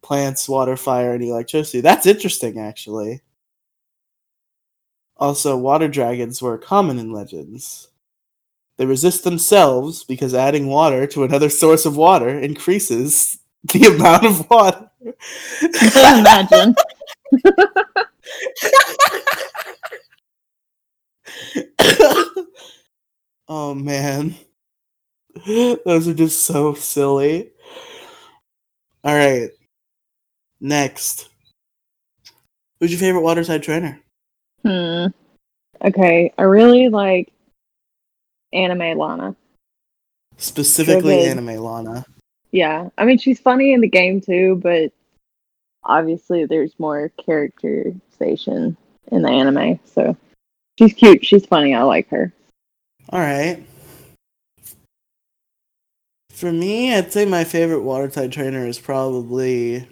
plants, 0.02 0.48
water, 0.48 0.76
fire, 0.76 1.14
and 1.14 1.24
electricity. 1.24 1.80
That's 1.80 2.06
interesting, 2.06 2.58
actually. 2.58 3.22
Also, 5.16 5.56
water 5.56 5.88
dragons 5.88 6.42
were 6.42 6.58
common 6.58 6.98
in 6.98 7.12
legends. 7.12 7.88
They 8.78 8.86
resist 8.86 9.24
themselves 9.24 10.04
because 10.04 10.34
adding 10.34 10.68
water 10.68 11.06
to 11.08 11.24
another 11.24 11.50
source 11.62 11.86
of 11.86 11.96
water 11.96 12.38
increases 12.38 13.38
the 13.72 13.86
amount 13.86 14.26
of 14.26 14.50
water. 14.50 14.91
Imagine. 15.62 16.74
oh 23.48 23.74
man. 23.74 24.34
Those 25.46 26.08
are 26.08 26.14
just 26.14 26.42
so 26.44 26.74
silly. 26.74 27.50
All 29.04 29.14
right. 29.14 29.50
Next. 30.60 31.28
Who's 32.78 32.90
your 32.92 33.00
favorite 33.00 33.22
waterside 33.22 33.62
trainer? 33.62 34.00
Hmm. 34.62 35.06
Okay, 35.84 36.32
I 36.38 36.42
really 36.42 36.88
like 36.88 37.32
anime 38.52 38.98
Lana. 38.98 39.34
Specifically 40.36 41.24
anime 41.24 41.56
Lana. 41.56 42.04
Yeah, 42.52 42.90
I 42.98 43.04
mean 43.04 43.18
she's 43.18 43.40
funny 43.40 43.72
in 43.72 43.80
the 43.80 43.88
game 43.88 44.20
too, 44.20 44.60
but 44.62 44.92
obviously 45.84 46.44
there's 46.44 46.78
more 46.78 47.10
characterization 47.24 48.76
in 49.10 49.22
the 49.22 49.30
anime. 49.30 49.80
So 49.84 50.16
she's 50.78 50.92
cute. 50.92 51.24
She's 51.24 51.46
funny. 51.46 51.74
I 51.74 51.82
like 51.82 52.08
her. 52.10 52.32
All 53.10 53.20
right. 53.20 53.62
For 56.30 56.52
me, 56.52 56.94
I'd 56.94 57.12
say 57.12 57.24
my 57.24 57.44
favorite 57.44 57.82
water 57.82 58.08
type 58.08 58.32
trainer 58.32 58.66
is 58.66 58.78
probably. 58.78 59.86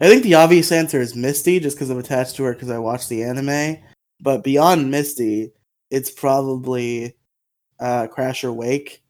I 0.00 0.08
think 0.08 0.22
the 0.22 0.34
obvious 0.34 0.70
answer 0.70 1.00
is 1.00 1.16
Misty, 1.16 1.58
just 1.58 1.76
because 1.76 1.90
I'm 1.90 1.98
attached 1.98 2.36
to 2.36 2.44
her 2.44 2.52
because 2.52 2.70
I 2.70 2.78
watched 2.78 3.08
the 3.08 3.24
anime. 3.24 3.78
But 4.20 4.44
beyond 4.44 4.90
Misty, 4.90 5.52
it's 5.90 6.10
probably 6.10 7.16
uh, 7.80 8.06
Crasher 8.06 8.54
Wake, 8.54 9.02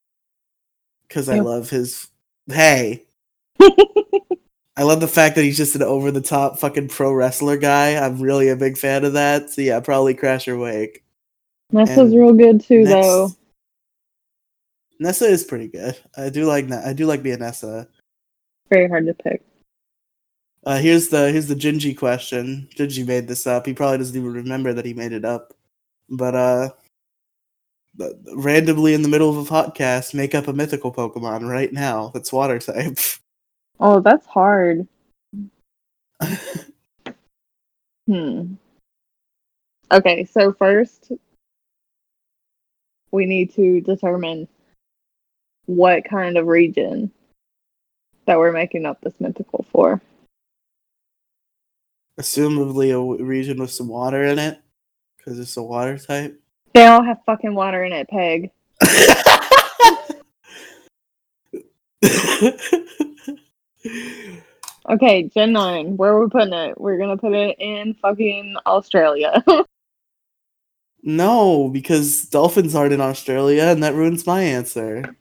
because 1.06 1.28
I 1.28 1.40
love 1.40 1.68
his. 1.68 2.07
Hey, 2.50 3.04
I 3.60 4.84
love 4.84 5.00
the 5.00 5.08
fact 5.08 5.34
that 5.34 5.42
he's 5.42 5.56
just 5.56 5.74
an 5.74 5.82
over 5.82 6.10
the 6.10 6.20
top 6.20 6.58
fucking 6.58 6.88
pro 6.88 7.12
wrestler 7.12 7.56
guy. 7.56 7.96
I'm 7.96 8.20
really 8.20 8.48
a 8.48 8.56
big 8.56 8.78
fan 8.78 9.04
of 9.04 9.14
that. 9.14 9.50
So 9.50 9.60
yeah, 9.60 9.80
probably 9.80 10.14
Crasher 10.14 10.60
Wake. 10.60 11.04
Nessa's 11.72 12.12
And 12.12 12.14
real 12.14 12.32
good 12.32 12.60
too, 12.60 12.84
though. 12.84 13.30
Nessa 15.00 15.26
is 15.26 15.44
pretty 15.44 15.68
good. 15.68 15.96
I 16.16 16.30
do 16.30 16.44
like 16.44 16.68
that. 16.68 16.86
I 16.86 16.92
do 16.92 17.06
like 17.06 17.22
being 17.22 17.40
Nessa. 17.40 17.88
Very 18.70 18.88
hard 18.88 19.06
to 19.06 19.14
pick. 19.14 19.42
Uh, 20.64 20.78
here's 20.78 21.08
the 21.08 21.30
here's 21.32 21.48
the 21.48 21.54
Gingy 21.54 21.96
question. 21.96 22.68
Gingy 22.76 23.06
made 23.06 23.28
this 23.28 23.46
up. 23.46 23.66
He 23.66 23.74
probably 23.74 23.98
doesn't 23.98 24.16
even 24.16 24.32
remember 24.32 24.72
that 24.72 24.84
he 24.84 24.94
made 24.94 25.12
it 25.12 25.24
up. 25.24 25.54
But 26.08 26.34
uh, 26.34 26.70
randomly 28.34 28.94
in 28.94 29.02
the 29.02 29.08
middle 29.08 29.30
of 29.30 29.36
a 29.36 29.50
podcast, 29.50 30.14
make 30.14 30.34
up 30.34 30.48
a 30.48 30.52
mythical 30.52 30.92
Pokemon 30.92 31.48
right 31.48 31.72
now 31.72 32.10
that's 32.14 32.32
water 32.32 32.58
type. 32.58 32.98
Oh, 33.80 34.00
that's 34.00 34.26
hard. 34.26 34.88
Hmm. 38.08 38.54
Okay, 39.92 40.24
so 40.24 40.52
first 40.54 41.12
we 43.10 43.26
need 43.26 43.52
to 43.54 43.82
determine 43.82 44.48
what 45.66 46.06
kind 46.06 46.38
of 46.38 46.46
region 46.46 47.10
that 48.24 48.38
we're 48.38 48.52
making 48.52 48.86
up 48.86 49.00
this 49.02 49.12
mythical 49.20 49.66
for. 49.70 50.00
Assumably 52.18 52.92
a 52.92 53.22
region 53.22 53.58
with 53.60 53.70
some 53.70 53.88
water 53.88 54.24
in 54.24 54.38
it, 54.38 54.58
because 55.16 55.38
it's 55.38 55.56
a 55.58 55.62
water 55.62 55.98
type. 55.98 56.40
They 56.74 56.86
all 56.86 57.02
have 57.02 57.18
fucking 57.26 57.54
water 57.54 57.84
in 57.84 57.92
it, 57.92 58.08
Peg. 58.08 58.50
Okay, 64.88 65.24
Gen 65.24 65.52
9, 65.52 65.98
where 65.98 66.12
are 66.12 66.24
we 66.24 66.30
putting 66.30 66.54
it? 66.54 66.80
We're 66.80 66.96
gonna 66.96 67.18
put 67.18 67.34
it 67.34 67.56
in 67.58 67.92
fucking 67.94 68.56
Australia. 68.64 69.44
no, 71.02 71.68
because 71.68 72.22
dolphins 72.22 72.74
aren't 72.74 72.94
in 72.94 73.00
Australia, 73.00 73.64
and 73.64 73.82
that 73.82 73.94
ruins 73.94 74.26
my 74.26 74.40
answer. 74.40 75.14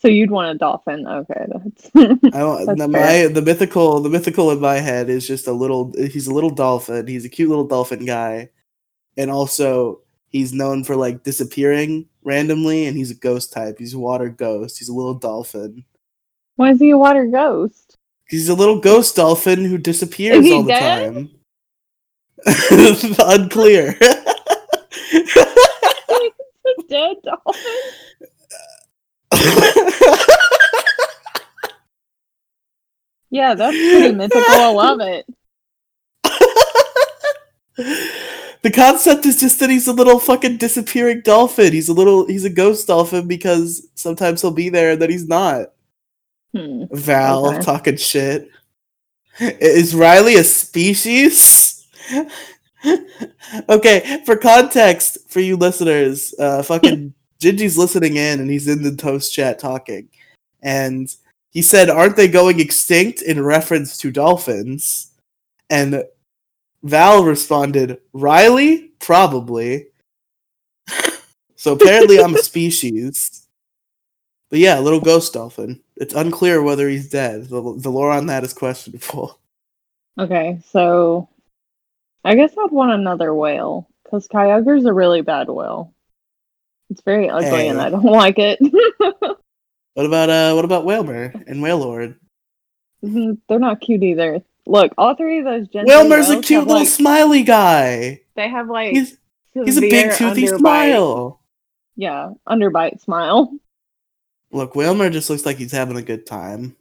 so 0.00 0.08
you'd 0.08 0.30
want 0.30 0.54
a 0.54 0.58
dolphin. 0.58 1.06
Okay, 1.06 1.46
that's 1.48 1.90
I 1.94 2.64
That's 2.66 2.78
the, 2.78 2.88
my 2.88 3.28
the 3.28 3.40
mythical 3.40 4.00
the 4.00 4.10
mythical 4.10 4.50
in 4.50 4.60
my 4.60 4.80
head 4.80 5.08
is 5.08 5.26
just 5.26 5.46
a 5.46 5.52
little 5.52 5.94
he's 5.96 6.26
a 6.26 6.34
little 6.34 6.50
dolphin. 6.50 7.06
He's 7.06 7.24
a 7.24 7.30
cute 7.30 7.48
little 7.48 7.66
dolphin 7.66 8.04
guy. 8.04 8.50
And 9.16 9.30
also 9.30 10.02
he's 10.36 10.52
known 10.52 10.84
for 10.84 10.94
like 10.96 11.22
disappearing 11.22 12.06
randomly 12.22 12.86
and 12.86 12.94
he's 12.96 13.10
a 13.10 13.14
ghost 13.14 13.52
type. 13.52 13.76
He's 13.78 13.94
a 13.94 13.98
water 13.98 14.28
ghost. 14.28 14.78
He's 14.78 14.90
a 14.90 14.94
little 14.94 15.14
dolphin. 15.14 15.84
why 16.56 16.72
is 16.72 16.78
he 16.78 16.90
a 16.90 16.98
water 16.98 17.26
ghost? 17.26 17.96
He's 18.28 18.50
a 18.50 18.54
little 18.54 18.78
ghost 18.80 19.16
dolphin 19.16 19.64
who 19.64 19.78
disappears 19.78 20.44
all 20.50 20.62
the 20.62 20.68
dead? 20.68 21.14
time. 21.14 21.30
Unclear. 23.18 23.96
dead 26.88 27.16
dolphin? 27.24 27.62
Yeah, 33.30 33.54
that's 33.54 33.76
pretty 33.76 34.14
mythical. 34.14 34.44
I 34.48 34.70
love 34.70 35.00
it. 35.00 35.26
the 38.66 38.72
concept 38.72 39.24
is 39.26 39.38
just 39.38 39.60
that 39.60 39.70
he's 39.70 39.86
a 39.86 39.92
little 39.92 40.18
fucking 40.18 40.56
disappearing 40.56 41.20
dolphin. 41.20 41.72
He's 41.72 41.88
a 41.88 41.92
little 41.92 42.26
he's 42.26 42.44
a 42.44 42.50
ghost 42.50 42.88
dolphin 42.88 43.28
because 43.28 43.86
sometimes 43.94 44.42
he'll 44.42 44.50
be 44.50 44.70
there 44.70 44.90
and 44.90 45.00
then 45.00 45.08
he's 45.08 45.28
not. 45.28 45.68
Hmm. 46.52 46.82
Val 46.90 47.46
Okay. 47.46 47.60
talking 47.60 47.96
shit. 47.96 48.50
Is 49.38 49.94
Riley 49.94 50.34
a 50.34 50.42
species? 50.42 51.86
okay, 53.68 54.22
for 54.26 54.36
context 54.36 55.18
for 55.30 55.38
you 55.38 55.56
listeners, 55.56 56.34
uh 56.40 56.64
fucking 56.64 57.14
Gingy's 57.40 57.78
listening 57.78 58.16
in 58.16 58.40
and 58.40 58.50
he's 58.50 58.66
in 58.66 58.82
the 58.82 58.96
toast 58.96 59.32
chat 59.32 59.60
talking. 59.60 60.08
And 60.64 61.08
he 61.52 61.62
said, 61.62 61.88
Aren't 61.88 62.16
they 62.16 62.26
going 62.26 62.58
extinct 62.58 63.22
in 63.22 63.44
reference 63.44 63.96
to 63.98 64.10
dolphins? 64.10 65.12
And 65.70 66.02
Val 66.86 67.24
responded, 67.24 67.98
Riley? 68.12 68.92
Probably. 69.00 69.88
so 71.56 71.72
apparently 71.74 72.18
I'm 72.20 72.34
a 72.34 72.38
species. 72.42 73.46
But 74.50 74.60
yeah, 74.60 74.78
little 74.78 75.00
ghost 75.00 75.32
dolphin. 75.32 75.80
It's 75.96 76.14
unclear 76.14 76.62
whether 76.62 76.88
he's 76.88 77.10
dead. 77.10 77.48
The, 77.48 77.60
the 77.78 77.90
lore 77.90 78.12
on 78.12 78.26
that 78.26 78.44
is 78.44 78.52
questionable. 78.54 79.38
Okay, 80.18 80.60
so 80.70 81.28
I 82.24 82.34
guess 82.36 82.52
I'd 82.58 82.70
want 82.70 82.92
another 82.92 83.34
whale 83.34 83.86
because 84.02 84.26
Kyogre's 84.28 84.86
a 84.86 84.92
really 84.92 85.20
bad 85.20 85.48
whale. 85.48 85.92
It's 86.88 87.02
very 87.02 87.28
ugly 87.28 87.68
and 87.68 87.80
I 87.80 87.90
don't 87.90 88.02
like 88.04 88.38
it. 88.38 88.58
What 89.94 90.04
about 90.04 90.28
uh 90.28 90.52
what 90.52 90.66
about 90.66 90.84
Wailmer 90.84 91.32
and 91.46 91.62
Wailord? 91.62 92.16
Mhm, 93.02 93.38
They're 93.48 93.58
not 93.58 93.80
cute 93.80 94.02
either. 94.02 94.42
Look, 94.66 94.92
all 94.98 95.14
three 95.14 95.38
of 95.38 95.44
those 95.44 95.68
Gen 95.68 95.84
Wailmer's 95.86 96.28
a 96.28 96.40
cute 96.40 96.66
little 96.66 96.80
like, 96.82 96.88
smiley 96.88 97.42
guy. 97.44 98.20
They 98.34 98.48
have 98.48 98.68
like 98.68 98.92
He's 98.92 99.16
he's 99.54 99.76
a 99.78 99.80
big 99.80 100.12
toothy 100.12 100.44
underbite. 100.46 100.58
smile. 100.58 101.40
Yeah, 101.96 102.32
underbite 102.48 103.00
smile. 103.00 103.52
Look, 104.50 104.74
Wailmer 104.74 105.08
just 105.10 105.30
looks 105.30 105.46
like 105.46 105.56
he's 105.56 105.72
having 105.72 105.96
a 105.96 106.02
good 106.02 106.26
time. 106.26 106.76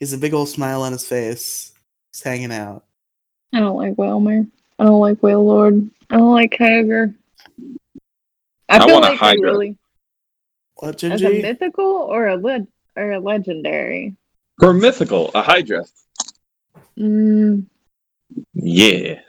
He's 0.00 0.12
a 0.12 0.18
big 0.18 0.32
old 0.34 0.48
smile 0.48 0.82
on 0.82 0.92
his 0.92 1.06
face. 1.06 1.72
He's 2.12 2.22
hanging 2.22 2.52
out. 2.52 2.84
I 3.52 3.60
don't 3.60 3.76
like 3.76 3.98
Wailmer. 3.98 4.46
I 4.78 4.84
don't 4.84 5.00
like 5.00 5.18
Wailord. 5.18 5.90
I 6.10 6.16
don't 6.16 6.32
like 6.32 6.52
Kyogre. 6.52 7.14
I, 8.68 8.78
I 8.78 8.84
feel 8.84 8.94
want 8.94 9.04
a 9.06 9.08
like 9.08 9.10
they 9.20 9.26
Hydra. 9.26 9.42
really 9.52 9.76
What, 10.76 11.02
as 11.02 11.20
a 11.22 11.24
Gingy? 11.24 11.42
mythical 11.42 11.84
or 11.84 12.28
a 12.28 12.36
leg 12.36 12.66
or 12.96 13.12
a 13.12 13.18
legendary. 13.20 14.14
Or 14.62 14.72
mythical, 14.72 15.30
a 15.34 15.42
Hydra. 15.42 15.84
Mm, 16.98 17.66
Yeah. 18.54 19.20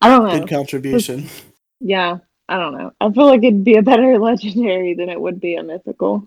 I 0.00 0.08
don't 0.08 0.24
know. 0.28 0.38
Good 0.40 0.48
contribution. 0.48 1.28
Yeah, 1.78 2.18
I 2.48 2.56
don't 2.56 2.72
know. 2.78 2.92
I 3.02 3.10
feel 3.12 3.26
like 3.26 3.44
it'd 3.44 3.62
be 3.62 3.76
a 3.76 3.82
better 3.82 4.18
legendary 4.30 4.94
than 4.94 5.10
it 5.10 5.20
would 5.20 5.40
be 5.40 5.56
a 5.56 5.62
mythical. 5.62 6.26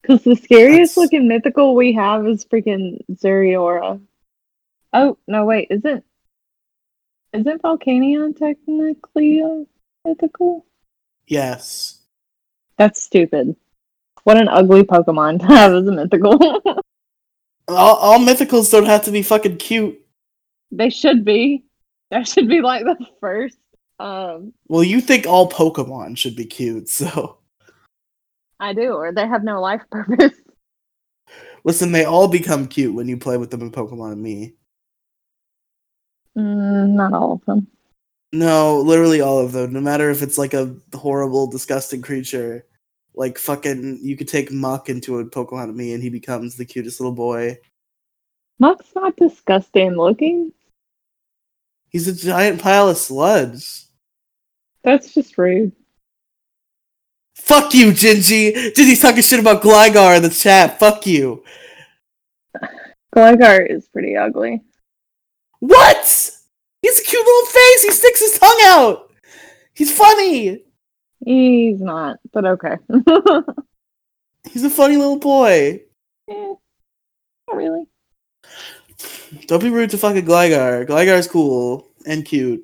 Because 0.00 0.22
the 0.22 0.36
scariest 0.36 0.94
That's- 0.94 0.96
looking 0.96 1.26
mythical 1.26 1.74
we 1.74 1.92
have 1.94 2.24
is 2.24 2.44
freaking 2.44 2.98
Zeraora. 3.12 4.00
Oh 4.92 5.18
no, 5.26 5.44
wait, 5.44 5.68
isn't 5.70 6.04
isn't 7.32 7.62
Volcanion 7.62 8.36
technically 8.36 9.40
a 9.40 9.64
mythical? 10.06 10.64
Yes. 11.26 12.00
That's 12.78 13.02
stupid. 13.02 13.56
What 14.22 14.36
an 14.36 14.46
ugly 14.48 14.84
Pokemon 14.84 15.40
to 15.40 15.46
have 15.46 15.72
as 15.74 15.86
a 15.88 15.92
mythical. 15.92 16.38
All, 17.68 17.96
all 17.96 18.18
mythicals 18.18 18.70
don't 18.70 18.86
have 18.86 19.04
to 19.04 19.10
be 19.10 19.22
fucking 19.22 19.56
cute. 19.56 19.98
they 20.70 20.90
should 20.90 21.24
be. 21.24 21.64
That 22.10 22.28
should 22.28 22.48
be 22.48 22.60
like 22.60 22.84
the 22.84 22.96
first. 23.20 23.58
Um, 23.98 24.52
Well, 24.68 24.84
you 24.84 25.00
think 25.00 25.26
all 25.26 25.48
Pokemon 25.50 26.16
should 26.18 26.36
be 26.36 26.44
cute, 26.44 26.88
so 26.88 27.38
I 28.60 28.72
do, 28.72 28.92
or 28.92 29.12
they 29.12 29.26
have 29.26 29.44
no 29.44 29.60
life 29.60 29.82
purpose. 29.90 30.32
listen, 31.64 31.92
they 31.92 32.04
all 32.04 32.28
become 32.28 32.66
cute 32.66 32.94
when 32.94 33.08
you 33.08 33.16
play 33.16 33.36
with 33.36 33.50
them 33.50 33.62
in 33.62 33.70
Pokemon-Amie. 33.70 34.54
Mm, 36.36 36.90
not 36.90 37.12
all 37.12 37.32
of 37.32 37.44
them. 37.46 37.66
No, 38.32 38.80
literally 38.80 39.20
all 39.20 39.38
of 39.38 39.52
them. 39.52 39.72
No 39.72 39.80
matter 39.80 40.10
if 40.10 40.22
it's 40.22 40.38
like 40.38 40.54
a 40.54 40.74
horrible, 40.92 41.46
disgusting 41.46 42.02
creature, 42.02 42.66
like 43.14 43.38
fucking, 43.38 44.00
you 44.02 44.16
could 44.16 44.28
take 44.28 44.50
Muk 44.50 44.88
into 44.88 45.18
a 45.18 45.24
Pokemon-Amie 45.24 45.92
and 45.94 46.02
he 46.02 46.10
becomes 46.10 46.56
the 46.56 46.64
cutest 46.64 47.00
little 47.00 47.14
boy. 47.14 47.58
Muk's 48.58 48.92
not 48.94 49.16
disgusting 49.16 49.96
looking. 49.96 50.52
He's 51.88 52.08
a 52.08 52.14
giant 52.14 52.60
pile 52.60 52.88
of 52.88 52.96
sludge. 52.96 53.84
That's 54.82 55.14
just 55.14 55.38
rude. 55.38 55.72
Fuck 57.36 57.74
you, 57.74 57.92
Gingy. 57.92 58.72
Gingy's 58.74 59.02
talking 59.02 59.22
shit 59.22 59.40
about 59.40 59.62
Gligar 59.62 60.16
in 60.16 60.22
the 60.22 60.30
chat. 60.30 60.78
Fuck 60.78 61.06
you. 61.06 61.44
Gligar 63.14 63.64
is 63.68 63.88
pretty 63.88 64.16
ugly. 64.16 64.62
What? 65.60 66.30
He's 66.82 67.00
a 67.00 67.04
cute 67.04 67.24
little 67.24 67.46
face. 67.46 67.82
He 67.82 67.90
sticks 67.90 68.20
his 68.20 68.38
tongue 68.38 68.60
out. 68.64 69.12
He's 69.72 69.96
funny. 69.96 70.64
He's 71.24 71.80
not, 71.80 72.18
but 72.32 72.44
okay. 72.44 72.76
He's 74.50 74.64
a 74.64 74.70
funny 74.70 74.96
little 74.96 75.18
boy. 75.18 75.82
Eh, 76.28 76.54
not 77.48 77.56
really. 77.56 77.86
Don't 79.46 79.62
be 79.62 79.70
rude 79.70 79.90
to 79.90 79.98
fucking 79.98 80.26
Gligar. 80.26 80.86
Gligar's 80.86 81.26
cool 81.26 81.88
and 82.06 82.24
cute. 82.24 82.62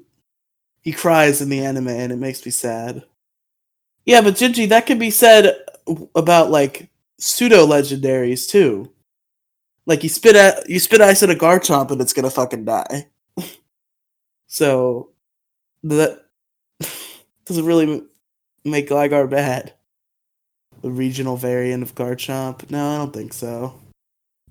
He 0.83 0.93
cries 0.93 1.41
in 1.41 1.49
the 1.49 1.65
anime 1.65 1.89
and 1.89 2.13
it 2.13 2.17
makes 2.17 2.45
me 2.45 2.53
sad. 2.53 3.05
Yeah, 4.05 4.21
but 4.21 4.35
Gingy, 4.35 4.69
that 4.69 4.87
can 4.87 4.99
be 4.99 5.11
said 5.11 5.57
about 6.15 6.51
like 6.51 6.89
pseudo 7.19 7.67
legendaries 7.67 8.49
too. 8.49 8.91
Like 9.87 10.03
you 10.03 10.09
spit 10.09 10.37
at 10.37 10.69
you 10.69 10.79
spit 10.79 11.01
ice 11.01 11.23
at 11.23 11.31
a 11.31 11.35
Garchomp 11.35 11.91
and 11.91 12.01
it's 12.01 12.13
gonna 12.13 12.31
fucking 12.31 12.65
die. 12.65 13.09
so 14.47 15.11
that 15.83 16.25
doesn't 17.45 17.65
really 17.65 18.05
make 18.65 18.89
Gligar 18.89 19.29
bad. 19.29 19.75
The 20.83 20.91
regional 20.91 21.37
variant 21.37 21.83
of 21.83 21.95
Garchomp? 21.95 22.71
No, 22.71 22.95
I 22.95 22.97
don't 22.99 23.13
think 23.13 23.33
so. 23.33 23.81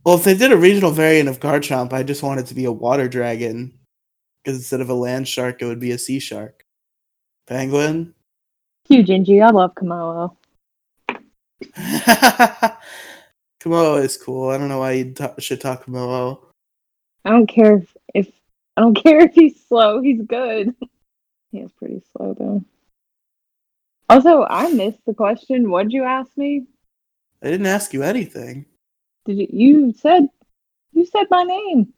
Well, 0.05 0.15
if 0.15 0.23
they 0.23 0.35
did 0.35 0.51
a 0.51 0.57
regional 0.57 0.91
variant 0.91 1.27
of 1.29 1.39
Garchomp, 1.39 1.91
I 1.93 2.03
just 2.03 2.23
want 2.23 2.39
it 2.39 2.45
to 2.47 2.55
be 2.55 2.65
a 2.65 2.71
water 2.71 3.07
dragon. 3.07 3.73
Because 4.43 4.57
instead 4.57 4.81
of 4.81 4.89
a 4.89 4.93
land 4.93 5.27
shark, 5.27 5.61
it 5.61 5.65
would 5.65 5.79
be 5.79 5.91
a 5.91 5.97
sea 5.97 6.19
shark. 6.19 6.63
Penguin? 7.47 8.13
Cute 8.85 9.07
Gingy, 9.07 9.43
I 9.43 9.49
love 9.49 9.75
Komodo. 9.75 10.35
Komodo 13.59 14.01
is 14.01 14.17
cool. 14.17 14.49
I 14.49 14.57
don't 14.57 14.69
know 14.69 14.79
why 14.79 14.93
you 14.93 15.13
ta- 15.13 15.33
should 15.39 15.59
talk 15.61 15.85
Komodo. 15.85 16.39
I 17.25 17.31
don't 17.31 17.47
care 17.47 17.77
if, 17.77 17.97
if 18.13 18.31
I 18.77 18.81
don't 18.81 18.93
care 19.03 19.19
if 19.19 19.33
he's 19.33 19.61
slow. 19.67 20.01
He's 20.01 20.21
good. 20.21 20.73
he 21.51 21.59
is 21.59 21.71
pretty 21.73 22.01
slow 22.15 22.33
though. 22.33 22.63
Also, 24.09 24.43
I 24.49 24.71
missed 24.71 25.05
the 25.05 25.13
question. 25.13 25.69
What'd 25.69 25.93
you 25.93 26.03
ask 26.03 26.35
me? 26.35 26.65
I 27.43 27.49
didn't 27.49 27.67
ask 27.67 27.93
you 27.93 28.03
anything. 28.03 28.65
Did 29.25 29.37
you? 29.37 29.47
You 29.51 29.93
said 29.93 30.27
you 30.93 31.05
said 31.05 31.27
my 31.29 31.43
name. 31.43 31.93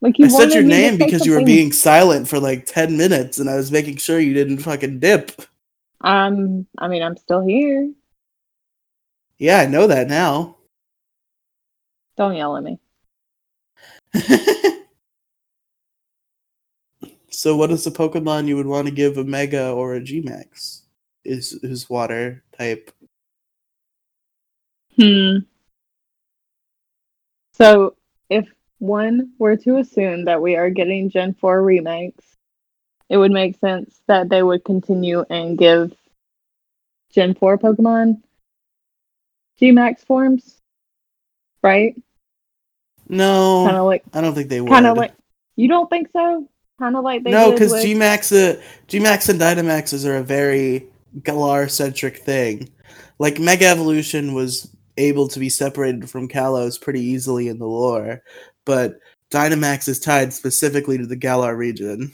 Like 0.00 0.18
you 0.18 0.26
I 0.26 0.28
said 0.28 0.52
your 0.52 0.62
name 0.62 0.96
because 0.96 1.26
you 1.26 1.32
were 1.32 1.44
being 1.44 1.72
silent 1.72 2.28
for 2.28 2.38
like 2.38 2.66
10 2.66 2.96
minutes 2.96 3.38
and 3.38 3.50
I 3.50 3.56
was 3.56 3.72
making 3.72 3.96
sure 3.96 4.20
you 4.20 4.32
didn't 4.32 4.58
fucking 4.58 5.00
dip. 5.00 5.32
Um, 6.02 6.68
I 6.78 6.86
mean, 6.86 7.02
I'm 7.02 7.16
still 7.16 7.44
here. 7.44 7.90
Yeah, 9.38 9.58
I 9.58 9.66
know 9.66 9.88
that 9.88 10.06
now. 10.08 10.56
Don't 12.16 12.36
yell 12.36 12.56
at 12.56 12.62
me. 12.62 12.78
so, 17.30 17.56
what 17.56 17.70
is 17.70 17.84
the 17.84 17.90
Pokemon 17.90 18.46
you 18.46 18.56
would 18.56 18.66
want 18.66 18.86
to 18.86 18.94
give 18.94 19.18
a 19.18 19.24
Mega 19.24 19.70
or 19.70 19.94
a 19.94 20.00
Gmax? 20.00 20.82
Is 21.24 21.58
who's 21.62 21.88
water 21.90 22.42
type? 22.56 22.90
Hmm. 24.96 25.38
So, 27.52 27.96
if 28.30 28.46
one 28.78 29.32
were 29.38 29.56
to 29.56 29.78
assume 29.78 30.24
that 30.26 30.40
we 30.40 30.56
are 30.56 30.70
getting 30.70 31.10
Gen 31.10 31.34
4 31.34 31.62
remakes, 31.62 32.24
it 33.08 33.16
would 33.16 33.32
make 33.32 33.58
sense 33.58 34.00
that 34.06 34.28
they 34.28 34.42
would 34.42 34.64
continue 34.64 35.24
and 35.28 35.58
give 35.58 35.92
Gen 37.10 37.34
4 37.34 37.58
Pokemon 37.58 38.22
G-Max 39.58 40.04
forms, 40.04 40.60
right? 41.62 41.96
No, 43.08 43.64
Kind 43.66 43.76
of 43.76 43.86
like, 43.86 44.04
I 44.14 44.20
don't 44.20 44.34
think 44.34 44.48
they 44.48 44.60
would. 44.60 44.70
kind 44.70 44.86
of 44.86 44.96
like. 44.96 45.12
You 45.56 45.66
don't 45.66 45.90
think 45.90 46.10
so? 46.12 46.48
Kind 46.78 46.94
of 46.94 47.02
like 47.02 47.24
they 47.24 47.32
no, 47.32 47.50
because 47.50 47.72
with- 47.72 47.84
Gmax, 47.84 48.30
uh, 48.58 48.60
Gmax 48.86 49.28
and 49.28 49.40
Dynamaxes 49.40 50.06
are 50.06 50.16
a 50.18 50.22
very 50.22 50.86
Galar 51.22 51.68
centric 51.68 52.18
thing. 52.18 52.70
Like 53.18 53.38
Mega 53.38 53.66
Evolution 53.66 54.34
was 54.34 54.74
able 54.96 55.28
to 55.28 55.38
be 55.38 55.48
separated 55.48 56.08
from 56.10 56.28
Kalos 56.28 56.80
pretty 56.80 57.00
easily 57.00 57.48
in 57.48 57.58
the 57.58 57.66
lore, 57.66 58.22
but 58.64 58.98
Dynamax 59.30 59.88
is 59.88 60.00
tied 60.00 60.32
specifically 60.32 60.98
to 60.98 61.06
the 61.06 61.16
Galar 61.16 61.56
region. 61.56 62.12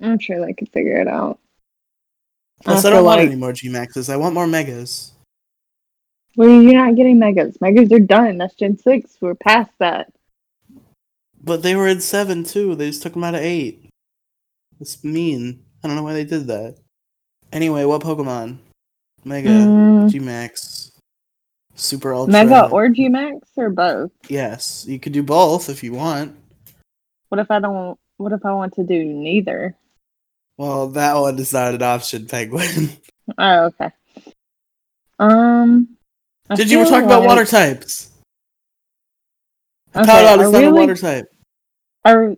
I'm 0.00 0.18
sure 0.18 0.44
they 0.44 0.52
could 0.52 0.70
figure 0.70 1.00
it 1.00 1.08
out. 1.08 1.38
Plus, 2.64 2.84
I 2.84 2.88
I 2.88 2.90
don't 2.90 2.98
feel 3.00 3.04
want 3.04 3.20
any 3.20 3.36
more 3.36 3.52
Gmaxes. 3.52 4.12
I 4.12 4.16
want 4.16 4.34
more 4.34 4.46
Megas. 4.46 5.12
Well, 6.36 6.62
you're 6.62 6.74
not 6.74 6.96
getting 6.96 7.18
Megas. 7.18 7.60
Megas 7.60 7.92
are 7.92 7.98
done. 7.98 8.38
That's 8.38 8.54
Gen 8.54 8.78
6. 8.78 9.16
We're 9.20 9.34
past 9.34 9.70
that. 9.78 10.12
But 11.44 11.62
they 11.62 11.74
were 11.74 11.88
in 11.88 12.00
seven 12.00 12.44
too. 12.44 12.74
They 12.74 12.88
just 12.88 13.02
took 13.02 13.14
them 13.14 13.24
out 13.24 13.34
of 13.34 13.40
eight. 13.40 13.90
It's 14.80 15.02
mean. 15.02 15.64
I 15.82 15.88
don't 15.88 15.96
know 15.96 16.04
why 16.04 16.12
they 16.12 16.24
did 16.24 16.46
that. 16.46 16.76
Anyway, 17.52 17.84
what 17.84 18.00
Pokemon? 18.02 18.56
Mega, 19.24 19.48
Mm, 19.50 20.10
Gmax, 20.10 20.90
Super 21.74 22.12
Ultra. 22.12 22.32
Mega 22.32 22.68
or 22.70 22.88
G-Max 22.88 23.48
or 23.56 23.70
both? 23.70 24.10
yes, 24.28 24.84
you 24.88 24.98
could 24.98 25.12
do 25.12 25.22
both 25.22 25.68
if 25.68 25.84
you 25.84 25.92
want. 25.92 26.34
What 27.28 27.38
if 27.38 27.50
I 27.50 27.60
don't 27.60 27.98
what 28.16 28.32
if 28.32 28.44
I 28.44 28.52
want 28.52 28.74
to 28.74 28.84
do 28.84 29.04
neither? 29.04 29.76
Well, 30.58 30.88
that 30.88 31.14
one 31.14 31.38
is 31.38 31.52
not 31.52 31.74
an 31.74 31.82
option, 31.82 32.26
Penguin. 32.26 32.90
Oh, 33.38 33.66
okay. 33.66 33.90
Um. 35.20 35.96
I 36.50 36.56
Did 36.56 36.70
you 36.70 36.80
were 36.80 36.84
talking 36.84 37.06
about 37.06 37.22
water 37.22 37.46
types? 37.46 38.10
Okay, 39.94 40.10
I 40.10 40.34
is 40.34 40.50
not 40.50 40.64
a 40.64 40.70
water 40.72 40.96
type. 40.96 41.32
Are 42.04 42.34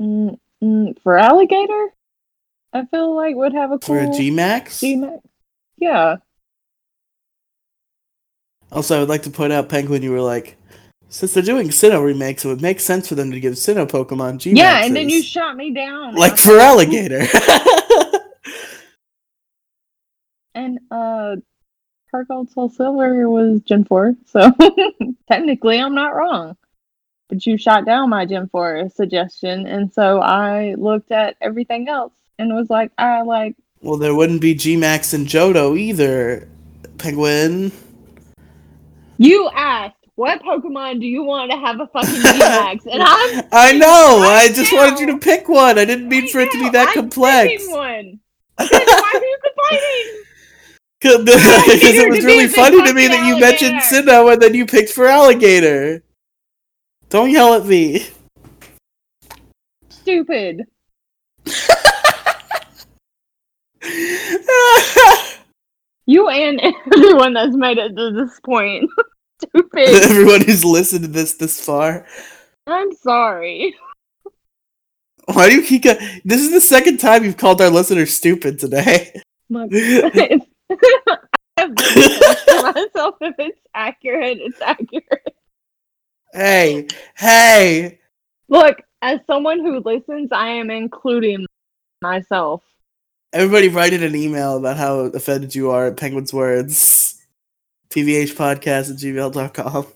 mm, 0.00 0.38
mm, 0.62 1.02
Feraligatr? 1.02 1.88
I 2.78 2.84
feel 2.86 3.14
like 3.16 3.34
would 3.34 3.54
have 3.54 3.72
a 3.72 3.78
cool 3.78 3.96
For 3.96 3.98
a 3.98 4.10
G 4.10 4.30
Max? 4.30 4.80
G-Max. 4.80 5.18
Yeah. 5.78 6.16
Also, 8.70 8.96
I 8.96 9.00
would 9.00 9.08
like 9.08 9.22
to 9.22 9.30
point 9.30 9.52
out, 9.52 9.68
Penguin, 9.68 10.02
you 10.02 10.12
were 10.12 10.20
like, 10.20 10.56
since 11.08 11.32
they're 11.34 11.42
doing 11.42 11.68
Sinnoh 11.68 12.04
remakes, 12.04 12.44
it 12.44 12.48
would 12.48 12.60
make 12.62 12.80
sense 12.80 13.08
for 13.08 13.14
them 13.14 13.30
to 13.32 13.40
give 13.40 13.54
Sinnoh 13.54 13.88
Pokemon 13.88 14.38
G 14.38 14.52
Yeah, 14.52 14.84
and 14.84 14.94
then 14.94 15.08
you 15.08 15.22
shot 15.22 15.56
me 15.56 15.72
down. 15.72 16.14
like 16.14 16.34
Feraligatr. 16.34 17.26
And 20.54 20.80
uh 20.90 21.36
Heart 22.10 22.28
Gold 22.28 22.50
Soul 22.50 22.68
Silver 22.68 23.30
was 23.30 23.60
Gen 23.62 23.84
4, 23.84 24.14
so 24.26 24.50
technically 25.28 25.78
I'm 25.78 25.94
not 25.94 26.16
wrong. 26.16 26.56
But 27.28 27.46
you 27.46 27.56
shot 27.56 27.84
down 27.84 28.10
my 28.10 28.26
Gen 28.26 28.48
4 28.48 28.88
suggestion, 28.92 29.66
and 29.68 29.92
so 29.92 30.20
I 30.20 30.74
looked 30.74 31.12
at 31.12 31.36
everything 31.40 31.88
else 31.88 32.12
and 32.38 32.54
was 32.54 32.70
like, 32.70 32.92
I 32.98 33.22
like 33.22 33.56
well, 33.80 33.96
there 33.96 34.14
wouldn't 34.14 34.40
be 34.40 34.54
G 34.54 34.76
Max 34.76 35.12
and 35.12 35.26
Johto 35.26 35.78
either, 35.78 36.48
Penguin. 36.98 37.70
you 39.18 39.48
asked 39.54 39.94
what 40.18 40.42
Pokemon 40.42 41.00
do 41.00 41.06
you 41.06 41.22
want 41.22 41.52
to 41.52 41.56
have 41.56 41.78
a 41.78 41.86
fucking 41.86 42.12
G-Max? 42.20 42.86
And 42.86 43.00
I'm 43.00 43.44
I 43.52 43.70
know. 43.78 44.18
I 44.20 44.48
right 44.48 44.52
just 44.52 44.72
wanted 44.72 44.98
you 44.98 45.06
to 45.12 45.18
pick 45.18 45.48
one. 45.48 45.78
I 45.78 45.84
didn't 45.84 46.08
mean 46.08 46.22
right 46.22 46.30
for 46.32 46.40
it 46.40 46.50
to 46.50 46.58
be 46.58 46.64
now, 46.64 46.70
that 46.72 46.88
I'm 46.88 46.94
complex. 46.94 47.52
picking 47.52 47.70
one. 47.70 48.20
Why 48.56 49.12
are 49.14 49.24
you 49.24 49.38
complaining? 49.44 50.24
Because 51.00 51.24
it 51.94 52.10
was 52.10 52.24
really 52.24 52.48
funny 52.48 52.84
to 52.84 52.92
me 52.92 53.06
that 53.06 53.28
you 53.28 53.38
mentioned 53.38 53.76
alligator. 53.76 54.10
Sinnoh 54.10 54.32
and 54.32 54.42
then 54.42 54.54
you 54.54 54.66
picked 54.66 54.90
Feraligatr. 54.90 56.02
Don't 57.10 57.30
yell 57.30 57.54
at 57.54 57.64
me. 57.64 58.08
Stupid. 59.88 60.66
You 66.08 66.26
and 66.30 66.58
everyone 66.94 67.34
that's 67.34 67.54
made 67.54 67.76
it 67.76 67.94
to 67.94 68.10
this 68.12 68.40
point. 68.40 68.90
Stupid. 69.42 69.88
Everyone 70.02 70.40
who's 70.40 70.64
listened 70.64 71.02
to 71.02 71.08
this 71.08 71.34
this 71.34 71.64
far. 71.64 72.06
I'm 72.66 72.92
sorry. 72.94 73.76
Why 75.26 75.50
do 75.50 75.54
you 75.54 75.62
keep? 75.62 75.82
This 75.82 76.40
is 76.40 76.50
the 76.50 76.62
second 76.62 76.96
time 76.96 77.24
you've 77.24 77.36
called 77.36 77.60
our 77.60 77.68
listeners 77.68 78.14
stupid 78.14 78.58
today. 78.58 79.12
Look, 79.50 79.70
I 79.72 80.40
have 81.58 81.74
myself. 81.76 83.16
If 83.20 83.34
it's 83.38 83.60
accurate, 83.74 84.38
it's 84.40 84.60
accurate. 84.62 85.36
hey, 86.32 86.88
hey. 87.16 88.00
Look, 88.48 88.80
as 89.02 89.20
someone 89.26 89.60
who 89.60 89.80
listens, 89.80 90.30
I 90.32 90.48
am 90.48 90.70
including 90.70 91.44
myself. 92.00 92.62
Everybody 93.32 93.68
write 93.68 93.92
in 93.92 94.02
an 94.02 94.16
email 94.16 94.56
about 94.56 94.76
how 94.76 95.00
offended 95.00 95.54
you 95.54 95.70
are 95.70 95.86
at 95.86 95.96
Penguin's 95.96 96.32
words. 96.32 97.08
PVHpodcast 97.90 98.90
at 98.90 98.96
gmail.com. 98.96 99.86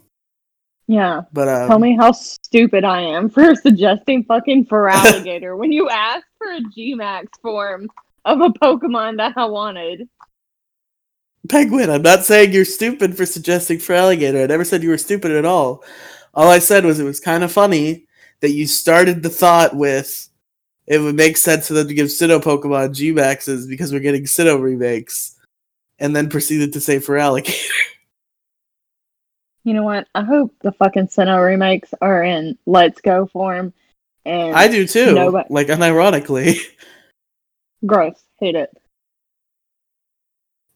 Yeah. 0.87 1.23
But 1.33 1.49
um, 1.49 1.69
Tell 1.69 1.79
me 1.79 1.97
how 1.97 2.13
stupid 2.13 2.85
I 2.85 3.01
am 3.01 3.29
for 3.31 3.55
suggesting 3.63 4.25
fucking 4.25 4.67
Feraligatr 4.67 5.57
when 5.59 5.73
you 5.73 5.89
asked 5.89 6.27
for 6.39 6.53
a 6.53 6.61
Gmax 6.61 7.29
form 7.41 7.89
of 8.25 8.41
a 8.41 8.51
Pokemon 8.51 9.17
that 9.19 9.35
I 9.37 9.47
wanted. 9.47 10.09
Penguin, 11.49 11.91
I'm 11.91 12.03
not 12.03 12.25
saying 12.25 12.53
you're 12.53 12.65
stupid 12.65 13.17
for 13.17 13.27
suggesting 13.27 13.79
Feraligatr. 13.79 14.45
I 14.45 14.47
never 14.47 14.65
said 14.65 14.83
you 14.83 14.91
were 14.91 14.99
stupid 14.99 15.33
at 15.33 15.45
all. 15.45 15.83
All 16.35 16.49
I 16.49 16.61
said 16.61 16.85
was 16.85 17.01
it 17.01 17.05
was 17.05 17.21
kind 17.21 17.43
of 17.43 17.53
funny 17.53 18.07
that 18.41 18.53
you 18.53 18.67
started 18.67 19.23
the 19.23 19.31
thought 19.31 19.75
with 19.75 20.29
it 20.87 20.99
would 20.99 21.15
make 21.15 21.37
sense 21.37 21.69
for 21.69 21.75
them 21.75 21.89
to 21.89 21.95
give 21.95 22.09
Sinnoh 22.09 22.43
Pokemon 22.43 22.95
G 22.95 23.13
Maxes 23.13 23.67
because 23.67 23.93
we're 23.93 24.01
getting 24.01 24.25
Sinnoh 24.25 24.61
remakes, 24.61 25.39
and 25.99 26.15
then 26.15 26.29
proceeded 26.29 26.73
to 26.73 26.81
say 26.81 26.99
Feraligatr. 26.99 27.69
You 29.65 29.75
know 29.75 29.85
what? 29.85 30.09
I 30.15 30.25
hope 30.25 30.55
the 30.61 30.73
fucking 30.73 31.09
Sinnoh 31.09 31.45
remakes 31.45 31.95
are 32.01 32.25
in 32.25 32.59
Let's 32.67 33.01
Go 33.01 33.27
form. 33.27 33.73
And 34.25 34.57
I 34.57 34.69
do 34.69 34.87
too. 34.87 35.15
No, 35.15 35.31
but- 35.31 35.51
like 35.51 35.69
unironically. 35.69 36.59
gross. 37.87 38.21
Hate 38.41 38.57
it. 38.57 38.77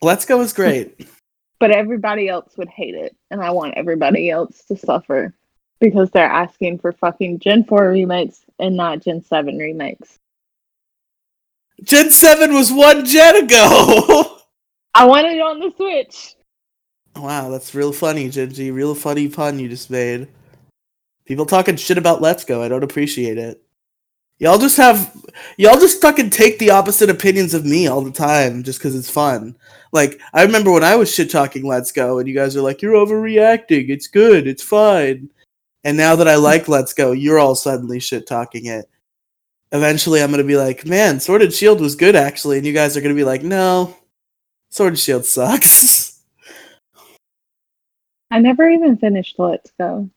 Let's 0.03 0.25
Go 0.25 0.41
is 0.41 0.53
great. 0.53 1.09
But 1.59 1.71
everybody 1.71 2.29
else 2.29 2.55
would 2.59 2.69
hate 2.69 2.95
it. 2.95 3.17
And 3.31 3.41
I 3.41 3.51
want 3.51 3.79
everybody 3.79 4.29
else 4.29 4.63
to 4.67 4.77
suffer 4.77 5.33
because 5.81 6.11
they're 6.11 6.25
asking 6.25 6.79
for 6.79 6.93
fucking 6.93 7.39
Gen 7.39 7.65
4 7.65 7.91
remakes 7.91 8.45
and 8.59 8.77
not 8.77 9.03
Gen 9.03 9.23
7 9.23 9.57
remakes. 9.57 10.19
Gen 11.83 12.11
7 12.11 12.55
was 12.55 12.73
one 12.73 13.05
gen 13.05 13.45
ago! 13.45 14.39
I 14.95 15.05
want 15.05 15.27
it 15.27 15.41
on 15.41 15.61
the 15.61 15.71
Switch. 15.77 16.37
wow, 17.17 17.51
that's 17.51 17.75
real 17.75 17.93
funny, 17.93 18.29
Gingy. 18.29 18.73
Real 18.73 18.95
funny 18.95 19.29
pun 19.29 19.59
you 19.59 19.69
just 19.69 19.91
made. 19.91 20.29
People 21.27 21.45
talking 21.45 21.77
shit 21.77 21.99
about 21.99 22.23
Let's 22.23 22.45
Go. 22.45 22.63
I 22.63 22.69
don't 22.69 22.83
appreciate 22.83 23.37
it. 23.37 23.63
Y'all 24.39 24.59
just 24.59 24.77
have. 24.79 25.15
Y'all 25.59 25.79
just 25.79 26.01
fucking 26.01 26.31
take 26.31 26.59
the 26.59 26.71
opposite 26.71 27.11
opinions 27.11 27.53
of 27.53 27.67
me 27.67 27.87
all 27.87 28.01
the 28.01 28.11
time 28.11 28.63
just 28.63 28.79
because 28.79 28.95
it's 28.95 29.11
fun. 29.11 29.55
Like, 29.93 30.19
I 30.33 30.43
remember 30.45 30.73
when 30.73 30.85
I 30.85 30.97
was 30.97 31.13
shit 31.13 31.31
talking 31.31 31.67
Let's 31.67 31.93
Go, 31.93 32.19
and 32.19 32.27
you 32.27 32.35
guys 32.35 32.57
are 32.57 32.63
like, 32.63 32.81
you're 32.81 32.95
overreacting. 32.95 33.91
It's 33.91 34.07
good. 34.07 34.47
It's 34.47 34.63
fine. 34.63 35.29
And 35.87 35.97
now 35.97 36.17
that 36.17 36.27
I 36.27 36.35
like 36.35 36.67
Let's 36.67 36.93
Go, 36.95 37.13
you're 37.13 37.39
all 37.39 37.55
suddenly 37.55 38.01
shit 38.01 38.27
talking 38.27 38.67
it. 38.67 38.91
Eventually, 39.71 40.21
I'm 40.21 40.33
going 40.33 40.43
to 40.43 40.45
be 40.45 40.57
like, 40.57 40.85
man, 40.85 41.21
Sword 41.21 41.43
and 41.43 41.53
Shield 41.53 41.81
was 41.81 41.95
good, 41.95 42.17
actually. 42.17 42.57
And 42.57 42.67
you 42.67 42.73
guys 42.73 42.97
are 42.97 43.01
going 43.01 43.15
to 43.15 43.19
be 43.19 43.23
like, 43.23 43.45
no, 43.45 43.97
Sword 44.69 44.95
and 44.95 44.99
Shield 44.99 45.25
sucks. 45.25 46.21
I 48.33 48.41
never 48.41 48.69
even 48.69 48.97
finished 48.97 49.37
Let's 49.39 49.71
Go. 49.79 50.11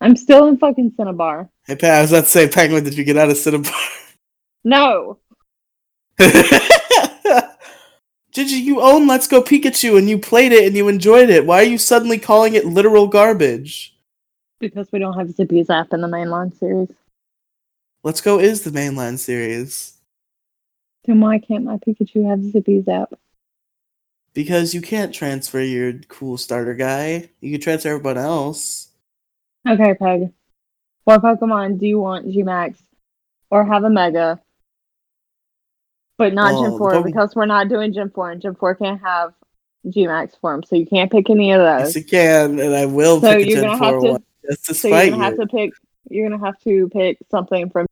I'm 0.00 0.16
still 0.16 0.48
in 0.48 0.56
fucking 0.56 0.94
Cinnabar. 0.96 1.50
Hey, 1.66 1.76
Pat, 1.76 1.98
I 1.98 2.00
was 2.00 2.12
about 2.12 2.24
to 2.24 2.30
say, 2.30 2.48
Penguin, 2.48 2.84
did 2.84 2.96
you 2.96 3.04
get 3.04 3.18
out 3.18 3.28
of 3.28 3.36
Cinnabar? 3.36 3.70
No. 4.64 5.18
Gigi, 8.32 8.56
you 8.56 8.80
own 8.80 9.06
Let's 9.06 9.28
Go 9.28 9.42
Pikachu 9.42 9.98
and 9.98 10.08
you 10.08 10.18
played 10.18 10.52
it 10.52 10.66
and 10.66 10.74
you 10.74 10.88
enjoyed 10.88 11.28
it. 11.28 11.46
Why 11.46 11.60
are 11.60 11.64
you 11.64 11.78
suddenly 11.78 12.18
calling 12.18 12.54
it 12.54 12.66
literal 12.66 13.06
garbage? 13.06 13.94
Because 14.60 14.90
we 14.92 14.98
don't 14.98 15.14
have 15.18 15.30
Zippy 15.30 15.62
Zap 15.62 15.92
in 15.92 16.00
the 16.00 16.08
mainline 16.08 16.56
series. 16.58 16.90
Let's 18.02 18.20
Go 18.20 18.38
is 18.40 18.62
the 18.62 18.70
mainline 18.70 19.18
series. 19.18 19.94
Then 21.04 21.20
why 21.20 21.38
can't 21.38 21.64
my 21.64 21.76
Pikachu 21.76 22.28
have 22.28 22.42
Zippy 22.42 22.82
Zap? 22.82 23.12
Because 24.34 24.74
you 24.74 24.80
can't 24.82 25.14
transfer 25.14 25.60
your 25.60 25.94
cool 26.08 26.36
starter 26.36 26.74
guy. 26.74 27.30
You 27.40 27.52
can 27.52 27.60
transfer 27.60 27.90
everyone 27.90 28.18
else. 28.18 28.88
Okay, 29.68 29.94
Peg. 29.94 30.32
What 31.04 31.22
Pokemon 31.22 31.78
do 31.80 31.86
you 31.86 31.98
want 31.98 32.26
Gmax 32.28 32.76
or 33.50 33.64
have 33.64 33.84
a 33.84 33.90
Mega? 33.90 34.40
But 36.18 36.34
not 36.34 36.54
Oh, 36.54 36.62
Gen 36.62 36.72
the 36.72 36.78
4 36.78 36.90
Poke- 36.90 37.06
because 37.06 37.34
we're 37.36 37.46
not 37.46 37.68
doing 37.68 37.92
Gen 37.92 38.10
4 38.10 38.32
and 38.32 38.40
Gen 38.42 38.54
4 38.56 38.74
can't 38.74 39.00
have 39.00 39.32
Gmax 39.86 40.38
form, 40.40 40.62
so 40.62 40.76
you 40.76 40.86
can't 40.86 41.10
pick 41.10 41.30
any 41.30 41.52
of 41.52 41.60
those. 41.60 41.94
Yes, 41.94 41.96
you 41.96 42.04
can, 42.04 42.58
and 42.58 42.74
I 42.74 42.86
will 42.86 43.20
So 43.20 43.32
pick 43.34 43.46
a 43.46 43.48
you're 43.50 43.60
Gen 43.62 43.64
gonna 43.64 43.78
4 43.78 43.86
have 43.92 44.02
to- 44.02 44.10
one. 44.12 44.24
So 44.62 44.88
you're 44.88 45.10
gonna 45.10 45.24
have 45.24 45.36
to 45.36 45.46
pick 45.46 45.72
you're 46.10 46.28
gonna 46.28 46.44
have 46.44 46.58
to 46.60 46.88
pick 46.88 47.18
something 47.30 47.68
from 47.70 47.86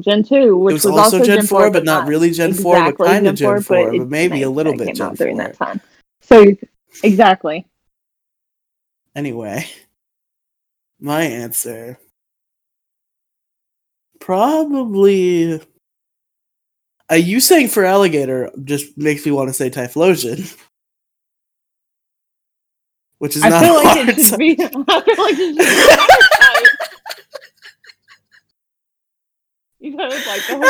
Gen 0.00 0.22
2, 0.22 0.56
which 0.56 0.72
It 0.72 0.74
was, 0.74 0.84
was, 0.86 1.14
also, 1.14 1.24
Gen 1.24 1.46
4, 1.46 1.70
but 1.70 1.84
not 1.84 2.06
really 2.06 2.30
Gen 2.30 2.54
4, 2.54 2.76
but 2.76 2.80
exactly 2.88 3.06
kind 3.08 3.26
of 3.26 3.34
Gen 3.34 3.60
4, 3.62 3.86
but, 3.86 3.94
it- 3.94 4.08
maybe 4.08 4.42
a 4.42 4.50
little 4.50 4.76
bit 4.76 4.94
Gen 4.96 5.08
4. 5.08 5.16
during 5.16 5.36
that 5.38 5.54
time. 5.54 5.80
So 6.22 6.46
exactly. 7.02 7.66
Anyway, 9.14 9.66
my 11.00 11.22
answer 11.22 11.98
probably. 14.20 15.60
Uh, 17.10 17.16
you 17.16 17.40
saying 17.40 17.66
Feraligatr 17.66 18.64
just 18.64 18.96
makes 18.96 19.26
me 19.26 19.32
want 19.32 19.48
to 19.48 19.52
say 19.52 19.68
Typhlosion, 19.68 20.56
which 23.22 23.36
is 23.36 23.44
I 23.44 23.50
not 23.50 23.62
feel 23.62 23.74
like 23.74 23.84
hard. 23.84 24.08
it 24.08 24.20
should 24.20 24.36
be. 24.36 24.56
I 24.58 24.66
feel 24.66 25.14
like 25.16 25.36
it 25.38 25.54
should 25.54 25.58
be. 29.78 29.86
you 29.86 29.94
know, 29.94 30.08
it's 30.10 30.26
like 30.26 30.44
the 30.48 30.54
whole 30.56 30.64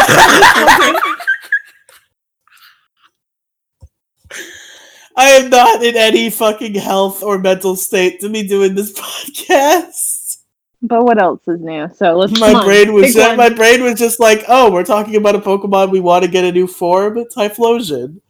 I 5.17 5.31
am 5.31 5.49
not 5.49 5.83
in 5.83 5.97
any 5.97 6.29
fucking 6.29 6.75
health 6.75 7.23
or 7.23 7.39
mental 7.39 7.75
state 7.75 8.21
to 8.21 8.29
be 8.29 8.47
doing 8.47 8.75
this 8.75 8.93
podcast. 9.01 10.43
But 10.83 11.05
what 11.05 11.23
else 11.23 11.41
is 11.49 11.59
new? 11.59 11.89
So 11.97 12.13
let's. 12.19 12.39
My 12.39 12.63
brain 12.63 12.93
was 12.93 13.15
just, 13.15 13.39
my 13.39 13.49
brain 13.49 13.83
was 13.83 13.99
just 13.99 14.21
like, 14.21 14.45
oh, 14.47 14.71
we're 14.71 14.85
talking 14.85 15.17
about 15.17 15.37
a 15.37 15.41
Pokemon 15.41 15.91
we 15.91 16.01
want 16.01 16.23
to 16.27 16.31
get 16.31 16.45
a 16.45 16.53
new 16.53 16.67
form, 16.67 17.15
Typhlosion. 17.35 18.21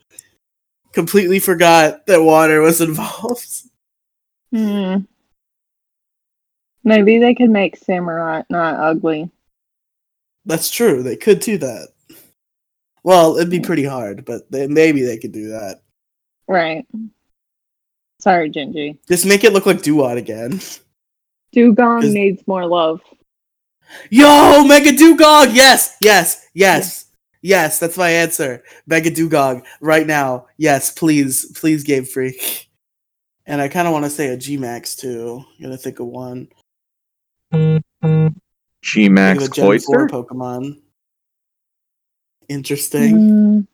Completely 0.93 1.41
forgot 1.41 2.07
that 2.07 2.23
water 2.23 2.61
was 2.61 2.81
involved. 2.81 3.72
Hmm. 4.53 4.97
Maybe 6.85 7.19
they 7.19 7.35
could 7.35 7.51
make 7.51 7.81
Samurott 7.81 8.45
not 8.51 8.79
ugly. 8.79 9.31
That's 10.45 10.71
true. 10.71 11.03
They 11.03 11.17
could 11.17 11.41
do 11.41 11.59
that. 11.59 11.89
Well, 13.05 13.37
it'd 13.37 13.51
be 13.51 13.61
pretty 13.61 13.85
hard, 13.85 14.25
but 14.25 14.51
they, 14.51 14.67
maybe 14.67 15.03
they 15.03 15.19
could 15.19 15.33
do 15.33 15.51
that. 15.51 15.83
Right. 16.49 16.85
Sorry, 18.21 18.51
Gingy. 18.51 18.99
Just 19.09 19.27
make 19.27 19.45
it 19.45 19.53
look 19.53 19.67
like 19.67 19.79
Dewott 19.83 20.17
again. 20.17 20.61
Dewgong 21.55 22.05
Is- 22.05 22.15
needs 22.15 22.47
more 22.47 22.67
love. 22.67 23.01
Yo, 24.11 24.65
Mega 24.65 24.91
Dewgong! 24.91 25.55
Yes, 25.55 25.97
yes, 26.01 26.47
yes, 26.55 27.07
yes. 27.43 27.79
That's 27.79 27.99
my 27.99 28.09
answer. 28.09 28.63
Mega 28.87 29.11
Dewgong 29.11 29.67
right 29.83 30.07
now. 30.07 30.47
Yes, 30.57 30.91
please, 30.91 31.53
please, 31.55 31.85
Game 31.85 32.07
Freak. 32.07 32.71
And 33.47 33.61
I 33.61 33.69
kind 33.69 33.89
of 33.89 33.93
want 33.93 34.05
to 34.05 34.11
say 34.11 34.29
a 34.29 34.37
G 34.37 34.57
Max 34.57 34.95
too. 34.95 35.45
I'm 35.59 35.63
gonna 35.63 35.77
think 35.77 35.99
of 35.99 36.07
one. 36.07 36.49
G 37.53 37.83
Think 38.83 39.13
Max 39.13 39.45
of 39.45 39.51
a 39.51 39.55
Gen 39.55 39.65
4 39.65 39.65
Cloyster. 39.65 40.07
Pokemon. 40.09 40.81
Interesting. 42.49 43.67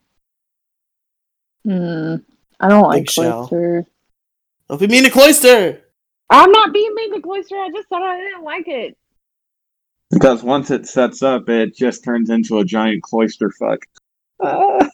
Hmm. 1.65 1.71
Hmm. 1.71 2.17
I 2.61 2.69
don't 2.69 2.89
like 2.89 3.03
Big 3.03 3.11
shell. 3.11 3.49
Cloyster. 3.49 3.87
Don't 4.69 4.81
be 4.81 4.87
mean 4.87 5.05
to 5.05 5.11
Cloyster. 5.11 5.83
I'm 6.31 6.51
not 6.51 6.73
being 6.73 6.95
mean 6.95 7.15
to 7.15 7.21
Cloyster. 7.21 7.57
I 7.57 7.71
just 7.71 7.89
thought 7.89 8.03
I 8.03 8.17
didn't 8.19 8.45
like 8.45 8.69
it. 8.69 8.97
Because 10.11 10.43
once 10.43 10.71
it 10.71 10.87
sets 10.87 11.23
up, 11.23 11.49
it 11.49 11.75
just 11.75 12.05
turns 12.05 12.31
into 12.31 12.59
a 12.59 12.65
giant 12.65 13.03
cloister 13.03 13.51
fuck. 13.51 13.81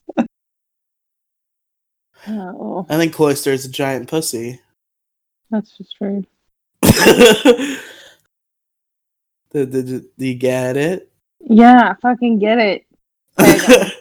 Oh, 2.27 2.87
I 2.89 2.97
think 2.97 3.13
Cloyster 3.13 3.53
is 3.53 3.65
a 3.65 3.71
giant 3.71 4.09
pussy. 4.09 4.61
that's 5.51 5.77
just 5.77 5.97
rude. 6.01 6.27
did, 9.53 9.53
did, 9.53 9.87
did 9.87 10.05
you 10.19 10.35
get 10.35 10.77
it? 10.77 11.11
Yeah, 11.41 11.91
I 11.91 11.95
fucking 12.01 12.39
get 12.39 12.59
it. 12.59 12.87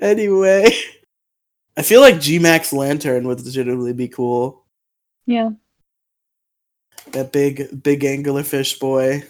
anyway, 0.00 0.70
I 1.76 1.82
feel 1.82 2.00
like 2.00 2.20
G 2.20 2.38
Max 2.38 2.72
Lanturn 2.72 3.26
would 3.28 3.40
legitimately 3.40 3.92
be 3.92 4.08
cool. 4.08 4.64
Yeah. 5.26 5.50
That 7.12 7.32
big, 7.32 7.82
big 7.82 8.04
angular 8.04 8.42
fish 8.42 8.78
boy. 8.78 9.24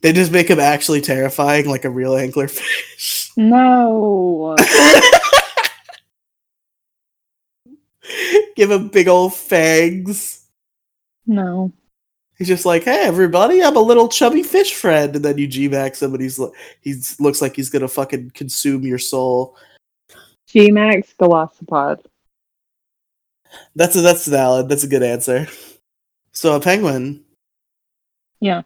They 0.00 0.12
just 0.12 0.32
make 0.32 0.48
him 0.48 0.60
actually 0.60 1.02
terrifying, 1.02 1.68
like 1.68 1.84
a 1.84 1.90
real 1.90 2.12
anglerfish. 2.12 3.19
No. 3.40 4.54
Give 8.54 8.70
him 8.70 8.88
big 8.88 9.08
old 9.08 9.34
fangs. 9.34 10.46
No. 11.26 11.72
He's 12.36 12.48
just 12.48 12.66
like, 12.66 12.84
"Hey, 12.84 13.04
everybody, 13.04 13.62
I'm 13.62 13.76
a 13.76 13.80
little 13.80 14.08
chubby 14.08 14.42
fish 14.42 14.74
friend," 14.74 15.16
and 15.16 15.24
then 15.24 15.38
you 15.38 15.46
G 15.46 15.68
Max 15.68 16.02
him, 16.02 16.12
and 16.12 16.22
he's 16.22 16.38
he's 16.82 17.18
looks 17.18 17.40
like 17.40 17.56
he's 17.56 17.70
gonna 17.70 17.88
fucking 17.88 18.32
consume 18.34 18.82
your 18.82 18.98
soul. 18.98 19.56
G 20.46 20.70
Max 20.70 21.14
Galactopod. 21.18 22.04
That's 23.74 23.96
a, 23.96 24.02
that's 24.02 24.26
valid. 24.26 24.68
That's 24.68 24.84
a 24.84 24.88
good 24.88 25.02
answer. 25.02 25.46
So 26.32 26.56
a 26.56 26.60
penguin, 26.60 27.24
Yeah. 28.40 28.62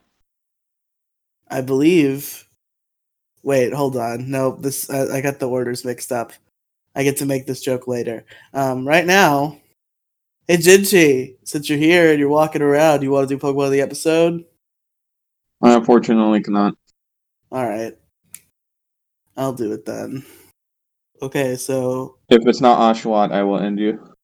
I 1.49 1.61
believe. 1.61 2.49
Wait, 3.45 3.75
hold 3.75 3.97
on. 3.97 4.31
No, 4.31 4.57
this 4.57 4.89
I, 4.89 5.19
I 5.19 5.21
got 5.21 5.39
the 5.39 5.49
orders 5.49 5.85
mixed 5.85 6.11
up. 6.11 6.33
I 6.97 7.05
get 7.05 7.19
to 7.19 7.27
make 7.27 7.47
this 7.47 7.61
joke 7.61 7.87
later. 7.87 8.25
Um, 8.55 8.89
right 8.89 9.05
now, 9.05 9.61
hey 10.49 10.57
Gingy, 10.57 11.37
since 11.45 11.69
you're 11.69 11.79
here 11.79 12.11
and 12.11 12.19
you're 12.19 12.31
walking 12.31 12.63
around, 12.63 13.03
you 13.03 13.11
want 13.11 13.29
to 13.29 13.35
do 13.35 13.41
Pokemon 13.41 13.67
of 13.67 13.73
the 13.73 13.83
episode? 13.83 14.45
I 15.63 15.75
unfortunately 15.75 16.43
cannot. 16.43 16.75
All 17.53 17.69
right, 17.69 17.93
I'll 19.37 19.53
do 19.53 19.73
it 19.73 19.85
then. 19.85 20.25
Okay, 21.21 21.57
so 21.57 22.17
If 22.31 22.47
it's 22.47 22.63
not 22.63 22.79
Oshawott, 22.79 23.31
I 23.31 23.43
will 23.43 23.61
end 23.61 23.79
you. 23.79 24.15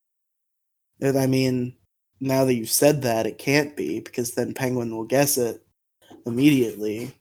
And 1.02 1.18
I 1.18 1.26
mean, 1.26 1.76
now 2.20 2.46
that 2.46 2.54
you've 2.54 2.70
said 2.70 3.02
that, 3.02 3.26
it 3.26 3.36
can't 3.36 3.76
be 3.76 4.00
because 4.00 4.32
then 4.32 4.54
Penguin 4.54 4.96
will 4.96 5.04
guess 5.04 5.36
it 5.36 5.62
immediately, 6.24 7.12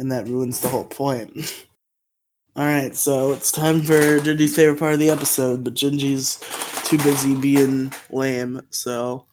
and 0.00 0.10
that 0.10 0.26
ruins 0.26 0.58
the 0.60 0.68
whole 0.68 0.84
point. 0.84 1.32
All 2.56 2.64
right, 2.64 2.96
so 2.96 3.32
it's 3.32 3.52
time 3.52 3.82
for 3.82 4.18
Gingy's 4.18 4.56
favorite 4.56 4.80
part 4.80 4.94
of 4.94 4.98
the 4.98 5.10
episode, 5.10 5.62
but 5.62 5.74
Gingy's 5.74 6.40
too 6.84 6.98
busy 6.98 7.36
being 7.36 7.92
lame, 8.10 8.62
so 8.70 9.26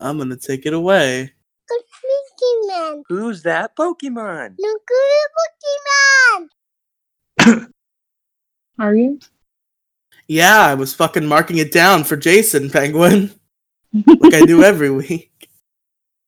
I'm 0.00 0.16
gonna 0.16 0.36
take 0.36 0.64
it 0.64 0.72
away. 0.72 1.32
Pokemon. 1.70 3.02
Who's 3.08 3.42
that 3.42 3.76
Pokemon? 3.76 4.54
Look 4.58 4.82
at 7.40 7.48
Pokemon. 7.50 7.68
Are 8.78 8.94
you? 8.94 9.18
Yeah, 10.28 10.60
I 10.60 10.74
was 10.74 10.94
fucking 10.94 11.26
marking 11.26 11.58
it 11.58 11.72
down 11.72 12.04
for 12.04 12.16
Jason, 12.16 12.70
Penguin, 12.70 13.30
like 14.06 14.34
I 14.34 14.46
do 14.46 14.62
every 14.62 14.90
week. 15.08 15.48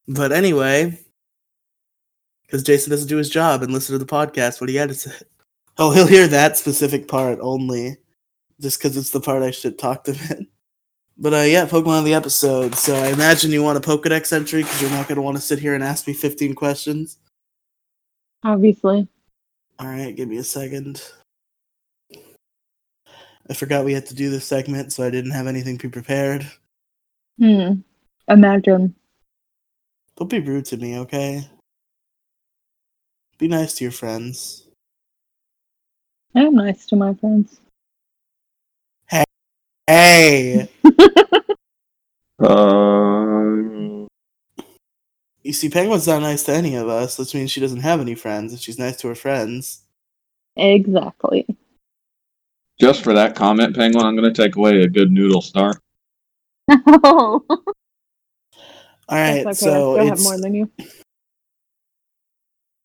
But 0.06 0.32
anyway, 0.32 0.98
because 2.48 2.62
Jason 2.62 2.90
doesn't 2.90 3.08
do 3.08 3.18
his 3.18 3.28
job 3.28 3.62
and 3.62 3.72
listen 3.72 3.92
to 3.92 3.98
the 3.98 4.10
podcast 4.10 4.58
when 4.58 4.70
he 4.70 4.78
edits 4.78 5.06
it. 5.06 5.28
Oh, 5.80 5.92
he'll 5.92 6.08
hear 6.08 6.26
that 6.26 6.56
specific 6.56 7.06
part 7.06 7.38
only, 7.40 7.98
just 8.60 8.80
because 8.80 8.96
it's 8.96 9.10
the 9.10 9.20
part 9.20 9.44
I 9.44 9.52
should 9.52 9.78
talk 9.78 10.02
to 10.04 10.12
him 10.12 10.38
in. 10.38 10.46
But 11.20 11.34
uh, 11.34 11.42
yeah, 11.42 11.66
Pokemon 11.66 12.00
of 12.00 12.04
the 12.04 12.14
episode. 12.14 12.74
So 12.74 12.96
I 12.96 13.08
imagine 13.08 13.52
you 13.52 13.62
want 13.62 13.78
a 13.78 13.80
Pokedex 13.80 14.32
entry 14.32 14.62
because 14.62 14.82
you're 14.82 14.90
not 14.90 15.06
going 15.06 15.16
to 15.16 15.22
want 15.22 15.36
to 15.36 15.40
sit 15.40 15.60
here 15.60 15.74
and 15.74 15.84
ask 15.84 16.08
me 16.08 16.14
15 16.14 16.56
questions. 16.56 17.18
Obviously. 18.42 19.06
All 19.78 19.86
right, 19.86 20.16
give 20.16 20.28
me 20.28 20.38
a 20.38 20.44
second. 20.44 21.00
I 23.48 23.54
forgot 23.54 23.84
we 23.84 23.94
had 23.94 24.06
to 24.06 24.16
do 24.16 24.30
this 24.30 24.44
segment, 24.44 24.92
so 24.92 25.04
I 25.04 25.10
didn't 25.10 25.30
have 25.30 25.46
anything 25.46 25.78
pre-prepared. 25.78 26.44
Hmm. 27.38 27.74
Imagine. 28.26 28.96
Don't 30.16 30.28
be 30.28 30.40
rude 30.40 30.64
to 30.66 30.76
me, 30.76 30.98
okay? 30.98 31.48
Be 33.38 33.48
nice 33.48 33.74
to 33.74 33.84
your 33.84 33.92
friends. 33.92 34.66
I 36.34 36.40
am 36.40 36.54
nice 36.54 36.86
to 36.86 36.96
my 36.96 37.14
friends. 37.14 37.60
Hey! 39.06 39.24
Hey. 39.86 40.68
Um, 42.40 44.06
you 45.42 45.52
see, 45.52 45.68
Penguin's 45.68 46.06
not 46.06 46.22
nice 46.22 46.44
to 46.44 46.52
any 46.52 46.76
of 46.76 46.88
us, 46.88 47.18
which 47.18 47.34
means 47.34 47.50
she 47.50 47.58
doesn't 47.60 47.80
have 47.80 48.00
any 48.00 48.14
friends 48.14 48.52
if 48.54 48.60
she's 48.60 48.78
nice 48.78 48.96
to 48.98 49.08
her 49.08 49.16
friends. 49.16 49.82
Exactly. 50.54 51.46
just 52.80 53.02
for 53.02 53.12
that 53.12 53.34
comment, 53.34 53.74
Penguin, 53.74 54.06
I'm 54.06 54.16
going 54.16 54.32
to 54.32 54.42
take 54.42 54.54
away 54.54 54.82
a 54.82 54.88
good 54.88 55.10
noodle 55.10 55.42
star. 55.42 55.80
Oh, 56.70 57.42
Alright, 59.10 59.46
okay. 59.46 59.52
so 59.54 59.96
I 59.96 60.04
still 60.04 60.06
have 60.10 60.22
more 60.22 60.38
than 60.38 60.54
you. 60.54 60.70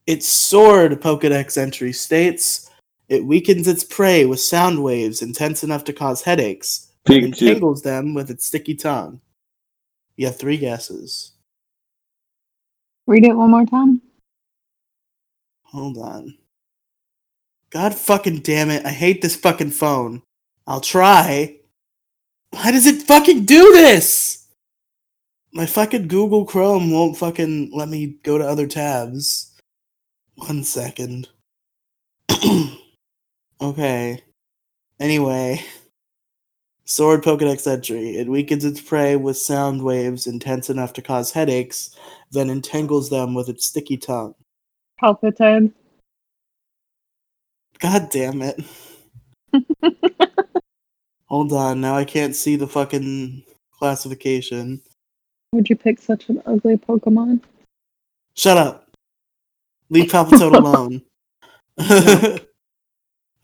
Its 0.06 0.28
sword 0.28 1.02
Pokedex 1.02 1.58
entry 1.58 1.94
states 1.94 2.70
it 3.10 3.26
weakens 3.26 3.68
its 3.68 3.84
prey 3.84 4.26
with 4.26 4.40
sound 4.40 4.84
waves 4.84 5.22
intense 5.22 5.64
enough 5.64 5.84
to 5.84 5.94
cause 5.94 6.22
headaches 6.22 6.92
and 7.06 7.16
Pikachu. 7.16 7.26
entangles 7.26 7.82
them 7.82 8.14
with 8.14 8.30
its 8.30 8.46
sticky 8.46 8.76
tongue. 8.76 9.22
You 10.16 10.28
have 10.28 10.38
three 10.38 10.58
guesses. 10.58 11.34
Read 13.06 13.26
it 13.26 13.36
one 13.36 13.52
more 13.52 13.66
time. 13.66 14.02
Hold 15.66 15.98
on. 15.98 16.38
God 17.70 17.96
fucking 17.96 18.40
damn 18.40 18.70
it. 18.70 18.86
I 18.86 18.90
hate 18.90 19.22
this 19.22 19.36
fucking 19.36 19.72
phone. 19.72 20.22
I'll 20.68 20.82
try. 20.82 21.58
Why 22.52 22.72
does 22.72 22.86
it 22.86 23.02
fucking 23.04 23.46
do 23.46 23.74
this? 23.74 24.48
My 25.52 25.66
fucking 25.66 26.08
Google 26.08 26.46
Chrome 26.46 26.92
won't 26.92 27.18
fucking 27.18 27.72
let 27.74 27.90
me 27.90 28.18
go 28.24 28.38
to 28.38 28.48
other 28.48 28.68
tabs. 28.68 29.53
One 30.36 30.64
second. 30.64 31.30
okay. 33.62 34.22
Anyway. 35.00 35.62
Sword 36.86 37.24
Pokedex 37.24 37.66
entry. 37.66 38.18
It 38.18 38.28
weakens 38.28 38.66
its 38.66 38.82
prey 38.82 39.16
with 39.16 39.38
sound 39.38 39.82
waves 39.84 40.28
intense 40.28 40.70
enough 40.70 40.94
to 40.94 41.02
cause 41.02 41.32
headaches, 41.32 41.96
then 42.32 42.50
entangles 42.50 43.10
them 43.10 43.34
with 43.34 43.48
its 43.50 43.66
sticky 43.66 43.98
tongue. 43.98 44.36
Palpitoad. 45.02 45.72
God 47.80 48.10
damn 48.12 48.42
it. 48.42 48.64
Hold 51.26 51.54
on, 51.54 51.82
now 51.82 51.96
I 51.96 52.06
can't 52.06 52.36
see 52.36 52.56
the 52.56 52.68
fucking 52.68 53.44
classification. 53.72 54.82
Would 55.52 55.70
you 55.70 55.76
pick 55.76 56.00
such 56.00 56.30
an 56.30 56.42
ugly 56.46 56.78
Pokemon? 56.78 57.42
Shut 58.36 58.58
up. 58.58 58.83
Leave 59.94 60.10
Palpitoad 60.10 60.56
alone. 60.58 61.04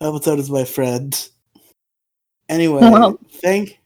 Palpitoad 0.02 0.40
is 0.40 0.50
my 0.50 0.66
friend. 0.66 1.30
Anyway, 2.50 2.82
Well. 2.82 3.20
thank 3.34 3.80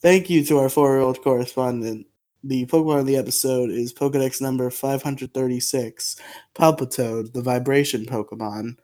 thank 0.00 0.28
you 0.28 0.44
to 0.44 0.58
our 0.58 0.68
four-year-old 0.68 1.22
correspondent. 1.22 2.08
The 2.42 2.66
Pokemon 2.66 2.98
of 3.00 3.06
the 3.06 3.16
episode 3.16 3.70
is 3.70 3.92
Pokedex 3.92 4.40
number 4.40 4.68
536, 4.70 6.16
Palpitoad, 6.56 7.32
the 7.32 7.42
vibration 7.42 8.06
Pokemon. 8.06 8.76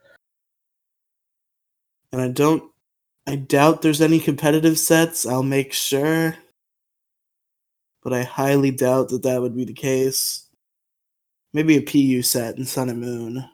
And 2.12 2.22
I 2.22 2.28
don't 2.28 2.62
I 3.26 3.34
doubt 3.34 3.82
there's 3.82 4.00
any 4.00 4.20
competitive 4.20 4.78
sets. 4.78 5.26
I'll 5.26 5.42
make 5.42 5.72
sure. 5.72 6.36
But 8.04 8.12
I 8.12 8.22
highly 8.22 8.70
doubt 8.70 9.08
that 9.08 9.24
that 9.24 9.42
would 9.42 9.56
be 9.56 9.64
the 9.64 9.74
case. 9.74 10.47
Maybe 11.52 11.76
a 11.76 11.82
PU 11.82 12.22
set 12.22 12.56
in 12.56 12.64
Sun 12.64 12.90
and 12.90 13.00
Moon. 13.00 13.44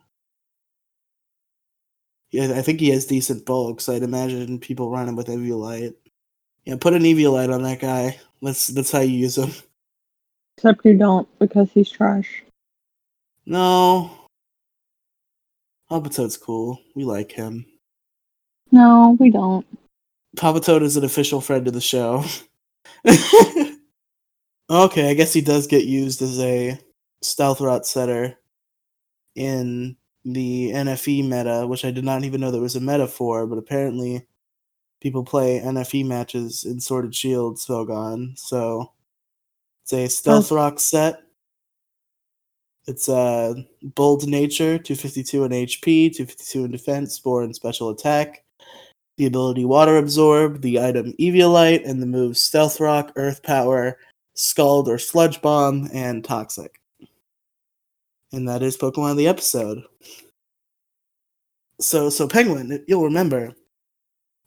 Yeah, 2.31 2.53
I 2.57 2.63
think 2.63 2.81
he 2.81 2.91
has 2.91 3.07
decent 3.07 3.47
bulk, 3.47 3.81
so 3.81 3.95
I'd 3.95 4.03
imagine 4.03 4.59
people 4.59 4.91
run 4.91 5.09
him 5.09 5.15
with 5.15 5.29
Eviolite. 5.29 5.95
Yeah, 6.65 6.77
put 6.81 6.95
an 6.95 7.03
Eviolite 7.03 7.55
on 7.55 7.63
that 7.63 7.81
guy. 7.81 8.19
That's 8.43 8.67
that's 8.69 8.91
how 8.91 9.01
you 9.01 9.19
use 9.19 9.39
him. 9.39 9.53
Except 10.57 10.85
you 10.85 10.99
don't 10.99 11.29
because 11.39 11.71
he's 11.71 11.91
trash. 11.91 12.43
No. 13.47 14.11
Palpitoad's 15.91 16.37
cool. 16.37 16.81
We 16.95 17.05
like 17.05 17.31
him. 17.31 17.67
No, 18.73 19.17
we 19.21 19.31
don't. 19.31 19.67
Palpitoad 20.37 20.83
is 20.83 20.97
an 20.97 21.05
official 21.05 21.41
friend 21.41 21.69
of 21.69 21.75
the 21.75 21.81
show. 21.81 22.25
okay, 24.71 25.11
I 25.11 25.15
guess 25.15 25.33
he 25.33 25.41
does 25.41 25.67
get 25.67 25.85
used 25.85 26.23
as 26.23 26.41
a 26.41 26.79
stealth 27.25 27.61
rock 27.61 27.85
setter 27.85 28.39
in 29.35 29.97
the 30.25 30.71
NFE 30.73 31.25
meta, 31.29 31.67
which 31.67 31.85
I 31.85 31.91
did 31.91 32.05
not 32.05 32.25
even 32.25 32.41
know 32.41 32.51
there 32.51 32.61
was 32.61 32.77
a 32.77 32.81
meta 32.81 33.07
for, 33.07 33.47
but 33.47 33.59
apparently 33.59 34.27
people 35.01 35.25
play 35.25 35.61
NFE 35.61 36.07
matches 36.07 36.65
in 36.65 36.81
Sword 36.81 37.15
Shield 37.15 37.59
Smogon. 37.59 38.39
So 38.39 38.93
it's 39.83 39.93
a 39.93 40.09
stealth 40.09 40.51
rock 40.51 40.81
set. 40.81 41.21
It's 42.87 43.09
uh 43.09 43.55
bold 43.83 44.27
nature, 44.27 44.79
252 44.79 45.45
in 45.45 45.53
HP, 45.53 46.15
252 46.15 46.65
in 46.65 46.71
defense, 46.71 47.19
4 47.19 47.45
in 47.45 47.55
special 47.55 47.91
attack. 47.91 48.45
The 49.17 49.27
ability 49.27 49.65
Water 49.65 49.97
Absorb, 49.97 50.61
the 50.61 50.81
item 50.81 51.13
Eviolite, 51.21 51.89
and 51.89 52.03
the 52.03 52.07
moves 52.07 52.43
Stealth 52.43 52.81
Rock, 52.81 53.13
Earth 53.17 53.43
Power, 53.43 53.99
Scald 54.35 54.89
or 54.89 54.99
Sludge 54.99 55.41
Bomb, 55.41 55.89
and 55.95 56.25
Toxic. 56.25 56.81
And 58.35 58.49
that 58.49 58.65
is 58.65 58.77
Pokemon 58.77 59.13
of 59.13 59.17
the 59.17 59.29
episode. 59.29 59.85
So, 61.81 62.11
so 62.11 62.27
Penguin, 62.27 62.85
you'll 62.89 63.05
remember, 63.05 63.55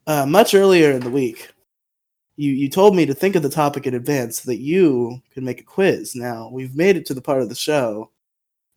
uh, 0.08 0.26
much 0.26 0.54
earlier 0.54 0.92
in 0.92 1.00
the 1.00 1.10
week, 1.10 1.50
you 2.36 2.52
you 2.52 2.70
told 2.70 2.96
me 2.96 3.06
to 3.06 3.14
think 3.14 3.36
of 3.36 3.44
the 3.44 3.50
topic 3.50 3.88
in 3.88 3.94
advance 3.94 4.42
so 4.42 4.52
that 4.52 4.60
you 4.60 5.22
could 5.34 5.44
make 5.44 5.62
a 5.62 5.64
quiz. 5.64 6.16
Now 6.16 6.50
we've 6.52 6.76
made 6.76 6.98
it 6.98 7.06
to 7.08 7.14
the 7.14 7.22
part 7.22 7.42
of 7.42 7.50
the 7.50 7.56
show 7.56 8.12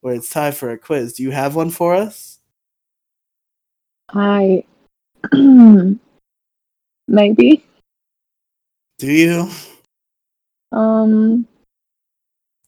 where 0.01 0.15
it's 0.15 0.31
time 0.31 0.53
for 0.53 0.71
a 0.71 0.79
quiz. 0.79 1.15
Do 1.15 1.25
you 1.25 1.31
have 1.31 1.57
one 1.57 1.71
for 1.71 1.95
us? 1.95 2.39
I 4.09 4.65
maybe. 7.09 7.65
Do 8.99 9.13
you? 9.13 9.51
Um 10.73 11.47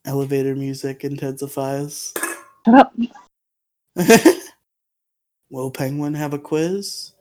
Elevator 0.05 0.57
music 0.57 1.05
intensifies. 1.05 2.13
Shut 2.65 2.75
up. 2.75 2.95
Will 5.51 5.71
Penguin 5.71 6.15
have 6.15 6.33
a 6.33 6.39
quiz? 6.39 7.13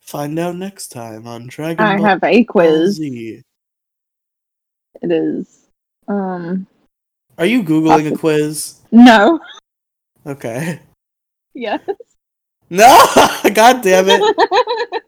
Find 0.00 0.38
out 0.38 0.56
next 0.56 0.88
time 0.88 1.26
on 1.26 1.46
Dragon 1.46 1.84
I 1.84 1.96
Ball 1.96 2.06
have 2.06 2.24
a 2.24 2.44
quiz. 2.44 2.96
Z. 2.96 3.42
It 5.00 5.10
is 5.10 5.66
um 6.08 6.66
Are 7.38 7.46
you 7.46 7.62
googling 7.62 8.12
a 8.12 8.16
quiz? 8.16 8.80
no. 8.90 9.40
Okay. 10.26 10.78
Yes. 11.54 11.80
No, 12.70 13.04
god 13.54 13.82
damn 13.82 14.06
it! 14.08 14.36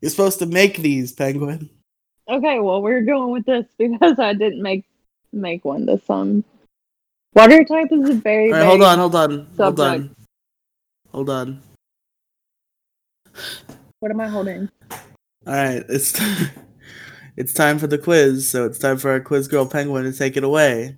You're 0.00 0.10
supposed 0.10 0.38
to 0.40 0.46
make 0.46 0.78
these, 0.78 1.12
Penguin. 1.12 1.68
okay, 2.28 2.58
well 2.60 2.82
we're 2.82 3.02
going 3.02 3.30
with 3.32 3.44
this 3.46 3.66
because 3.78 4.18
I 4.18 4.32
didn't 4.32 4.62
make 4.62 4.84
make 5.32 5.64
one 5.64 5.86
this 5.86 6.04
time. 6.04 6.44
Water 7.34 7.64
type 7.64 7.88
is 7.92 8.08
a 8.08 8.14
very 8.14 8.52
All 8.52 8.58
right, 8.58 8.66
hold 8.66 8.82
on, 8.82 8.98
hold 8.98 9.14
on, 9.14 9.46
hold 9.56 9.80
on, 9.80 10.14
hold 11.12 11.30
on. 11.30 11.62
What 14.00 14.10
am 14.10 14.20
I 14.20 14.28
holding? 14.28 14.68
All 15.46 15.54
right, 15.54 15.84
it's 15.88 16.18
it's 17.36 17.52
time 17.52 17.78
for 17.78 17.86
the 17.86 17.98
quiz. 17.98 18.50
So 18.50 18.64
it's 18.64 18.78
time 18.78 18.98
for 18.98 19.10
our 19.10 19.20
quiz 19.20 19.46
girl 19.48 19.66
Penguin 19.66 20.04
to 20.04 20.12
take 20.12 20.36
it 20.36 20.44
away. 20.44 20.96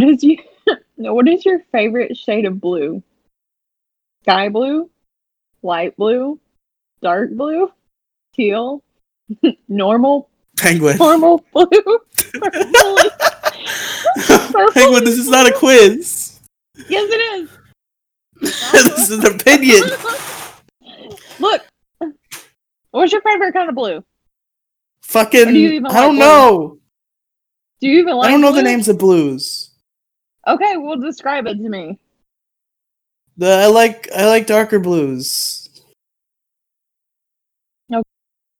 What 0.00 0.08
is 0.08 0.24
you 0.24 0.38
what 0.96 1.28
is 1.28 1.44
your 1.44 1.60
favorite 1.72 2.16
shade 2.16 2.46
of 2.46 2.60
blue? 2.60 3.02
Sky 4.22 4.48
blue? 4.48 4.88
Light 5.62 5.94
blue? 5.96 6.40
Dark 7.02 7.32
blue? 7.32 7.70
Teal? 8.34 8.82
normal 9.68 10.30
Penguin. 10.56 10.96
normal 10.96 11.44
blue? 11.52 11.98
Penguin, 14.72 15.04
this 15.04 15.18
is 15.18 15.28
not 15.28 15.46
a 15.46 15.52
quiz. 15.52 16.40
yes 16.88 17.10
it 17.10 17.42
is. 17.42 17.50
this 18.40 19.10
is 19.10 19.24
an 19.24 19.34
opinion. 19.34 19.82
Look. 21.38 21.62
What's 22.90 23.12
your 23.12 23.20
favorite 23.20 23.52
kind 23.52 23.68
of 23.68 23.74
blue? 23.74 24.02
Fucking, 25.02 25.52
do 25.52 25.86
I 25.88 26.00
don't 26.00 26.16
like 26.16 26.18
know. 26.18 26.78
Do 27.80 27.88
you 27.88 28.00
even 28.00 28.16
like 28.16 28.28
I 28.28 28.30
don't 28.30 28.40
know 28.40 28.52
the 28.52 28.62
names 28.62 28.88
of 28.88 28.98
blues. 28.98 29.69
Okay, 30.46 30.76
well 30.76 30.98
describe 30.98 31.46
it 31.46 31.56
to 31.58 31.68
me. 31.68 31.98
The 33.36 33.50
I 33.50 33.66
like 33.66 34.08
I 34.14 34.26
like 34.26 34.46
darker 34.46 34.78
blues. 34.78 35.68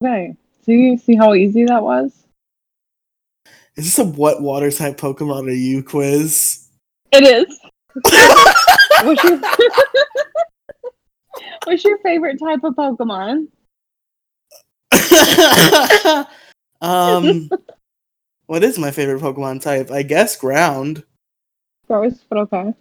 Okay. 0.02 0.34
See 0.64 0.96
see 0.96 1.14
how 1.16 1.34
easy 1.34 1.64
that 1.64 1.82
was? 1.82 2.12
Is 3.76 3.84
this 3.84 3.98
a 3.98 4.04
what 4.04 4.42
water 4.42 4.70
type 4.70 4.98
Pokemon 4.98 5.48
are 5.48 5.52
you 5.52 5.82
quiz? 5.82 6.68
It 7.12 7.24
is. 7.24 7.58
What's 9.04 9.24
your 9.24 9.40
What's 11.64 11.84
your 11.84 11.98
favorite 11.98 12.38
type 12.38 12.64
of 12.64 12.74
Pokemon? 12.74 13.48
um, 16.80 17.48
what 18.46 18.64
is 18.64 18.78
my 18.78 18.90
favorite 18.90 19.20
Pokemon 19.20 19.62
type? 19.62 19.90
I 19.90 20.02
guess 20.02 20.36
ground. 20.36 21.04
Gross, 21.90 22.20
but 22.28 22.38
okay. 22.38 22.72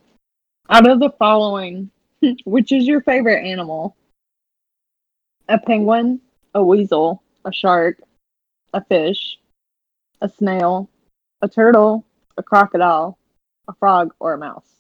Out 0.70 0.88
of 0.88 1.00
the 1.00 1.10
following, 1.18 1.90
which 2.46 2.72
is 2.72 2.86
your 2.86 3.02
favorite 3.02 3.44
animal? 3.44 3.96
A 5.48 5.58
penguin, 5.58 6.22
a 6.54 6.64
weasel, 6.64 7.24
a 7.44 7.52
shark, 7.52 7.98
a 8.72 8.86
fish, 8.86 9.40
a 10.22 10.30
snail, 10.30 10.92
a 11.42 11.50
turtle, 11.50 12.06
a 12.38 12.44
crocodile, 12.44 13.18
a 13.68 13.74
frog, 13.74 14.14
or 14.20 14.34
a 14.34 14.38
mouse. 14.38 14.76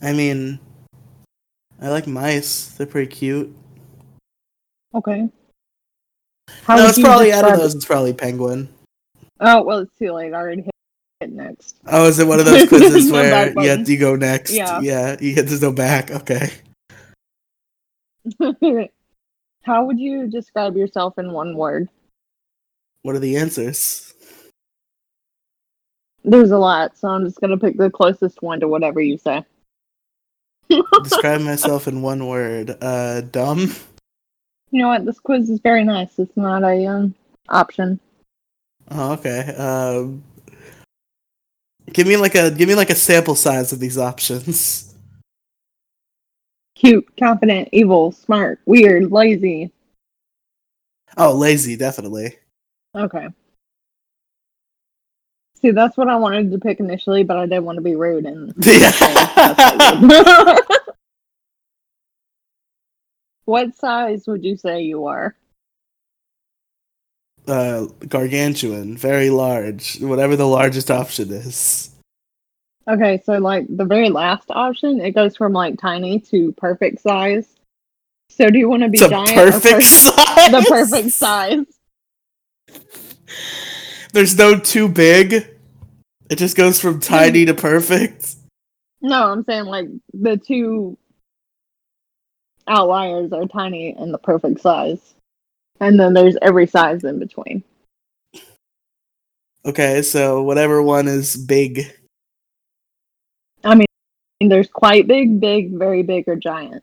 I 0.00 0.12
mean, 0.12 0.60
I 1.82 1.88
like 1.88 2.06
mice. 2.06 2.66
They're 2.76 2.86
pretty 2.86 3.10
cute. 3.10 3.52
Okay. 4.94 5.28
How 6.62 6.76
no, 6.76 6.86
it's 6.86 7.00
probably 7.00 7.32
out 7.32 7.50
of 7.50 7.58
those. 7.58 7.74
It's 7.74 7.84
probably 7.84 8.12
penguin. 8.12 8.68
Oh 9.40 9.64
well, 9.64 9.78
it's 9.80 9.98
too 9.98 10.12
late. 10.12 10.34
I 10.34 10.36
already 10.36 10.62
hit 10.62 10.68
it 10.68 10.79
next. 11.28 11.76
Oh, 11.86 12.06
is 12.08 12.18
it 12.18 12.26
one 12.26 12.40
of 12.40 12.46
those 12.46 12.68
quizzes 12.68 13.08
No 13.08 13.14
where 13.14 13.30
back 13.30 13.54
you, 13.62 13.70
have, 13.70 13.88
you 13.88 13.98
go 13.98 14.16
next? 14.16 14.52
Yeah. 14.52 14.80
yeah. 14.80 15.16
You 15.20 15.34
get 15.34 15.46
there's 15.46 15.62
no 15.62 15.72
back. 15.72 16.10
Okay. 16.10 16.50
How 19.62 19.84
would 19.84 19.98
you 19.98 20.26
describe 20.28 20.76
yourself 20.76 21.18
in 21.18 21.32
one 21.32 21.56
word? 21.56 21.88
What 23.02 23.14
are 23.14 23.20
the 23.20 23.36
answers? 23.36 24.14
There's 26.24 26.50
a 26.50 26.58
lot, 26.58 26.96
so 26.96 27.08
I'm 27.08 27.24
just 27.24 27.40
gonna 27.40 27.56
pick 27.56 27.76
the 27.76 27.90
closest 27.90 28.42
one 28.42 28.60
to 28.60 28.68
whatever 28.68 29.00
you 29.00 29.16
say. 29.16 29.44
Describe 31.02 31.40
myself 31.40 31.88
in 31.88 32.02
one 32.02 32.26
word. 32.26 32.76
Uh, 32.80 33.22
dumb. 33.22 33.74
You 34.70 34.82
know 34.82 34.88
what? 34.88 35.04
This 35.04 35.18
quiz 35.18 35.50
is 35.50 35.60
very 35.60 35.82
nice. 35.82 36.18
It's 36.18 36.36
not 36.36 36.62
a 36.62 36.86
um, 36.86 37.14
option. 37.48 37.98
Oh, 38.90 39.12
okay. 39.12 39.40
Um, 39.56 40.22
give 41.92 42.06
me 42.06 42.16
like 42.16 42.34
a 42.34 42.50
give 42.50 42.68
me 42.68 42.74
like 42.74 42.90
a 42.90 42.94
sample 42.94 43.34
size 43.34 43.72
of 43.72 43.80
these 43.80 43.98
options. 43.98 44.94
Cute, 46.74 47.06
confident, 47.18 47.68
evil, 47.72 48.12
smart, 48.12 48.60
weird, 48.64 49.12
lazy. 49.12 49.70
Oh, 51.16 51.34
lazy, 51.34 51.76
definitely. 51.76 52.36
Okay. 52.94 53.28
See, 55.60 55.72
that's 55.72 55.96
what 55.98 56.08
I 56.08 56.16
wanted 56.16 56.50
to 56.52 56.58
pick 56.58 56.80
initially, 56.80 57.22
but 57.22 57.36
I 57.36 57.44
didn't 57.44 57.64
want 57.64 57.76
to 57.76 57.82
be 57.82 57.96
rude 57.96 58.24
and. 58.24 58.54
Yeah. 58.66 60.56
what 63.44 63.74
size 63.76 64.26
would 64.26 64.42
you 64.42 64.56
say 64.56 64.82
you 64.82 65.06
are? 65.06 65.36
Uh, 67.46 67.86
gargantuan, 68.08 68.96
very 68.96 69.30
large, 69.30 70.00
whatever 70.00 70.36
the 70.36 70.46
largest 70.46 70.90
option 70.90 71.30
is. 71.32 71.90
Okay, 72.88 73.20
so 73.24 73.38
like 73.38 73.66
the 73.68 73.84
very 73.84 74.08
last 74.08 74.50
option, 74.50 75.00
it 75.00 75.12
goes 75.12 75.36
from 75.36 75.52
like 75.52 75.78
tiny 75.78 76.18
to 76.20 76.52
perfect 76.52 77.00
size. 77.00 77.46
So 78.28 78.48
do 78.50 78.58
you 78.58 78.68
want 78.68 78.82
to 78.82 78.88
be 78.88 78.98
giant 78.98 79.30
or 79.30 79.50
perfect 79.50 79.74
per- 79.74 79.80
size. 79.80 80.50
the 80.50 80.66
perfect 80.68 81.10
size? 81.10 81.66
There's 84.12 84.36
no 84.36 84.58
too 84.58 84.88
big. 84.88 85.32
It 86.30 86.36
just 86.36 86.56
goes 86.56 86.80
from 86.80 87.00
tiny 87.00 87.44
to 87.44 87.54
perfect. 87.54 88.34
No, 89.02 89.30
I'm 89.30 89.44
saying 89.44 89.64
like 89.64 89.88
the 90.12 90.36
two 90.36 90.98
outliers 92.66 93.32
are 93.32 93.46
tiny 93.46 93.94
and 93.98 94.12
the 94.12 94.18
perfect 94.18 94.60
size. 94.60 95.14
And 95.80 95.98
then 95.98 96.12
there's 96.12 96.36
every 96.42 96.66
size 96.66 97.04
in 97.04 97.18
between. 97.18 97.64
Okay, 99.64 100.02
so 100.02 100.42
whatever 100.42 100.82
one 100.82 101.08
is 101.08 101.36
big. 101.36 101.94
I 103.64 103.74
mean, 103.74 103.86
there's 104.40 104.68
quite 104.68 105.06
big, 105.06 105.40
big, 105.40 105.72
very 105.76 106.02
big, 106.02 106.28
or 106.28 106.36
giant. 106.36 106.82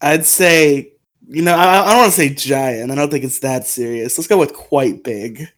I'd 0.00 0.26
say, 0.26 0.92
you 1.28 1.42
know, 1.42 1.54
I, 1.54 1.82
I 1.82 1.86
don't 1.88 1.96
want 1.98 2.12
to 2.12 2.16
say 2.16 2.28
giant. 2.28 2.90
I 2.90 2.94
don't 2.94 3.10
think 3.10 3.24
it's 3.24 3.38
that 3.38 3.66
serious. 3.66 4.18
Let's 4.18 4.28
go 4.28 4.38
with 4.38 4.52
quite 4.52 5.02
big. 5.04 5.48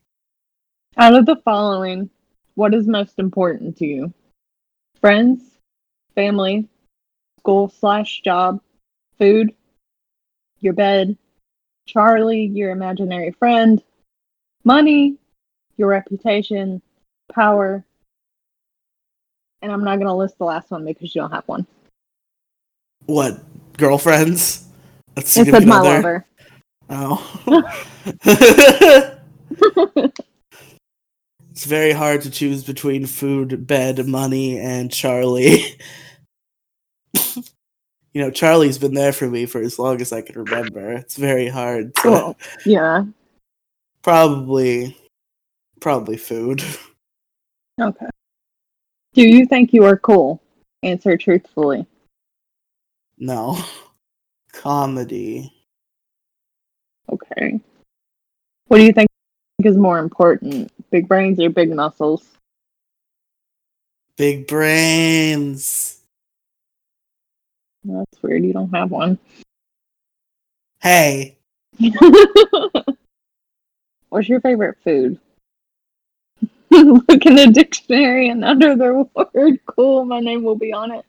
Out 0.96 1.14
of 1.14 1.26
the 1.26 1.36
following, 1.44 2.08
what 2.54 2.72
is 2.72 2.86
most 2.86 3.18
important 3.18 3.76
to 3.78 3.86
you? 3.86 4.14
Friends, 5.00 5.42
family, 6.14 6.68
school 7.40 7.68
slash 7.68 8.20
job, 8.20 8.60
food, 9.18 9.52
your 10.60 10.72
bed, 10.72 11.16
Charlie, 11.86 12.46
your 12.46 12.70
imaginary 12.70 13.32
friend, 13.32 13.82
money, 14.64 15.16
your 15.76 15.88
reputation, 15.88 16.80
power, 17.32 17.84
and 19.62 19.72
I'm 19.72 19.84
not 19.84 19.98
gonna 19.98 20.16
list 20.16 20.38
the 20.38 20.44
last 20.44 20.70
one 20.70 20.84
because 20.84 21.14
you 21.14 21.20
don't 21.20 21.30
have 21.30 21.46
one. 21.46 21.66
What? 23.06 23.40
Girlfriends? 23.76 24.66
That's 25.14 25.36
It 25.36 25.46
said 25.46 25.66
my 25.66 25.80
lover. 25.80 26.26
Oh. 26.90 27.20
it's 31.50 31.64
very 31.64 31.92
hard 31.92 32.22
to 32.22 32.30
choose 32.30 32.64
between 32.64 33.06
food, 33.06 33.66
bed, 33.66 34.06
money, 34.06 34.58
and 34.58 34.92
Charlie. 34.92 35.76
You 38.14 38.22
know, 38.22 38.30
Charlie's 38.30 38.78
been 38.78 38.94
there 38.94 39.12
for 39.12 39.28
me 39.28 39.44
for 39.44 39.60
as 39.60 39.78
long 39.78 40.00
as 40.00 40.12
I 40.12 40.22
can 40.22 40.38
remember. 40.38 40.92
It's 40.92 41.16
very 41.16 41.48
hard. 41.48 41.94
To, 41.96 42.10
Well, 42.10 42.36
yeah. 42.64 43.04
Probably, 44.02 44.96
probably 45.80 46.16
food. 46.16 46.62
Okay. 47.80 48.06
Do 49.14 49.26
you 49.26 49.46
think 49.46 49.72
you 49.72 49.84
are 49.84 49.96
cool? 49.96 50.40
Answer 50.84 51.16
truthfully. 51.16 51.86
No. 53.18 53.58
Comedy. 54.52 55.52
Okay. 57.10 57.60
What 58.68 58.78
do 58.78 58.84
you 58.84 58.92
think 58.92 59.08
is 59.64 59.76
more 59.76 59.98
important? 59.98 60.70
Big 60.90 61.08
brains 61.08 61.40
or 61.40 61.50
big 61.50 61.74
muscles? 61.74 62.24
Big 64.16 64.46
brains. 64.46 65.98
That's 67.84 68.22
weird. 68.22 68.44
You 68.44 68.52
don't 68.52 68.74
have 68.74 68.90
one. 68.90 69.18
Hey, 70.80 71.38
What's 74.08 74.28
your 74.28 74.40
favorite 74.40 74.78
food? 74.84 75.18
Look 76.70 77.26
in 77.26 77.36
the 77.36 77.50
dictionary 77.52 78.28
and 78.28 78.44
under 78.44 78.76
the 78.76 79.08
word 79.14 79.60
cool, 79.66 80.04
my 80.04 80.20
name 80.20 80.42
will 80.42 80.56
be 80.56 80.72
on 80.72 80.92
it. 80.92 81.04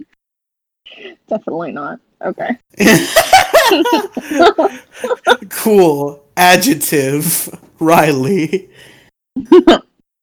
Definitely 1.28 1.72
not. 1.72 2.00
Okay. 2.22 2.58
cool. 5.50 6.24
Adjective. 6.38 7.50
Riley. 7.80 8.70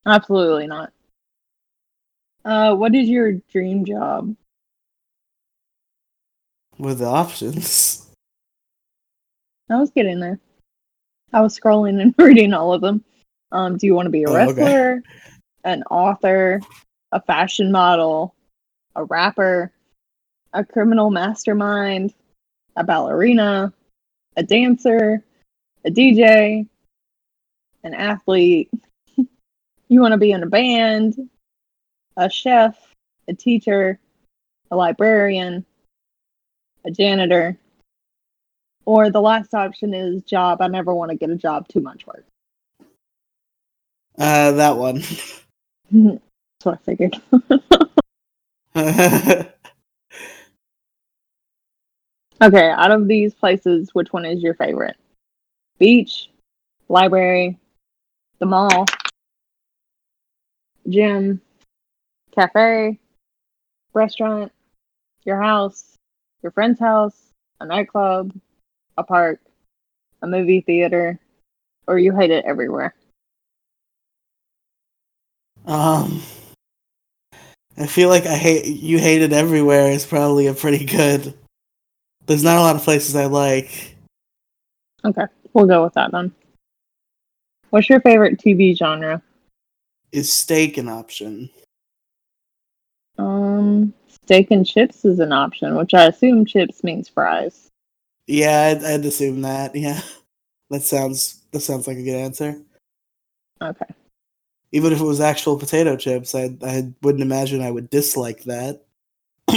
Absolutely 0.06 0.66
not. 0.66 0.92
Uh, 2.44 2.74
what 2.74 2.94
is 2.94 3.08
your 3.08 3.32
dream 3.52 3.84
job? 3.84 4.34
With 6.78 6.98
the 6.98 7.06
options. 7.06 8.08
I 9.70 9.76
was 9.76 9.90
getting 9.90 10.20
there. 10.20 10.38
I 11.32 11.40
was 11.40 11.58
scrolling 11.58 12.00
and 12.00 12.14
reading 12.18 12.52
all 12.52 12.72
of 12.72 12.80
them. 12.80 13.04
Um, 13.52 13.76
do 13.76 13.86
you 13.86 13.94
want 13.94 14.06
to 14.06 14.10
be 14.10 14.24
a 14.24 14.30
Oh, 14.30 14.32
okay. 14.32 14.62
wrestler, 14.62 15.02
an 15.64 15.82
author, 15.90 16.60
a 17.12 17.20
fashion 17.20 17.70
model, 17.70 18.34
a 18.96 19.04
rapper, 19.04 19.72
a 20.52 20.64
criminal 20.64 21.10
mastermind, 21.10 22.14
a 22.76 22.84
ballerina, 22.84 23.72
a 24.36 24.42
dancer, 24.42 25.22
a 25.84 25.90
DJ, 25.90 26.66
an 27.84 27.94
athlete? 27.94 28.70
you 29.88 30.00
want 30.00 30.12
to 30.12 30.18
be 30.18 30.32
in 30.32 30.42
a 30.42 30.46
band, 30.46 31.28
a 32.16 32.28
chef, 32.28 32.76
a 33.28 33.34
teacher, 33.34 33.98
a 34.70 34.76
librarian, 34.76 35.64
a 36.84 36.90
janitor, 36.90 37.56
or 38.84 39.10
the 39.10 39.20
last 39.20 39.54
option 39.54 39.94
is 39.94 40.22
job. 40.22 40.60
I 40.60 40.68
never 40.68 40.94
want 40.94 41.10
to 41.10 41.16
get 41.16 41.30
a 41.30 41.36
job, 41.36 41.68
too 41.68 41.80
much 41.80 42.06
work. 42.06 42.24
Uh, 44.18 44.52
that 44.52 44.76
one. 44.76 45.02
That's 45.92 46.20
what 46.62 46.74
I 46.74 46.84
figured. 46.84 47.20
okay, 52.42 52.70
out 52.70 52.90
of 52.90 53.08
these 53.08 53.34
places, 53.34 53.94
which 53.94 54.12
one 54.12 54.24
is 54.24 54.42
your 54.42 54.54
favorite? 54.54 54.96
Beach, 55.78 56.30
library, 56.88 57.58
the 58.38 58.46
mall, 58.46 58.86
gym, 60.88 61.40
cafe, 62.34 62.98
restaurant, 63.92 64.50
your 65.24 65.40
house, 65.40 65.91
your 66.42 66.52
friend's 66.52 66.80
house, 66.80 67.32
a 67.60 67.66
nightclub, 67.66 68.32
a 68.98 69.02
park, 69.04 69.40
a 70.22 70.26
movie 70.26 70.60
theater, 70.60 71.18
or 71.86 71.98
you 71.98 72.14
hate 72.14 72.30
it 72.30 72.44
everywhere? 72.44 72.94
um, 75.66 76.22
I 77.78 77.86
feel 77.86 78.08
like 78.08 78.26
I 78.26 78.36
hate 78.36 78.66
you. 78.66 78.98
Hate 78.98 79.22
it 79.22 79.32
everywhere 79.32 79.90
is 79.90 80.04
probably 80.04 80.46
a 80.46 80.54
pretty 80.54 80.84
good. 80.84 81.34
There's 82.26 82.44
not 82.44 82.56
a 82.56 82.60
lot 82.60 82.76
of 82.76 82.82
places 82.82 83.16
I 83.16 83.26
like. 83.26 83.96
Okay, 85.04 85.24
we'll 85.52 85.66
go 85.66 85.82
with 85.82 85.94
that 85.94 86.12
then. 86.12 86.32
What's 87.70 87.88
your 87.88 88.00
favorite 88.00 88.38
TV 88.38 88.76
genre? 88.76 89.22
Is 90.12 90.32
steak 90.32 90.76
an 90.76 90.88
option? 90.88 91.50
Um, 93.18 93.94
steak 94.24 94.50
and 94.50 94.66
chips 94.66 95.04
is 95.04 95.18
an 95.18 95.32
option, 95.32 95.76
which 95.76 95.94
I 95.94 96.06
assume 96.06 96.44
chips 96.44 96.82
means 96.84 97.08
fries. 97.08 97.68
Yeah, 98.26 98.74
I'd, 98.76 98.84
I'd 98.84 99.04
assume 99.04 99.42
that. 99.42 99.74
Yeah, 99.74 100.00
that 100.70 100.82
sounds 100.82 101.42
that 101.52 101.60
sounds 101.60 101.86
like 101.86 101.98
a 101.98 102.02
good 102.02 102.16
answer. 102.16 102.60
Okay. 103.60 103.86
Even 104.72 104.92
if 104.92 105.00
it 105.00 105.04
was 105.04 105.20
actual 105.20 105.58
potato 105.58 105.96
chips, 105.96 106.34
I 106.34 106.56
I 106.62 106.92
wouldn't 107.02 107.22
imagine 107.22 107.62
I 107.62 107.70
would 107.70 107.90
dislike 107.90 108.44
that. 108.44 108.82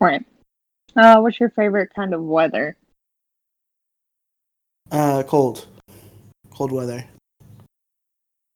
Right. 0.00 0.26
Uh, 0.96 1.20
what's 1.20 1.40
your 1.40 1.48
favorite 1.50 1.90
kind 1.94 2.12
of 2.12 2.22
weather? 2.22 2.76
uh, 4.90 5.22
cold, 5.24 5.66
cold 6.50 6.72
weather. 6.72 7.04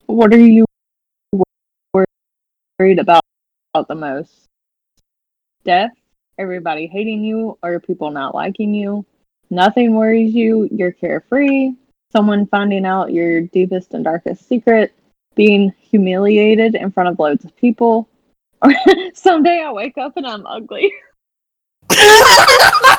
What 0.07 0.33
are 0.33 0.39
you 0.39 0.65
worried 2.79 2.99
about, 2.99 3.23
about 3.78 3.86
the 3.86 3.94
most? 3.94 4.48
Death, 5.64 5.92
everybody 6.36 6.88
hating 6.88 7.22
you, 7.22 7.56
or 7.62 7.78
people 7.78 8.10
not 8.10 8.34
liking 8.34 8.74
you? 8.74 9.06
Nothing 9.50 9.94
worries 9.94 10.34
you, 10.34 10.68
you're 10.72 10.90
carefree, 10.90 11.74
someone 12.10 12.48
finding 12.48 12.84
out 12.84 13.12
your 13.12 13.42
deepest 13.42 13.94
and 13.94 14.02
darkest 14.02 14.48
secret, 14.48 14.92
being 15.36 15.72
humiliated 15.80 16.74
in 16.74 16.90
front 16.90 17.09
of 17.09 17.20
loads 17.20 17.44
of 17.44 17.56
people, 17.56 18.09
or 18.62 18.72
someday 19.14 19.62
I 19.62 19.70
wake 19.70 19.96
up 19.96 20.16
and 20.16 20.26
I'm 20.26 20.44
ugly. 20.44 20.92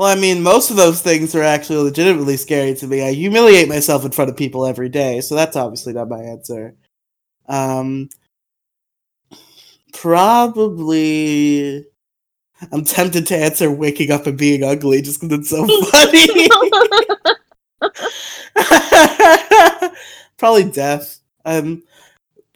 well, 0.00 0.08
I 0.08 0.18
mean, 0.18 0.42
most 0.42 0.70
of 0.70 0.76
those 0.76 1.02
things 1.02 1.34
are 1.34 1.42
actually 1.42 1.76
legitimately 1.76 2.38
scary 2.38 2.74
to 2.76 2.86
me. 2.86 3.06
I 3.06 3.12
humiliate 3.12 3.68
myself 3.68 4.02
in 4.02 4.12
front 4.12 4.30
of 4.30 4.36
people 4.38 4.64
every 4.64 4.88
day, 4.88 5.20
so 5.20 5.34
that's 5.34 5.56
obviously 5.56 5.92
not 5.92 6.08
my 6.08 6.22
answer. 6.22 6.74
Um, 7.46 8.08
probably. 9.92 11.84
I'm 12.72 12.82
tempted 12.82 13.26
to 13.26 13.36
answer 13.36 13.70
waking 13.70 14.10
up 14.10 14.26
and 14.26 14.38
being 14.38 14.64
ugly 14.64 15.02
just 15.02 15.20
because 15.20 15.40
it's 15.40 15.50
so 15.50 15.66
funny. 15.90 16.48
probably 20.38 20.70
death. 20.70 21.20
I'm 21.44 21.82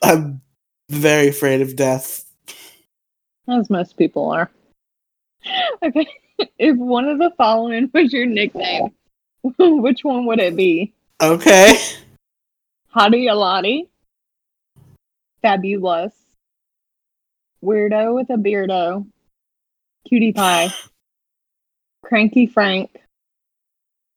I'm 0.02 0.40
very 0.88 1.28
afraid 1.28 1.60
of 1.60 1.76
death. 1.76 2.24
As 3.48 3.68
most 3.68 3.98
people 3.98 4.30
are. 4.30 4.50
Okay. 5.82 6.06
If 6.58 6.76
one 6.76 7.06
of 7.06 7.18
the 7.18 7.32
following 7.36 7.90
was 7.92 8.12
your 8.12 8.26
nickname, 8.26 8.92
which 9.58 10.04
one 10.04 10.26
would 10.26 10.40
it 10.40 10.56
be? 10.56 10.92
Okay. 11.22 11.76
Hottie 12.94 13.26
Alati, 13.26 13.88
Fabulous, 15.42 16.12
Weirdo 17.62 18.14
with 18.14 18.30
a 18.30 18.36
Beardo, 18.36 19.06
Cutie 20.08 20.32
Pie, 20.32 20.72
Cranky 22.04 22.46
Frank, 22.46 23.00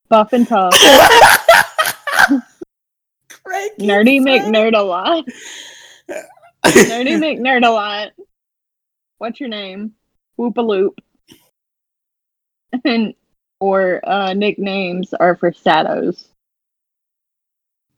Buff 0.10 0.34
and 0.34 0.48
Tough, 0.48 0.74
Nerdy 3.80 4.22
McNerd 4.22 4.78
a 4.78 4.82
lot, 4.82 5.26
Nerdy 6.66 7.18
McNerd 7.18 7.66
a 7.66 7.72
lot. 7.72 8.12
What's 9.18 9.40
your 9.40 9.50
name? 9.50 9.94
Whoopaloop. 10.40 10.92
And 12.86 13.14
or 13.60 14.08
uh, 14.08 14.34
nicknames 14.34 15.14
are 15.14 15.36
for 15.36 15.52
shadows. 15.52 16.30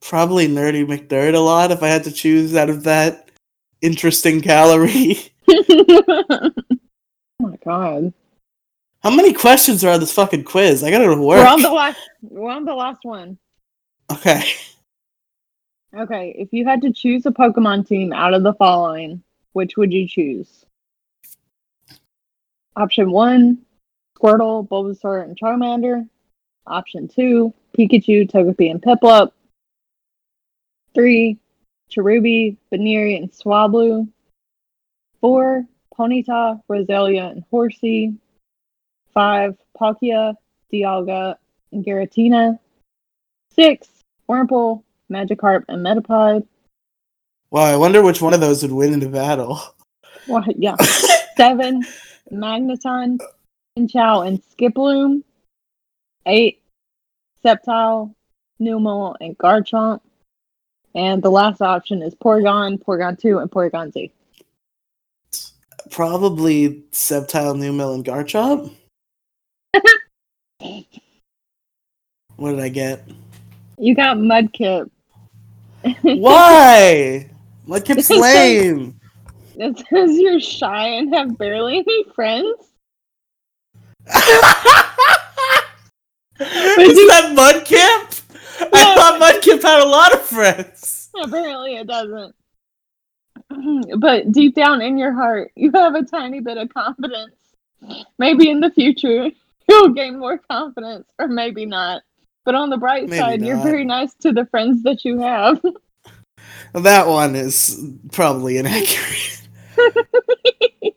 Probably 0.00 0.48
nerdy 0.48 0.86
McNerd 0.86 1.34
a 1.34 1.38
lot 1.38 1.70
if 1.70 1.82
I 1.82 1.88
had 1.88 2.04
to 2.04 2.12
choose 2.12 2.56
out 2.56 2.70
of 2.70 2.84
that 2.84 3.30
interesting 3.82 4.38
gallery. 4.38 5.18
oh 5.48 6.50
my 7.38 7.56
god. 7.64 8.12
How 9.02 9.10
many 9.10 9.32
questions 9.32 9.84
are 9.84 9.92
on 9.92 10.00
this 10.00 10.12
fucking 10.12 10.44
quiz? 10.44 10.82
I 10.82 10.90
gotta 10.90 11.06
go 11.06 11.14
to 11.14 11.22
work. 11.22 11.38
We're 11.38 11.52
on 11.52 11.62
the 11.62 11.72
last 11.72 11.98
we're 12.22 12.50
on 12.50 12.64
the 12.64 12.74
last 12.74 13.00
one. 13.04 13.38
okay. 14.10 14.42
Okay, 15.96 16.36
if 16.38 16.52
you 16.52 16.64
had 16.64 16.80
to 16.82 16.92
choose 16.92 17.26
a 17.26 17.30
Pokemon 17.30 17.88
team 17.88 18.12
out 18.12 18.32
of 18.32 18.44
the 18.44 18.54
following, 18.54 19.22
which 19.54 19.76
would 19.76 19.92
you 19.92 20.06
choose? 20.06 20.64
Option 22.76 23.10
one, 23.10 23.58
Squirtle, 24.20 24.68
Bulbasaur, 24.68 25.24
and 25.24 25.38
Charmander. 25.38 26.08
Option 26.66 27.08
two, 27.08 27.54
Pikachu, 27.76 28.30
Togepi, 28.30 28.70
and 28.70 28.82
Piplup. 28.82 29.32
Three, 30.94 31.38
Cherubi, 31.90 32.56
Baneri, 32.72 33.16
and 33.16 33.32
Swablu. 33.32 34.08
Four, 35.20 35.66
Ponyta, 35.96 36.60
Roselia, 36.70 37.30
and 37.30 37.44
Horsea. 37.50 38.14
Five, 39.12 39.56
Palkia, 39.78 40.34
Dialga, 40.72 41.36
and 41.72 41.84
Giratina. 41.84 42.58
Six, 43.54 43.88
Wurmple, 44.28 44.82
Magikarp, 45.10 45.64
and 45.68 45.84
Metapod. 45.84 46.46
Wow, 47.50 47.62
I 47.62 47.76
wonder 47.76 48.02
which 48.02 48.22
one 48.22 48.32
of 48.32 48.40
those 48.40 48.62
would 48.62 48.72
win 48.72 48.92
in 48.92 49.00
the 49.00 49.08
battle. 49.08 49.60
Well, 50.28 50.44
yeah. 50.56 50.76
Seven, 51.36 51.84
Magneton, 52.30 53.18
Pinchao, 53.78 54.26
and 54.26 54.42
Skiploom. 54.42 55.22
Eight, 56.26 56.60
Sceptile, 57.44 58.14
Numel, 58.60 59.16
and 59.20 59.36
Garchomp. 59.38 60.00
And 60.94 61.22
the 61.22 61.30
last 61.30 61.62
option 61.62 62.02
is 62.02 62.14
Porygon, 62.14 62.82
Porygon 62.82 63.18
2, 63.18 63.38
and 63.38 63.50
Porygon 63.50 63.92
Z. 63.92 64.12
Probably 65.90 66.82
Sceptile, 66.92 67.56
Numel, 67.56 67.94
and 67.94 68.04
Garchomp. 68.04 68.74
what 72.36 72.50
did 72.50 72.60
I 72.60 72.68
get? 72.68 73.08
You 73.78 73.94
got 73.94 74.18
Mudkip. 74.18 74.90
Why? 76.02 77.30
Mudkip's 77.66 78.10
lame. 78.10 79.00
It 79.56 79.78
says 79.90 80.18
you're 80.18 80.40
shy 80.40 80.86
and 80.86 81.14
have 81.14 81.38
barely 81.38 81.78
any 81.78 82.04
friends. 82.14 82.69
Is 86.40 86.96
that 87.08 87.34
Mudkip? 87.36 88.22
I 88.72 88.72
No. 88.72 88.94
thought 88.94 89.20
Mudkip 89.20 89.62
had 89.62 89.80
a 89.82 89.86
lot 89.86 90.14
of 90.14 90.22
friends. 90.22 91.10
Apparently 91.22 91.76
it 91.76 91.86
doesn't. 91.86 92.34
But 93.98 94.32
deep 94.32 94.54
down 94.54 94.80
in 94.80 94.96
your 94.98 95.12
heart, 95.12 95.50
you 95.56 95.70
have 95.72 95.94
a 95.94 96.02
tiny 96.02 96.40
bit 96.40 96.56
of 96.56 96.72
confidence. 96.72 97.34
Maybe 98.18 98.48
in 98.50 98.60
the 98.60 98.70
future, 98.70 99.30
you'll 99.68 99.90
gain 99.90 100.18
more 100.18 100.38
confidence, 100.38 101.06
or 101.18 101.28
maybe 101.28 101.66
not. 101.66 102.02
But 102.44 102.54
on 102.54 102.70
the 102.70 102.76
bright 102.78 103.08
Maybe 103.08 103.18
side, 103.18 103.42
you're 103.42 103.58
very 103.58 103.84
nice 103.84 104.14
to 104.20 104.32
the 104.32 104.46
friends 104.46 104.82
that 104.84 105.04
you 105.04 105.20
have. 105.20 105.60
That 106.72 107.06
one 107.06 107.36
is 107.36 107.78
probably 108.12 108.56
inaccurate. 108.56 109.42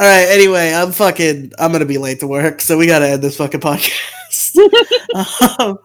All 0.00 0.06
right. 0.06 0.26
Anyway, 0.28 0.72
I'm 0.72 0.92
fucking. 0.92 1.52
I'm 1.58 1.72
gonna 1.72 1.84
be 1.84 1.98
late 1.98 2.20
to 2.20 2.26
work, 2.26 2.60
so 2.60 2.76
we 2.76 2.86
gotta 2.86 3.08
end 3.08 3.22
this 3.22 3.36
fucking 3.36 3.60
podcast. 3.60 4.56
um, 5.60 5.78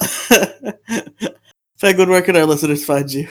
Penguin, 1.80 2.08
where 2.08 2.22
can 2.22 2.36
our 2.36 2.44
listeners 2.46 2.84
find 2.84 3.12
you? 3.12 3.28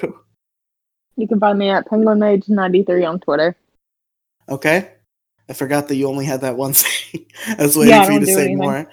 You 1.17 1.27
can 1.27 1.39
find 1.39 1.57
me 1.59 1.69
at 1.69 1.85
PenguinMage93 1.87 3.09
on 3.09 3.19
Twitter. 3.19 3.55
Okay. 4.47 4.91
I 5.49 5.53
forgot 5.53 5.87
that 5.87 5.95
you 5.95 6.07
only 6.07 6.25
had 6.25 6.41
that 6.41 6.55
one 6.57 6.73
thing. 6.75 7.25
I 7.57 7.63
was 7.63 7.75
waiting 7.75 7.93
Yeah, 7.93 8.05
for 8.05 8.11
you 8.13 8.19
to 8.21 8.25
say 8.25 8.45
anything. 8.51 8.57
more. 8.57 8.87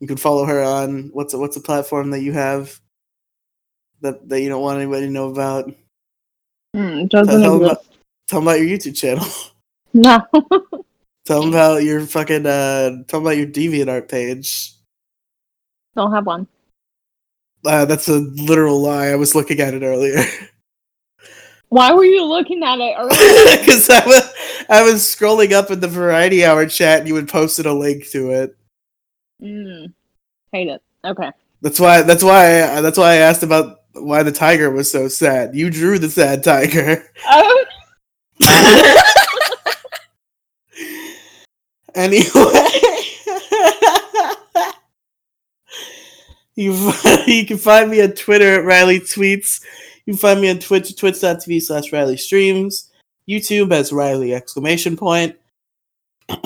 you 0.00 0.06
can 0.06 0.16
follow 0.16 0.44
her 0.44 0.62
on 0.62 1.10
what's 1.12 1.34
a, 1.34 1.38
what's 1.38 1.56
a 1.56 1.60
platform 1.60 2.10
that 2.10 2.20
you 2.20 2.32
have 2.32 2.78
that 4.00 4.28
that 4.28 4.40
you 4.42 4.48
don't 4.48 4.62
want 4.62 4.78
anybody 4.80 5.06
to 5.06 5.12
know 5.12 5.28
about. 5.28 5.72
Mm, 6.76 7.08
doesn't 7.08 7.42
'em 7.42 7.50
about, 7.52 7.72
exist. 7.72 7.87
Tell 8.28 8.38
'em 8.40 8.46
about 8.46 8.60
your 8.60 8.68
YouTube 8.78 8.96
channel. 8.96 9.26
No. 9.94 10.20
tell 11.24 11.40
them 11.40 11.48
about 11.48 11.82
your 11.82 12.02
fucking 12.06 12.44
uh 12.44 12.90
tell 13.08 13.20
them 13.20 13.22
about 13.22 13.38
your 13.38 13.46
DeviantArt 13.46 14.06
page. 14.08 14.74
Don't 15.96 16.12
have 16.12 16.26
one. 16.26 16.46
Uh, 17.64 17.86
that's 17.86 18.06
a 18.08 18.18
literal 18.18 18.80
lie. 18.82 19.06
I 19.08 19.16
was 19.16 19.34
looking 19.34 19.60
at 19.60 19.72
it 19.74 19.82
earlier 19.82 20.22
Why 21.70 21.92
were 21.92 22.04
you 22.04 22.24
looking 22.24 22.62
at 22.62 22.78
it 22.78 22.94
earlier? 22.98 23.58
because 23.58 23.88
I 23.90 24.06
was 24.06 24.32
I 24.68 24.82
was 24.82 25.00
scrolling 25.02 25.52
up 25.52 25.70
in 25.70 25.80
the 25.80 25.88
Variety 25.88 26.44
Hour 26.44 26.66
chat 26.66 27.00
and 27.00 27.08
you 27.08 27.14
had 27.16 27.28
posted 27.28 27.64
a 27.66 27.72
link 27.72 28.08
to 28.10 28.30
it. 28.30 28.56
mm, 29.42 29.92
hate 30.52 30.68
it. 30.68 30.82
Okay. 31.04 31.30
That's 31.62 31.80
why. 31.80 32.02
That's 32.02 32.22
why. 32.22 32.62
I, 32.62 32.80
that's 32.82 32.98
why 32.98 33.12
I 33.12 33.16
asked 33.16 33.42
about 33.42 33.80
why 33.94 34.22
the 34.22 34.32
tiger 34.32 34.70
was 34.70 34.90
so 34.90 35.08
sad. 35.08 35.54
You 35.56 35.70
drew 35.70 35.98
the 35.98 36.10
sad 36.10 36.44
tiger. 36.44 37.10
Oh, 37.28 37.64
anyway, 41.94 42.24
you 46.54 46.92
you 47.26 47.46
can 47.46 47.58
find 47.58 47.90
me 47.90 48.02
on 48.02 48.12
Twitter 48.12 48.60
at 48.60 48.64
Riley 48.64 49.00
Tweets. 49.00 49.62
You 50.06 50.14
can 50.14 50.18
find 50.18 50.40
me 50.40 50.50
on 50.50 50.58
Twitch 50.58 50.96
twitch.tv 50.96 51.62
slash 51.62 51.92
Riley 51.92 52.16
Streams. 52.16 52.90
YouTube 53.28 53.72
as 53.72 53.92
Riley 53.92 54.34
exclamation 54.34 54.96
point. 54.96 55.36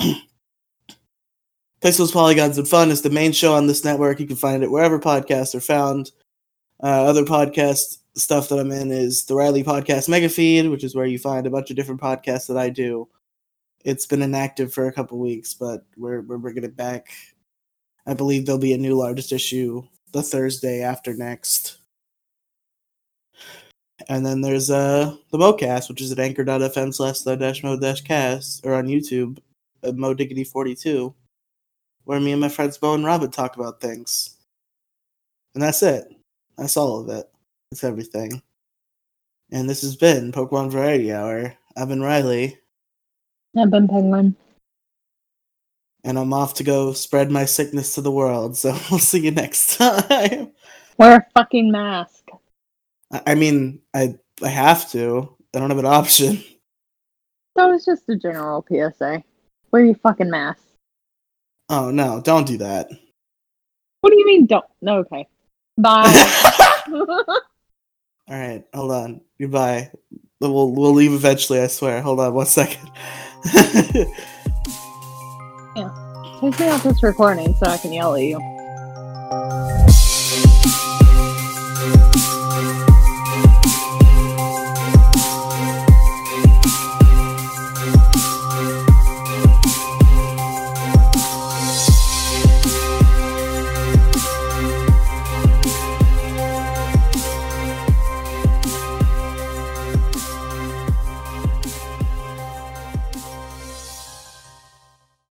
Pixels, 1.81 2.13
Polygons, 2.13 2.57
and 2.57 2.67
Fun 2.67 2.91
is 2.91 3.01
the 3.01 3.09
main 3.09 3.31
show 3.31 3.53
on 3.53 3.67
this 3.67 3.83
network. 3.83 4.19
You 4.19 4.27
can 4.27 4.35
find 4.35 4.63
it 4.63 4.71
wherever 4.71 4.99
podcasts 4.99 5.53
are 5.53 5.59
found. 5.59 6.11
Uh, 6.81 7.05
other 7.05 7.23
podcast 7.23 7.99
stuff 8.15 8.49
that 8.49 8.59
I'm 8.59 8.71
in 8.71 8.91
is 8.91 9.25
the 9.25 9.35
Riley 9.35 9.63
Podcast 9.63 10.09
Mega 10.09 10.29
Feed, 10.29 10.69
which 10.69 10.83
is 10.83 10.95
where 10.95 11.05
you 11.05 11.19
find 11.19 11.47
a 11.47 11.51
bunch 11.51 11.69
of 11.69 11.75
different 11.75 12.01
podcasts 12.01 12.47
that 12.47 12.57
I 12.57 12.69
do. 12.69 13.07
It's 13.83 14.05
been 14.05 14.21
inactive 14.21 14.73
for 14.73 14.87
a 14.87 14.93
couple 14.93 15.19
weeks, 15.19 15.53
but 15.53 15.85
we're 15.97 16.21
we're 16.21 16.37
bringing 16.37 16.63
it 16.63 16.75
back. 16.75 17.11
I 18.05 18.13
believe 18.13 18.45
there'll 18.45 18.59
be 18.59 18.73
a 18.73 18.77
new 18.77 18.95
largest 18.95 19.31
issue 19.31 19.83
the 20.11 20.23
Thursday 20.23 20.81
after 20.81 21.13
next. 21.13 21.77
And 24.09 24.25
then 24.25 24.41
there's 24.41 24.69
uh 24.69 25.15
the 25.31 25.37
Mocast, 25.37 25.89
which 25.89 26.01
is 26.01 26.11
at 26.11 26.19
anchor.fm 26.19 26.93
slash 26.93 27.21
the 27.21 27.35
dash 27.35 27.63
mo 27.63 27.79
dash 27.79 28.01
cast, 28.01 28.65
or 28.65 28.73
on 28.73 28.87
YouTube 28.87 29.39
at 29.83 29.95
Mo 29.95 30.13
Diggity 30.13 30.43
42, 30.43 31.13
where 32.05 32.19
me 32.19 32.31
and 32.31 32.41
my 32.41 32.49
friends 32.49 32.77
Bo 32.77 32.95
and 32.95 33.05
Robin 33.05 33.31
talk 33.31 33.55
about 33.55 33.81
things. 33.81 34.37
And 35.53 35.63
that's 35.63 35.83
it. 35.83 36.05
That's 36.57 36.77
all 36.77 36.99
of 36.99 37.09
it. 37.09 37.32
That's 37.73 37.83
everything. 37.83 38.39
And 39.51 39.67
this 39.67 39.81
has 39.81 39.95
been 39.95 40.31
Pokemon 40.31 40.69
Variety 40.69 41.11
Hour. 41.11 41.55
I've 41.75 41.87
been 41.87 42.03
Riley, 42.03 42.59
I've 43.57 43.71
been 43.71 43.87
penguin. 43.87 44.35
and 46.03 46.19
I'm 46.19 46.33
off 46.33 46.53
to 46.55 46.63
go 46.63 46.93
spread 46.93 47.31
my 47.31 47.45
sickness 47.45 47.95
to 47.95 48.01
the 48.01 48.11
world. 48.11 48.55
So 48.55 48.77
we'll 48.91 48.99
see 48.99 49.21
you 49.21 49.31
next 49.31 49.77
time. 49.77 50.51
Wear 50.99 51.15
a 51.17 51.25
fucking 51.33 51.71
mask. 51.71 52.29
I 53.11 53.21
I 53.25 53.33
mean, 53.33 53.79
I 53.95 54.19
I 54.43 54.49
have 54.49 54.91
to. 54.91 55.35
I 55.55 55.57
don't 55.59 55.71
have 55.71 55.79
an 55.79 55.87
option. 55.87 56.43
That 57.55 57.65
was 57.67 57.85
just 57.85 58.07
a 58.09 58.15
general 58.15 58.63
PSA. 58.67 59.23
Wear 59.71 59.85
your 59.85 59.95
fucking 59.95 60.29
mask. 60.29 60.61
Oh 61.69 61.89
no, 61.89 62.21
don't 62.21 62.45
do 62.45 62.57
that. 62.57 62.89
What 64.01 64.11
do 64.11 64.17
you 64.17 64.27
mean 64.27 64.45
don't? 64.45 64.65
No, 64.81 64.97
okay. 64.97 65.27
Bye. 65.77 66.11
All 68.29 68.39
right, 68.39 68.63
hold 68.73 68.91
on. 68.91 69.21
Goodbye. 69.39 69.91
We'll 70.39 70.71
we'll 70.71 70.93
leave 70.93 71.13
eventually. 71.13 71.59
I 71.59 71.67
swear. 71.67 72.01
Hold 72.01 72.19
on 72.19 72.33
one 72.33 72.45
second. 72.45 72.89
Take 76.43 76.59
me 76.59 76.67
off 76.67 76.83
this 76.83 77.01
recording 77.01 77.55
so 77.55 77.67
I 77.67 77.77
can 77.77 77.93
yell 77.93 78.15
at 78.15 78.23
you. 78.23 78.52